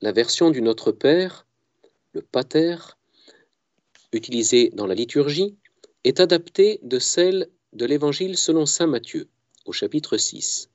La 0.00 0.12
version 0.12 0.50
du 0.50 0.60
Notre 0.60 0.92
Père, 0.92 1.46
le 2.12 2.20
Pater, 2.20 2.76
utilisée 4.12 4.70
dans 4.70 4.86
la 4.86 4.94
liturgie, 4.94 5.56
est 6.04 6.20
adaptée 6.20 6.80
de 6.82 6.98
celle 6.98 7.48
de 7.72 7.86
l'Évangile 7.86 8.36
selon 8.36 8.66
Saint 8.66 8.88
Matthieu, 8.88 9.28
au 9.66 9.72
chapitre 9.72 10.16
6. 10.16 10.70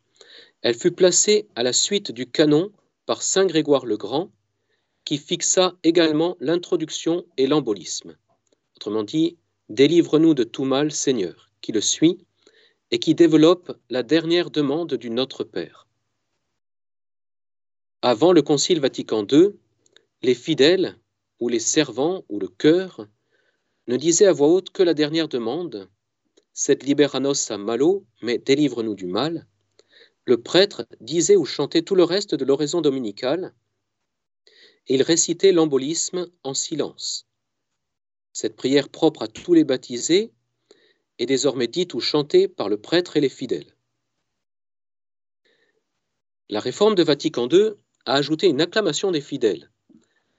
Elle 0.62 0.76
fut 0.76 0.92
placée 0.92 1.48
à 1.56 1.64
la 1.64 1.74
suite 1.74 2.12
du 2.12 2.30
canon 2.30 2.72
par 3.06 3.22
Saint 3.22 3.46
Grégoire 3.46 3.86
le 3.86 3.98
Grand, 3.98 4.32
qui 5.06 5.18
fixa 5.18 5.76
également 5.84 6.36
l'introduction 6.40 7.26
et 7.38 7.48
l'embolisme. 7.48 8.18
Autrement 8.76 9.04
dit, 9.04 9.38
Délivre-nous 9.70 10.34
de 10.34 10.44
tout 10.44 10.64
mal, 10.64 10.92
Seigneur, 10.92 11.52
qui 11.62 11.74
le 11.74 11.82
suit 11.82 12.18
et 12.92 13.00
qui 13.00 13.16
développe 13.16 13.78
la 13.90 14.02
dernière 14.02 14.50
demande 14.50 14.94
du 14.94 15.10
Notre 15.10 15.44
Père. 15.44 15.88
Avant 18.02 18.32
le 18.32 18.42
Concile 18.42 18.80
Vatican 18.80 19.26
II, 19.30 19.50
les 20.22 20.36
fidèles, 20.36 20.98
ou 21.40 21.50
les 21.50 21.60
servants, 21.60 22.24
ou 22.30 22.40
le 22.40 22.48
cœur, 22.48 23.08
ne 23.88 23.98
disaient 23.98 24.26
à 24.26 24.32
voix 24.32 24.48
haute 24.48 24.70
que 24.70 24.84
la 24.84 24.94
dernière 24.94 25.28
demande, 25.28 25.90
cette 26.60 26.84
liberanos 26.84 27.52
a 27.52 27.60
malo, 27.60 28.08
mais 28.24 28.40
délivre-nous 28.40 28.96
du 28.96 29.06
mal, 29.06 29.46
le 30.26 30.42
prêtre 30.42 30.88
disait 31.00 31.36
ou 31.36 31.46
chantait 31.46 31.84
tout 31.84 31.94
le 31.94 32.04
reste 32.04 32.34
de 32.34 32.44
l'oraison 32.46 32.82
dominicale, 32.82 33.54
et 34.88 34.96
il 34.96 35.04
récitait 35.04 35.52
l'embolisme 35.52 36.28
en 36.42 36.56
silence. 36.56 37.28
Cette 38.34 38.56
prière 38.56 38.90
propre 38.90 39.22
à 39.22 39.28
tous 39.28 39.54
les 39.54 39.66
baptisés 39.66 40.32
est 41.20 41.28
désormais 41.28 41.68
dite 41.68 41.94
ou 41.94 42.00
chantée 42.00 42.48
par 42.48 42.70
le 42.70 42.82
prêtre 42.82 43.18
et 43.18 43.22
les 43.22 43.30
fidèles. 43.30 43.76
La 46.50 46.60
réforme 46.60 46.96
de 46.96 47.04
Vatican 47.04 47.48
II 47.48 47.74
a 48.06 48.16
ajouté 48.16 48.48
une 48.48 48.62
acclamation 48.62 49.12
des 49.12 49.22
fidèles, 49.22 49.70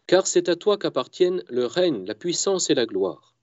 car 0.08 0.26
c'est 0.26 0.48
à 0.48 0.56
toi 0.56 0.78
qu'appartiennent 0.78 1.44
le 1.48 1.64
règne, 1.64 2.04
la 2.06 2.16
puissance 2.16 2.70
et 2.70 2.74
la 2.74 2.86
gloire 2.86 3.37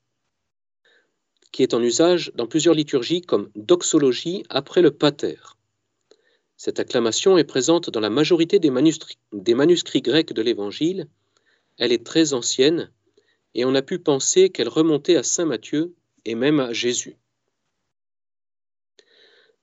qui 1.55 1.63
est 1.63 1.73
en 1.73 1.81
usage 1.81 2.33
dans 2.35 2.47
plusieurs 2.47 2.75
liturgies 2.75 3.21
comme 3.21 3.49
doxologie 3.55 4.43
après 4.49 4.81
le 4.81 4.91
pater. 4.91 5.37
Cette 6.57 6.81
acclamation 6.81 7.37
est 7.37 7.45
présente 7.45 7.89
dans 7.89 8.01
la 8.01 8.09
majorité 8.09 8.59
des 8.59 8.71
manuscrits, 8.71 10.01
grecs 10.01 10.33
de 10.33 10.41
l'Évangile. 10.41 11.07
Elle 11.77 11.93
est 11.93 12.05
très 12.05 12.33
ancienne 12.33 12.91
et 13.53 13.63
on 13.63 13.73
a 13.73 13.81
pu 13.81 13.99
penser 13.99 14.49
qu'elle 14.49 14.67
remontait 14.67 15.15
à 15.15 15.23
Saint 15.23 15.45
Matthieu 15.45 15.95
et 16.25 16.35
même 16.35 16.59
à 16.59 16.73
Jésus. 16.73 17.15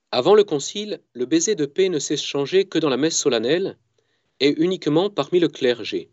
Avant 0.09 0.33
le 0.33 0.43
Concile, 0.43 0.99
le 1.13 1.27
baiser 1.27 1.53
de 1.53 1.67
paix 1.67 1.89
ne 1.89 1.99
s'échangeait 1.99 2.65
que 2.65 2.79
dans 2.79 2.89
la 2.89 2.97
messe 2.97 3.19
solennelle 3.19 3.77
et 4.39 4.49
uniquement 4.59 5.11
parmi 5.11 5.39
le 5.39 5.47
clergé. 5.47 6.09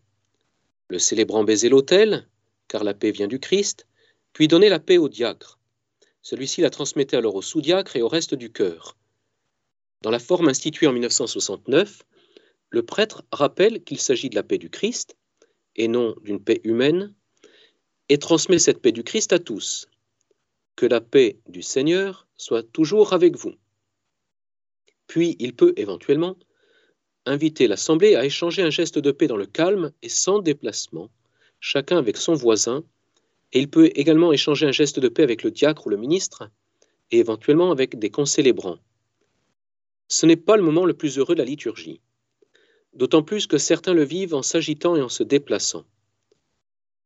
Le 0.89 0.99
célébrant 0.99 1.43
baisait 1.43 1.69
l'autel, 1.69 2.29
car 2.67 2.83
la 2.83 2.93
paix 2.93 3.09
vient 3.09 3.27
du 3.27 3.39
Christ, 3.39 3.87
puis 4.31 4.47
donnait 4.47 4.69
la 4.69 4.79
paix 4.79 4.99
au 4.99 5.09
diacre. 5.09 5.57
Celui-ci 6.21 6.61
la 6.61 6.69
transmettait 6.69 7.17
alors 7.17 7.35
au 7.35 7.41
sous-diacre 7.41 7.95
et 7.95 8.01
au 8.01 8.07
reste 8.07 8.35
du 8.35 8.51
chœur. 8.51 8.97
Dans 10.01 10.11
la 10.11 10.19
forme 10.19 10.49
instituée 10.49 10.87
en 10.87 10.93
1969, 10.93 12.03
le 12.69 12.83
prêtre 12.83 13.23
rappelle 13.31 13.83
qu'il 13.83 13.99
s'agit 13.99 14.29
de 14.29 14.35
la 14.35 14.43
paix 14.43 14.57
du 14.57 14.69
Christ 14.69 15.15
et 15.75 15.87
non 15.87 16.15
d'une 16.21 16.43
paix 16.43 16.61
humaine, 16.63 17.13
et 18.09 18.17
transmet 18.17 18.59
cette 18.59 18.81
paix 18.81 18.91
du 18.91 19.03
Christ 19.03 19.31
à 19.31 19.39
tous. 19.39 19.87
Que 20.75 20.85
la 20.85 21.01
paix 21.01 21.39
du 21.47 21.61
Seigneur 21.61 22.27
soit 22.35 22.63
toujours 22.63 23.13
avec 23.13 23.37
vous. 23.37 23.53
Puis 25.07 25.35
il 25.39 25.55
peut 25.55 25.73
éventuellement 25.77 26.37
inviter 27.25 27.67
l'Assemblée 27.67 28.15
à 28.15 28.25
échanger 28.25 28.63
un 28.63 28.69
geste 28.69 28.99
de 28.99 29.11
paix 29.11 29.27
dans 29.27 29.37
le 29.37 29.45
calme 29.45 29.91
et 30.01 30.09
sans 30.09 30.39
déplacement, 30.39 31.09
chacun 31.59 31.97
avec 31.97 32.17
son 32.17 32.33
voisin, 32.33 32.83
et 33.53 33.59
il 33.59 33.69
peut 33.69 33.89
également 33.95 34.31
échanger 34.31 34.65
un 34.65 34.71
geste 34.71 34.99
de 34.99 35.09
paix 35.09 35.23
avec 35.23 35.43
le 35.43 35.51
diacre 35.51 35.87
ou 35.87 35.89
le 35.89 35.97
ministre, 35.97 36.49
et 37.11 37.19
éventuellement 37.19 37.71
avec 37.71 37.99
des 37.99 38.09
concélébrants. 38.09 38.79
Ce 40.07 40.25
n'est 40.25 40.37
pas 40.37 40.57
le 40.57 40.63
moment 40.63 40.85
le 40.85 40.93
plus 40.93 41.17
heureux 41.17 41.35
de 41.35 41.39
la 41.39 41.45
liturgie, 41.45 42.01
d'autant 42.93 43.23
plus 43.23 43.47
que 43.47 43.57
certains 43.57 43.93
le 43.93 44.03
vivent 44.03 44.33
en 44.33 44.41
s'agitant 44.41 44.95
et 44.95 45.01
en 45.01 45.09
se 45.09 45.23
déplaçant. 45.23 45.85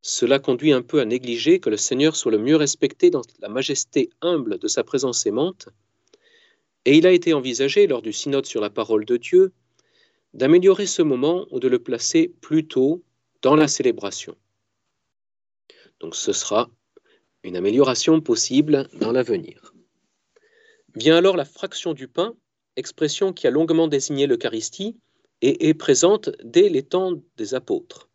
Cela 0.01 0.37
conduit 0.37 0.71
un 0.71 0.83
peu 0.83 0.99
à 0.99 1.05
négliger 1.05 1.59
que 1.59 1.71
le 1.71 1.77
Seigneur 1.77 2.15
soit 2.15 2.31
le 2.31 2.37
mieux 2.37 2.55
respecté 2.55 3.09
dans 3.09 3.23
la 3.39 3.49
majesté 3.49 4.11
humble 4.21 4.59
de 4.59 4.67
sa 4.67 4.83
présence 4.83 5.25
aimante, 5.25 5.69
et 6.85 6.95
il 6.97 7.07
a 7.07 7.11
été 7.11 7.33
envisagé 7.33 7.87
lors 7.87 8.03
du 8.03 8.13
synode 8.13 8.45
sur 8.45 8.61
la 8.61 8.69
parole 8.69 9.05
de 9.05 9.17
Dieu 9.17 9.51
d'améliorer 10.35 10.85
ce 10.85 11.01
moment 11.01 11.47
ou 11.49 11.59
de 11.59 11.67
le 11.67 11.79
placer 11.79 12.31
plus 12.41 12.67
tôt 12.67 13.03
dans 13.41 13.55
la 13.55 13.67
célébration. 13.67 14.35
Donc 16.05 16.13
ce 16.13 16.33
sera 16.33 16.69
une 17.41 17.55
amélioration 17.55 18.21
possible 18.21 18.87
dans 18.93 19.11
l'avenir. 19.11 19.73
Vient 20.93 21.17
alors 21.17 21.35
la 21.35 21.45
fraction 21.45 21.93
du 21.93 22.07
pain, 22.07 22.35
expression 22.75 23.33
qui 23.33 23.47
a 23.47 23.49
longuement 23.49 23.87
désigné 23.87 24.27
l'Eucharistie 24.27 24.99
et 25.41 25.67
est 25.67 25.73
présente 25.73 26.29
dès 26.43 26.69
les 26.69 26.83
temps 26.83 27.13
des 27.37 27.55
apôtres. 27.55 28.07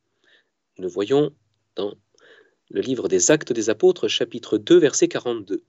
Nous 0.78 0.88
voyons 0.88 1.34
dans 1.74 1.92
le 2.68 2.80
livre 2.80 3.08
des 3.08 3.32
Actes 3.32 3.52
des 3.52 3.70
Apôtres, 3.70 4.06
chapitre 4.06 4.56
2, 4.56 4.78
verset 4.78 5.08
42. 5.08 5.64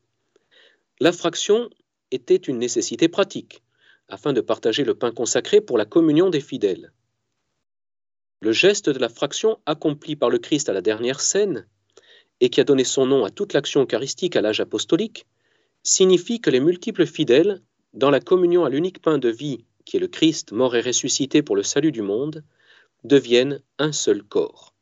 La 1.00 1.12
fraction 1.12 1.72
était 2.12 2.36
une 2.36 2.60
nécessité 2.60 3.08
pratique, 3.08 3.64
afin 4.10 4.32
de 4.32 4.42
partager 4.42 4.84
le 4.84 4.94
pain 4.94 5.12
consacré 5.12 5.60
pour 5.60 5.80
la 5.80 5.86
communion 5.86 6.30
des 6.30 6.42
fidèles. 6.42 6.94
Le 8.42 8.52
geste 8.52 8.92
de 8.92 9.00
la 9.00 9.10
fraction 9.10 9.58
accompli 9.66 10.16
par 10.16 10.30
le 10.30 10.38
Christ 10.38 10.70
à 10.70 10.74
la 10.74 10.82
dernière 10.82 11.20
scène 11.20 11.66
et 12.42 12.50
qui 12.50 12.60
a 12.60 12.66
donné 12.66 12.84
son 12.84 13.06
nom 13.06 13.24
à 13.24 13.30
toute 13.30 13.54
l'action 13.54 13.84
eucharistique 13.84 14.36
à 14.36 14.42
l'âge 14.42 14.60
apostolique, 14.60 15.26
signifie 15.84 16.42
que 16.42 16.50
les 16.50 16.60
multiples 16.60 17.06
fidèles, 17.06 17.62
dans 17.94 18.10
la 18.10 18.20
communion 18.20 18.66
à 18.66 18.70
l'unique 18.70 19.02
pain 19.02 19.18
de 19.18 19.30
vie 19.30 19.64
qui 19.86 19.98
est 19.98 20.00
le 20.00 20.08
Christ 20.08 20.52
mort 20.52 20.76
et 20.76 20.82
ressuscité 20.82 21.42
pour 21.42 21.56
le 21.56 21.64
salut 21.64 21.92
du 21.92 22.02
monde, 22.02 22.44
deviennent 23.04 23.62
un 23.80 23.92
seul 23.92 24.24
corps. 24.24 24.76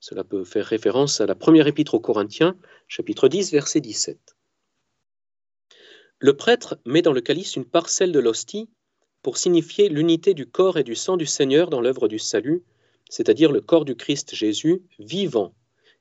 Cela 0.00 0.24
peut 0.24 0.44
faire 0.44 0.66
référence 0.66 1.20
à 1.20 1.26
la 1.26 1.34
première 1.34 1.66
épître 1.66 1.94
aux 1.94 2.00
Corinthiens, 2.00 2.56
chapitre 2.88 3.28
10, 3.28 3.52
verset 3.52 3.80
17. 3.80 4.36
Le 6.18 6.36
prêtre 6.36 6.78
met 6.84 7.02
dans 7.02 7.12
le 7.12 7.20
calice 7.20 7.56
une 7.56 7.64
parcelle 7.64 8.12
de 8.12 8.18
l'hostie 8.18 8.68
pour 9.22 9.36
signifier 9.36 9.88
l'unité 9.88 10.34
du 10.34 10.46
corps 10.46 10.78
et 10.78 10.84
du 10.84 10.94
sang 10.94 11.16
du 11.16 11.26
Seigneur 11.26 11.70
dans 11.70 11.80
l'œuvre 11.80 12.08
du 12.08 12.18
salut, 12.18 12.64
c'est-à-dire 13.08 13.52
le 13.52 13.60
corps 13.60 13.84
du 13.84 13.94
Christ 13.94 14.34
Jésus 14.34 14.82
vivant 14.98 15.54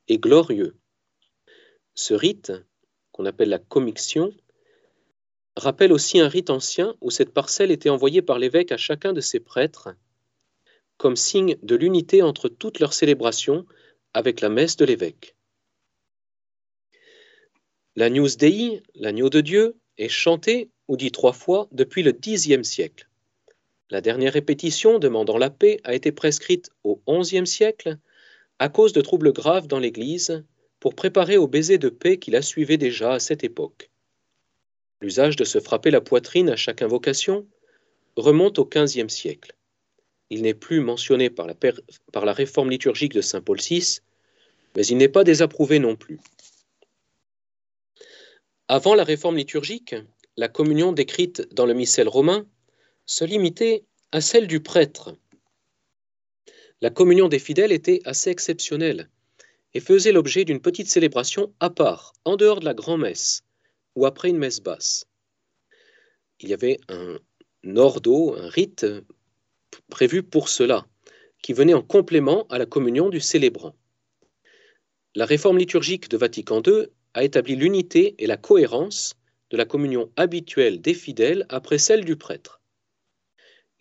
et 0.07 0.17
glorieux. 0.17 0.75
Ce 1.95 2.13
rite, 2.13 2.51
qu'on 3.11 3.25
appelle 3.25 3.49
la 3.49 3.59
commixion, 3.59 4.33
rappelle 5.55 5.91
aussi 5.91 6.19
un 6.19 6.27
rite 6.27 6.49
ancien 6.49 6.95
où 7.01 7.11
cette 7.11 7.33
parcelle 7.33 7.71
était 7.71 7.89
envoyée 7.89 8.21
par 8.21 8.39
l'évêque 8.39 8.71
à 8.71 8.77
chacun 8.77 9.13
de 9.13 9.21
ses 9.21 9.39
prêtres 9.39 9.89
comme 11.01 11.15
signe 11.15 11.57
de 11.63 11.75
l'unité 11.75 12.21
entre 12.21 12.47
toutes 12.47 12.79
leurs 12.79 12.93
célébrations 12.93 13.65
avec 14.13 14.39
la 14.39 14.49
messe 14.49 14.77
de 14.77 14.85
l'évêque. 14.85 15.35
L'Agnus 17.95 18.37
Dei, 18.37 18.83
l'agneau 18.93 19.31
de 19.31 19.41
Dieu, 19.41 19.75
est 19.97 20.09
chanté 20.09 20.69
ou 20.87 20.97
dit 20.97 21.11
trois 21.11 21.33
fois 21.33 21.67
depuis 21.71 22.03
le 22.03 22.11
Xe 22.11 22.61
siècle. 22.61 23.09
La 23.89 23.99
dernière 23.99 24.33
répétition 24.33 24.99
demandant 24.99 25.39
la 25.39 25.49
paix 25.49 25.79
a 25.83 25.95
été 25.95 26.11
prescrite 26.11 26.69
au 26.83 27.01
XIe 27.07 27.47
siècle 27.47 27.97
à 28.59 28.69
cause 28.69 28.93
de 28.93 29.01
troubles 29.01 29.33
graves 29.33 29.67
dans 29.67 29.79
l'Église 29.79 30.45
pour 30.81 30.95
préparer 30.95 31.37
au 31.37 31.47
baiser 31.47 31.77
de 31.77 31.89
paix 31.89 32.17
qui 32.17 32.31
la 32.31 32.41
suivait 32.41 32.77
déjà 32.77 33.13
à 33.13 33.19
cette 33.19 33.45
époque. 33.45 33.91
L'usage 34.99 35.35
de 35.35 35.45
se 35.45 35.59
frapper 35.59 35.91
la 35.91 36.01
poitrine 36.01 36.49
à 36.49 36.55
chaque 36.55 36.81
invocation 36.81 37.47
remonte 38.15 38.57
au 38.59 38.65
XVe 38.65 39.07
siècle. 39.07 39.55
Il 40.31 40.41
n'est 40.41 40.55
plus 40.55 40.81
mentionné 40.81 41.29
par 41.29 41.45
la, 41.45 42.33
réforme 42.33 42.71
liturgique 42.71 43.13
de 43.13 43.21
Saint 43.21 43.41
Paul 43.41 43.59
VI, 43.59 43.99
mais 44.75 44.85
il 44.85 44.97
n'est 44.97 45.07
pas 45.07 45.23
désapprouvé 45.23 45.77
non 45.77 45.95
plus. 45.95 46.19
Avant 48.67 48.95
la 48.95 49.03
réforme 49.03 49.37
liturgique, 49.37 49.95
la 50.35 50.47
communion 50.47 50.93
décrite 50.93 51.53
dans 51.53 51.67
le 51.67 51.75
missel 51.75 52.07
romain 52.07 52.47
se 53.05 53.23
limitait 53.23 53.83
à 54.11 54.19
celle 54.19 54.47
du 54.47 54.61
prêtre. 54.61 55.15
La 56.81 56.89
communion 56.89 57.27
des 57.27 57.39
fidèles 57.39 57.71
était 57.71 58.01
assez 58.05 58.31
exceptionnelle 58.31 59.09
et 59.73 59.79
faisait 59.79 60.11
l'objet 60.11 60.45
d'une 60.45 60.61
petite 60.61 60.89
célébration 60.89 61.53
à 61.59 61.69
part, 61.69 62.13
en 62.25 62.35
dehors 62.35 62.59
de 62.59 62.65
la 62.65 62.73
grand-messe, 62.73 63.43
ou 63.95 64.05
après 64.05 64.29
une 64.29 64.37
messe 64.37 64.61
basse. 64.61 65.05
Il 66.39 66.49
y 66.49 66.53
avait 66.53 66.79
un 66.89 67.17
ordo, 67.75 68.35
un 68.35 68.49
rite 68.49 68.85
prévu 69.89 70.23
pour 70.23 70.49
cela, 70.49 70.85
qui 71.41 71.53
venait 71.53 71.73
en 71.73 71.81
complément 71.81 72.45
à 72.49 72.57
la 72.57 72.65
communion 72.65 73.09
du 73.09 73.19
célébrant. 73.19 73.75
La 75.15 75.25
réforme 75.25 75.57
liturgique 75.57 76.09
de 76.09 76.17
Vatican 76.17 76.61
II 76.65 76.87
a 77.13 77.23
établi 77.23 77.55
l'unité 77.55 78.15
et 78.19 78.27
la 78.27 78.37
cohérence 78.37 79.15
de 79.49 79.57
la 79.57 79.65
communion 79.65 80.09
habituelle 80.15 80.81
des 80.81 80.93
fidèles 80.93 81.45
après 81.49 81.77
celle 81.77 82.05
du 82.05 82.15
prêtre. 82.15 82.61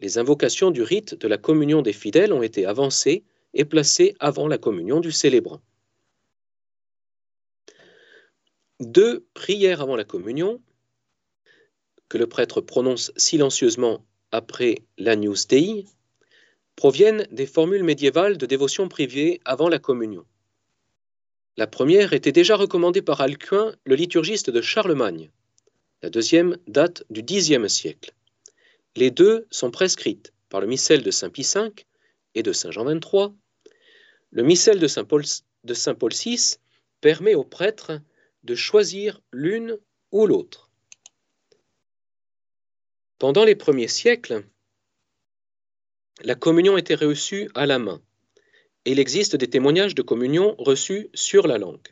Les 0.00 0.18
invocations 0.18 0.70
du 0.70 0.82
rite 0.82 1.14
de 1.14 1.28
la 1.28 1.38
communion 1.38 1.82
des 1.82 1.92
fidèles 1.92 2.32
ont 2.32 2.42
été 2.42 2.66
avancées 2.66 3.22
et 3.54 3.64
placées 3.64 4.14
avant 4.18 4.48
la 4.48 4.58
communion 4.58 5.00
du 5.00 5.12
célébrant. 5.12 5.60
Deux 8.80 9.26
prières 9.34 9.80
avant 9.80 9.96
la 9.96 10.04
communion, 10.04 10.60
que 12.08 12.18
le 12.18 12.26
prêtre 12.26 12.60
prononce 12.60 13.12
silencieusement 13.16 14.04
après 14.32 14.82
l'Agnus 14.98 15.46
Dei, 15.46 15.86
proviennent 16.76 17.26
des 17.30 17.46
formules 17.46 17.84
médiévales 17.84 18.38
de 18.38 18.46
dévotion 18.46 18.88
privée 18.88 19.40
avant 19.44 19.68
la 19.68 19.78
communion. 19.78 20.24
La 21.56 21.66
première 21.66 22.14
était 22.14 22.32
déjà 22.32 22.56
recommandée 22.56 23.02
par 23.02 23.20
Alcuin, 23.20 23.74
le 23.84 23.94
liturgiste 23.94 24.50
de 24.50 24.62
Charlemagne. 24.62 25.30
La 26.02 26.08
deuxième 26.08 26.56
date 26.66 27.04
du 27.10 27.22
Xe 27.22 27.66
siècle. 27.66 28.14
Les 28.96 29.10
deux 29.10 29.46
sont 29.50 29.70
prescrites 29.70 30.32
par 30.48 30.60
le 30.60 30.66
missel 30.66 31.02
de 31.02 31.10
Saint 31.10 31.28
Pie 31.28 31.46
V 31.54 31.70
et 32.34 32.42
de 32.42 32.52
Saint 32.52 32.70
Jean 32.70 32.84
XXIII. 32.86 33.34
Le 34.30 34.42
missel 34.42 34.78
de 34.78 34.86
Saint 34.86 35.04
Paul, 35.04 35.22
de 35.64 35.74
Saint 35.74 35.94
Paul 35.94 36.12
VI 36.12 36.56
permet 37.00 37.34
aux 37.34 37.44
prêtres 37.44 38.00
de 38.42 38.54
choisir 38.54 39.20
l'une 39.32 39.78
ou 40.12 40.26
l'autre. 40.26 40.70
Pendant 43.18 43.44
les 43.44 43.54
premiers 43.54 43.88
siècles, 43.88 44.44
la 46.22 46.34
communion 46.34 46.76
était 46.76 46.94
reçue 46.94 47.50
à 47.54 47.66
la 47.66 47.78
main, 47.78 48.02
et 48.84 48.92
il 48.92 48.98
existe 48.98 49.36
des 49.36 49.50
témoignages 49.50 49.94
de 49.94 50.02
communion 50.02 50.54
reçus 50.58 51.10
sur 51.14 51.46
la 51.46 51.58
langue. 51.58 51.88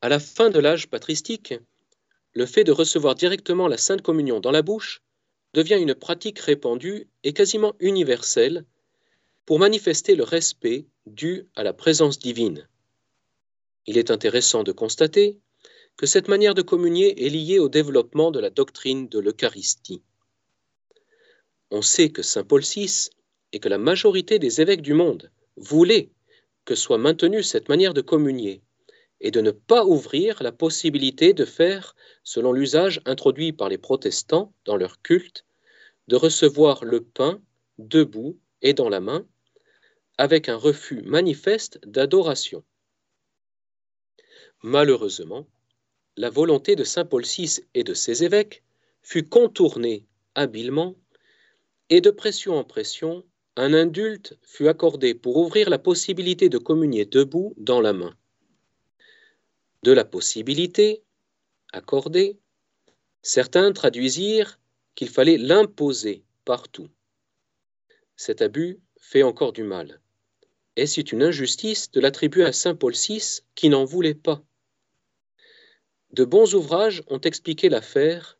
À 0.00 0.08
la 0.08 0.20
fin 0.20 0.50
de 0.50 0.58
l'âge 0.58 0.88
patristique, 0.88 1.54
le 2.32 2.46
fait 2.46 2.64
de 2.64 2.72
recevoir 2.72 3.14
directement 3.14 3.68
la 3.68 3.76
Sainte 3.76 4.02
Communion 4.02 4.40
dans 4.40 4.52
la 4.52 4.62
bouche 4.62 5.02
devient 5.52 5.78
une 5.80 5.94
pratique 5.94 6.38
répandue 6.38 7.08
et 7.24 7.32
quasiment 7.32 7.74
universelle 7.80 8.64
pour 9.44 9.58
manifester 9.58 10.14
le 10.14 10.22
respect 10.22 10.86
dû 11.06 11.48
à 11.56 11.64
la 11.64 11.72
présence 11.72 12.18
divine. 12.20 12.68
Il 13.86 13.98
est 13.98 14.10
intéressant 14.10 14.62
de 14.62 14.72
constater 14.72 15.38
que 15.96 16.06
cette 16.06 16.28
manière 16.28 16.54
de 16.54 16.62
communier 16.62 17.26
est 17.26 17.28
liée 17.28 17.58
au 17.58 17.68
développement 17.68 18.30
de 18.30 18.40
la 18.40 18.50
doctrine 18.50 19.08
de 19.08 19.18
l'Eucharistie. 19.18 20.02
On 21.70 21.82
sait 21.82 22.10
que 22.10 22.22
Saint 22.22 22.44
Paul 22.44 22.62
VI 22.62 23.10
et 23.52 23.60
que 23.60 23.68
la 23.68 23.78
majorité 23.78 24.38
des 24.38 24.60
évêques 24.60 24.82
du 24.82 24.94
monde 24.94 25.30
voulaient 25.56 26.10
que 26.64 26.74
soit 26.74 26.98
maintenue 26.98 27.42
cette 27.42 27.68
manière 27.68 27.94
de 27.94 28.00
communier 28.00 28.62
et 29.20 29.30
de 29.30 29.40
ne 29.40 29.50
pas 29.50 29.84
ouvrir 29.84 30.42
la 30.42 30.52
possibilité 30.52 31.32
de 31.32 31.44
faire, 31.44 31.94
selon 32.24 32.52
l'usage 32.52 33.00
introduit 33.04 33.52
par 33.52 33.68
les 33.68 33.78
protestants 33.78 34.54
dans 34.64 34.76
leur 34.76 35.02
culte, 35.02 35.44
de 36.08 36.16
recevoir 36.16 36.84
le 36.84 37.02
pain 37.02 37.40
debout 37.78 38.38
et 38.62 38.72
dans 38.72 38.88
la 38.88 39.00
main, 39.00 39.26
avec 40.16 40.48
un 40.48 40.56
refus 40.56 41.02
manifeste 41.02 41.78
d'adoration. 41.86 42.64
Malheureusement, 44.62 45.46
la 46.16 46.28
volonté 46.28 46.76
de 46.76 46.84
saint 46.84 47.06
Paul 47.06 47.24
VI 47.24 47.60
et 47.72 47.82
de 47.82 47.94
ses 47.94 48.24
évêques 48.24 48.62
fut 49.02 49.24
contournée 49.24 50.06
habilement, 50.34 50.96
et 51.88 52.02
de 52.02 52.10
pression 52.10 52.56
en 52.56 52.64
pression, 52.64 53.24
un 53.56 53.72
indulte 53.72 54.38
fut 54.42 54.68
accordé 54.68 55.14
pour 55.14 55.38
ouvrir 55.38 55.70
la 55.70 55.78
possibilité 55.78 56.48
de 56.48 56.58
communier 56.58 57.06
debout 57.06 57.54
dans 57.56 57.80
la 57.80 57.94
main. 57.94 58.14
De 59.82 59.92
la 59.92 60.04
possibilité 60.04 61.02
accordée, 61.72 62.38
certains 63.22 63.72
traduisirent 63.72 64.60
qu'il 64.94 65.08
fallait 65.08 65.38
l'imposer 65.38 66.22
partout. 66.44 66.88
Cet 68.14 68.42
abus 68.42 68.78
fait 69.00 69.22
encore 69.22 69.52
du 69.54 69.62
mal. 69.62 70.00
Et 70.76 70.86
c'est 70.86 71.12
une 71.12 71.22
injustice 71.22 71.90
de 71.90 72.00
l'attribuer 72.00 72.44
à 72.44 72.52
saint 72.52 72.74
Paul 72.74 72.92
VI 72.92 73.40
qui 73.54 73.70
n'en 73.70 73.84
voulait 73.84 74.14
pas 74.14 74.44
de 76.12 76.24
bons 76.24 76.54
ouvrages 76.54 77.02
ont 77.08 77.20
expliqué 77.20 77.68
l'affaire, 77.68 78.38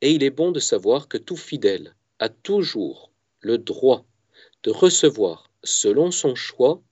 et 0.00 0.12
il 0.12 0.22
est 0.22 0.30
bon 0.30 0.50
de 0.50 0.60
savoir 0.60 1.08
que 1.08 1.18
tout 1.18 1.36
fidèle 1.36 1.94
a 2.18 2.28
toujours 2.28 3.12
le 3.40 3.58
droit 3.58 4.06
de 4.62 4.70
recevoir, 4.70 5.50
selon 5.62 6.10
son 6.10 6.34
choix, 6.34 6.82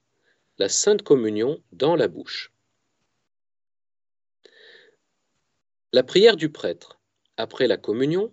la 0.58 0.68
Sainte 0.68 1.02
Communion 1.02 1.62
dans 1.72 1.96
la 1.96 2.08
bouche. 2.08 2.52
La 5.92 6.02
prière 6.02 6.36
du 6.36 6.50
prêtre, 6.50 7.00
après 7.36 7.66
la 7.66 7.76
communion, 7.76 8.32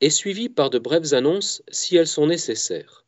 est 0.00 0.10
suivie 0.10 0.48
par 0.48 0.70
de 0.70 0.78
brèves 0.78 1.12
annonces 1.12 1.62
si 1.70 1.96
elles 1.96 2.06
sont 2.06 2.26
nécessaires. 2.26 3.04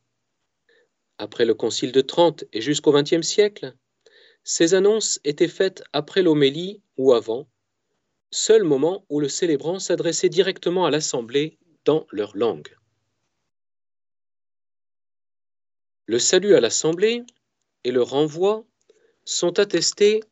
Après 1.19 1.45
le 1.45 1.55
Concile 1.55 1.93
de 1.93 2.01
Trente 2.01 2.45
et 2.53 2.61
jusqu'au 2.61 2.93
XXe 2.93 3.27
siècle, 3.27 3.75
ces 4.43 4.75
annonces 4.75 5.21
étaient 5.25 5.49
faites 5.49 5.85
après 5.93 6.23
l'homélie 6.23 6.83
ou 6.97 7.13
avant, 7.13 7.47
seul 8.31 8.63
moment 8.65 9.05
où 9.09 9.21
le 9.21 9.29
célébrant 9.29 9.79
s'adressait 9.79 10.29
directement 10.29 10.87
à 10.87 10.91
l'assemblée 10.91 11.59
dans 11.85 12.07
leur 12.11 12.37
langue. 12.37 12.77
Le 16.07 16.19
salut 16.19 16.55
à 16.55 16.61
l'assemblée 16.61 17.25
et 17.85 17.93
le 17.93 18.03
renvoi 18.03 18.65
sont 19.25 19.59
attestés 19.59 20.23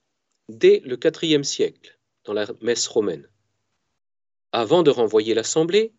dès 0.49 0.80
le 0.80 0.99
IVe 1.22 1.42
siècle 1.42 1.99
dans 2.24 2.32
la 2.32 2.46
messe 2.61 2.88
romaine. 2.88 3.28
Avant 4.53 4.82
de 4.82 4.90
renvoyer 4.90 5.34
l'assemblée, 5.34 5.92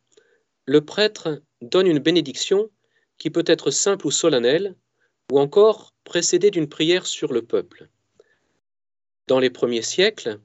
le 0.66 0.84
prêtre 0.84 1.42
donne 1.62 1.88
une 1.88 2.00
bénédiction 2.00 2.70
qui 3.18 3.30
peut 3.30 3.44
être 3.46 3.72
simple 3.72 4.08
ou 4.08 4.12
solennelle, 4.12 4.76
ou 5.32 5.40
encore 5.40 5.94
précédée 6.04 6.52
d'une 6.52 6.70
prière 6.70 7.06
sur 7.06 7.32
le 7.34 7.44
peuple. 7.44 7.90
Dans 9.28 9.40
les 9.40 9.50
premiers 9.50 9.84
siècles, 9.84 10.40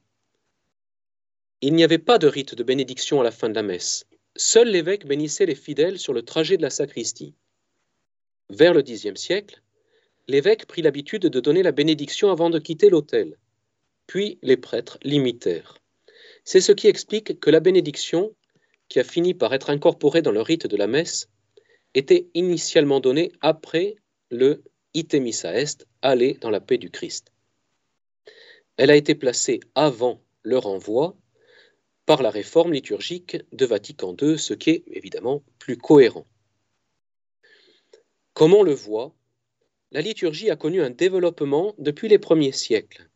il 1.67 1.73
n'y 1.75 1.83
avait 1.83 1.97
pas 1.97 2.19
de 2.19 2.27
rite 2.27 2.55
de 2.55 2.63
bénédiction 2.63 3.23
à 3.23 3.25
la 3.25 3.31
fin 3.31 3.49
de 3.49 3.55
la 3.55 3.63
messe. 3.63 4.05
Seul 4.37 4.69
l'évêque 4.69 5.07
bénissait 5.07 5.47
les 5.47 5.55
fidèles 5.55 5.99
sur 5.99 6.13
le 6.13 6.21
trajet 6.21 6.59
de 6.59 6.63
la 6.63 6.69
sacristie. 6.69 7.35
Vers 8.51 8.75
le 8.75 8.83
Xe 8.83 9.15
siècle, 9.15 9.63
l'évêque 10.29 10.67
prit 10.67 10.83
l'habitude 10.83 11.23
de 11.23 11.41
donner 11.41 11.63
la 11.63 11.73
bénédiction 11.73 12.31
avant 12.31 12.51
de 12.51 12.59
quitter 12.59 12.91
l'autel. 12.91 13.39
Puis 14.07 14.39
les 14.43 14.59
prêtres 14.59 14.99
l'imitèrent. 15.03 15.79
C'est 16.45 16.61
ce 16.61 16.73
qui 16.73 16.87
explique 16.87 17.41
que 17.41 17.49
la 17.49 17.61
bénédiction, 17.61 18.35
qui 18.91 19.01
a 19.01 19.05
fini 19.05 19.33
par 19.33 19.55
être 19.55 19.71
incorporée 19.71 20.21
dans 20.21 20.33
le 20.33 20.43
rite 20.43 20.67
de 20.67 20.77
la 20.77 20.87
messe, 20.87 21.31
était 21.95 22.29
initialement 22.35 23.01
donnée 23.01 23.33
après 23.41 23.97
le 24.31 24.63
Ite 24.93 25.15
missa 25.15 25.55
est, 25.55 25.87
aller 26.03 26.35
dans 26.35 26.51
la 26.51 26.61
paix 26.61 26.77
du 26.77 26.91
Christ. 26.91 27.33
Elle 28.77 28.91
a 28.91 28.97
été 28.97 29.15
placée 29.15 29.61
avant 29.75 30.21
le 30.43 30.59
renvoi 30.59 31.17
par 32.07 32.23
la 32.23 32.31
réforme 32.31 32.73
liturgique 32.73 33.39
de 33.53 33.67
Vatican 33.67 34.15
II, 34.21 34.39
ce 34.39 34.55
qui 34.55 34.71
est 34.71 34.85
évidemment 34.89 35.43
plus 35.59 35.77
cohérent. 35.77 36.27
Comme 38.35 38.53
on 38.53 38.63
le 38.63 38.75
voit, 38.75 39.15
la 39.93 40.01
liturgie 40.01 40.51
a 40.51 40.57
connu 40.57 40.83
un 40.83 40.91
développement 40.91 41.75
depuis 41.79 42.09
les 42.09 42.19
premiers 42.19 42.53
siècles, 42.53 43.09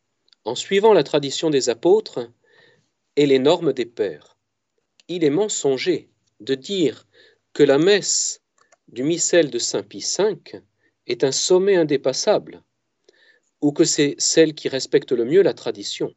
en 0.45 0.55
suivant 0.55 0.93
la 0.93 1.03
tradition 1.03 1.51
des 1.51 1.69
apôtres 1.69 2.31
et 3.17 3.27
les 3.27 3.39
normes 3.39 3.73
des 3.73 3.85
pères. 3.87 4.39
Il 5.09 5.25
est 5.25 5.31
mensonger 5.31 6.09
de 6.41 6.55
dire 6.55 7.07
que 7.53 7.65
la 7.65 7.79
messe 7.79 8.43
du 8.87 9.03
missel 9.03 9.51
de 9.51 9.59
Saint 9.59 9.83
Pie 9.83 10.07
V 10.19 10.63
est 11.07 11.25
un 11.25 11.33
sommet 11.33 11.77
indépassable, 11.77 12.63
ou 13.61 13.73
que 13.73 13.85
c'est 13.85 14.15
celle 14.19 14.55
qui 14.55 14.69
respecte 14.69 15.13
le 15.13 15.25
mieux 15.25 15.43
la 15.43 15.55
tradition. 15.55 16.15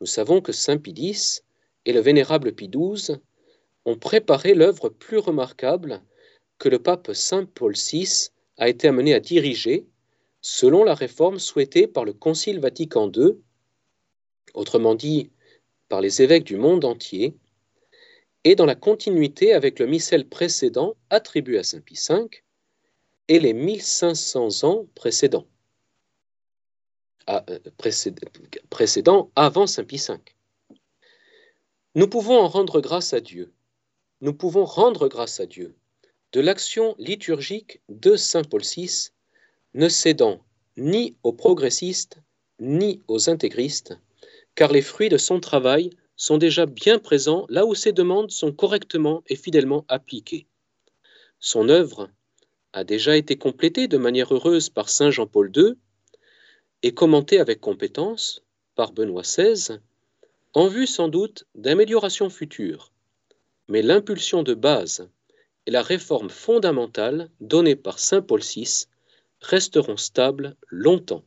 Nous 0.00 0.06
savons 0.06 0.40
que 0.40 0.52
Saint 0.52 0.78
Pie 0.78 0.94
X 0.96 1.44
et 1.84 1.92
le 1.92 2.00
vénérable 2.00 2.52
Pie 2.52 2.68
XII 2.68 3.16
ont 3.84 3.96
préparé 3.96 4.54
l'œuvre 4.54 4.88
plus 4.88 5.18
remarquable 5.18 6.02
que 6.58 6.68
le 6.68 6.78
pape 6.78 7.12
Saint 7.12 7.44
Paul 7.44 7.74
VI 7.74 8.30
a 8.58 8.68
été 8.68 8.88
amené 8.88 9.14
à 9.14 9.20
diriger 9.20 9.86
selon 10.40 10.84
la 10.84 10.94
réforme 10.94 11.38
souhaitée 11.38 11.86
par 11.86 12.04
le 12.04 12.12
Concile 12.12 12.60
Vatican 12.60 13.10
II, 13.10 13.36
autrement 14.54 14.94
dit 14.94 15.30
par 15.88 16.00
les 16.00 16.22
évêques 16.22 16.44
du 16.44 16.56
monde 16.56 16.84
entier, 16.84 17.36
et 18.44 18.56
dans 18.56 18.66
la 18.66 18.74
continuité 18.74 19.52
avec 19.52 19.78
le 19.78 19.86
missel 19.86 20.28
précédent 20.28 20.96
attribué 21.10 21.58
à 21.58 21.62
Saint 21.62 21.80
Pie 21.80 21.98
V 22.08 22.42
et 23.28 23.38
les 23.38 23.52
1500 23.52 24.64
ans 24.64 24.86
précédents, 24.96 25.46
ah, 27.28 27.44
euh, 27.50 27.58
précédents 28.68 29.30
avant 29.36 29.68
Saint 29.68 29.84
Pie 29.84 30.04
V. 30.08 30.18
Nous 31.94 32.06
pouvons 32.06 32.38
en 32.38 32.48
rendre 32.48 32.80
grâce 32.80 33.12
à 33.12 33.20
Dieu. 33.20 33.52
Nous 34.22 34.32
pouvons 34.32 34.64
rendre 34.64 35.08
grâce 35.08 35.40
à 35.40 35.46
Dieu 35.46 35.76
de 36.32 36.40
l'action 36.40 36.94
liturgique 36.98 37.82
de 37.90 38.16
Saint 38.16 38.44
Paul 38.44 38.62
VI, 38.62 39.10
ne 39.74 39.90
cédant 39.90 40.40
ni 40.78 41.18
aux 41.22 41.34
progressistes 41.34 42.16
ni 42.60 43.02
aux 43.08 43.28
intégristes, 43.28 43.98
car 44.54 44.72
les 44.72 44.80
fruits 44.80 45.10
de 45.10 45.18
son 45.18 45.38
travail 45.38 45.90
sont 46.16 46.38
déjà 46.38 46.64
bien 46.64 46.98
présents 46.98 47.44
là 47.50 47.66
où 47.66 47.74
ses 47.74 47.92
demandes 47.92 48.30
sont 48.30 48.52
correctement 48.52 49.22
et 49.26 49.36
fidèlement 49.36 49.84
appliquées. 49.88 50.46
Son 51.40 51.68
œuvre 51.68 52.08
a 52.72 52.84
déjà 52.84 53.18
été 53.18 53.36
complétée 53.36 53.86
de 53.86 53.98
manière 53.98 54.32
heureuse 54.32 54.70
par 54.70 54.88
Saint 54.88 55.10
Jean-Paul 55.10 55.52
II 55.54 55.74
et 56.82 56.94
commentée 56.94 57.38
avec 57.38 57.60
compétence 57.60 58.42
par 58.76 58.92
Benoît 58.92 59.22
XVI 59.22 59.80
en 60.54 60.68
vue 60.68 60.86
sans 60.86 61.08
doute 61.08 61.44
d'améliorations 61.54 62.30
futures, 62.30 62.92
mais 63.68 63.82
l'impulsion 63.82 64.42
de 64.42 64.54
base 64.54 65.08
et 65.66 65.70
la 65.70 65.82
réforme 65.82 66.30
fondamentale 66.30 67.30
donnée 67.40 67.76
par 67.76 67.98
Saint 67.98 68.22
Paul 68.22 68.40
VI 68.40 68.86
resteront 69.40 69.96
stables 69.96 70.56
longtemps. 70.68 71.24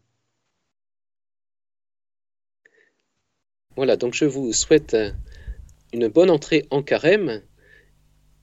Voilà, 3.76 3.98
donc 3.98 4.14
je 4.14 4.26
vous 4.26 4.54
souhaite 4.54 4.96
une 5.92 6.08
bonne 6.08 6.30
entrée 6.30 6.66
en 6.70 6.82
carême 6.82 7.42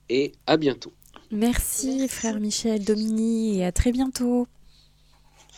et 0.09 0.33
à 0.45 0.57
bientôt. 0.57 0.93
Merci, 1.31 2.07
frère 2.07 2.39
Michel, 2.39 2.83
Domini, 2.85 3.59
et 3.59 3.65
à 3.65 3.71
très 3.71 3.91
bientôt. 3.91 4.47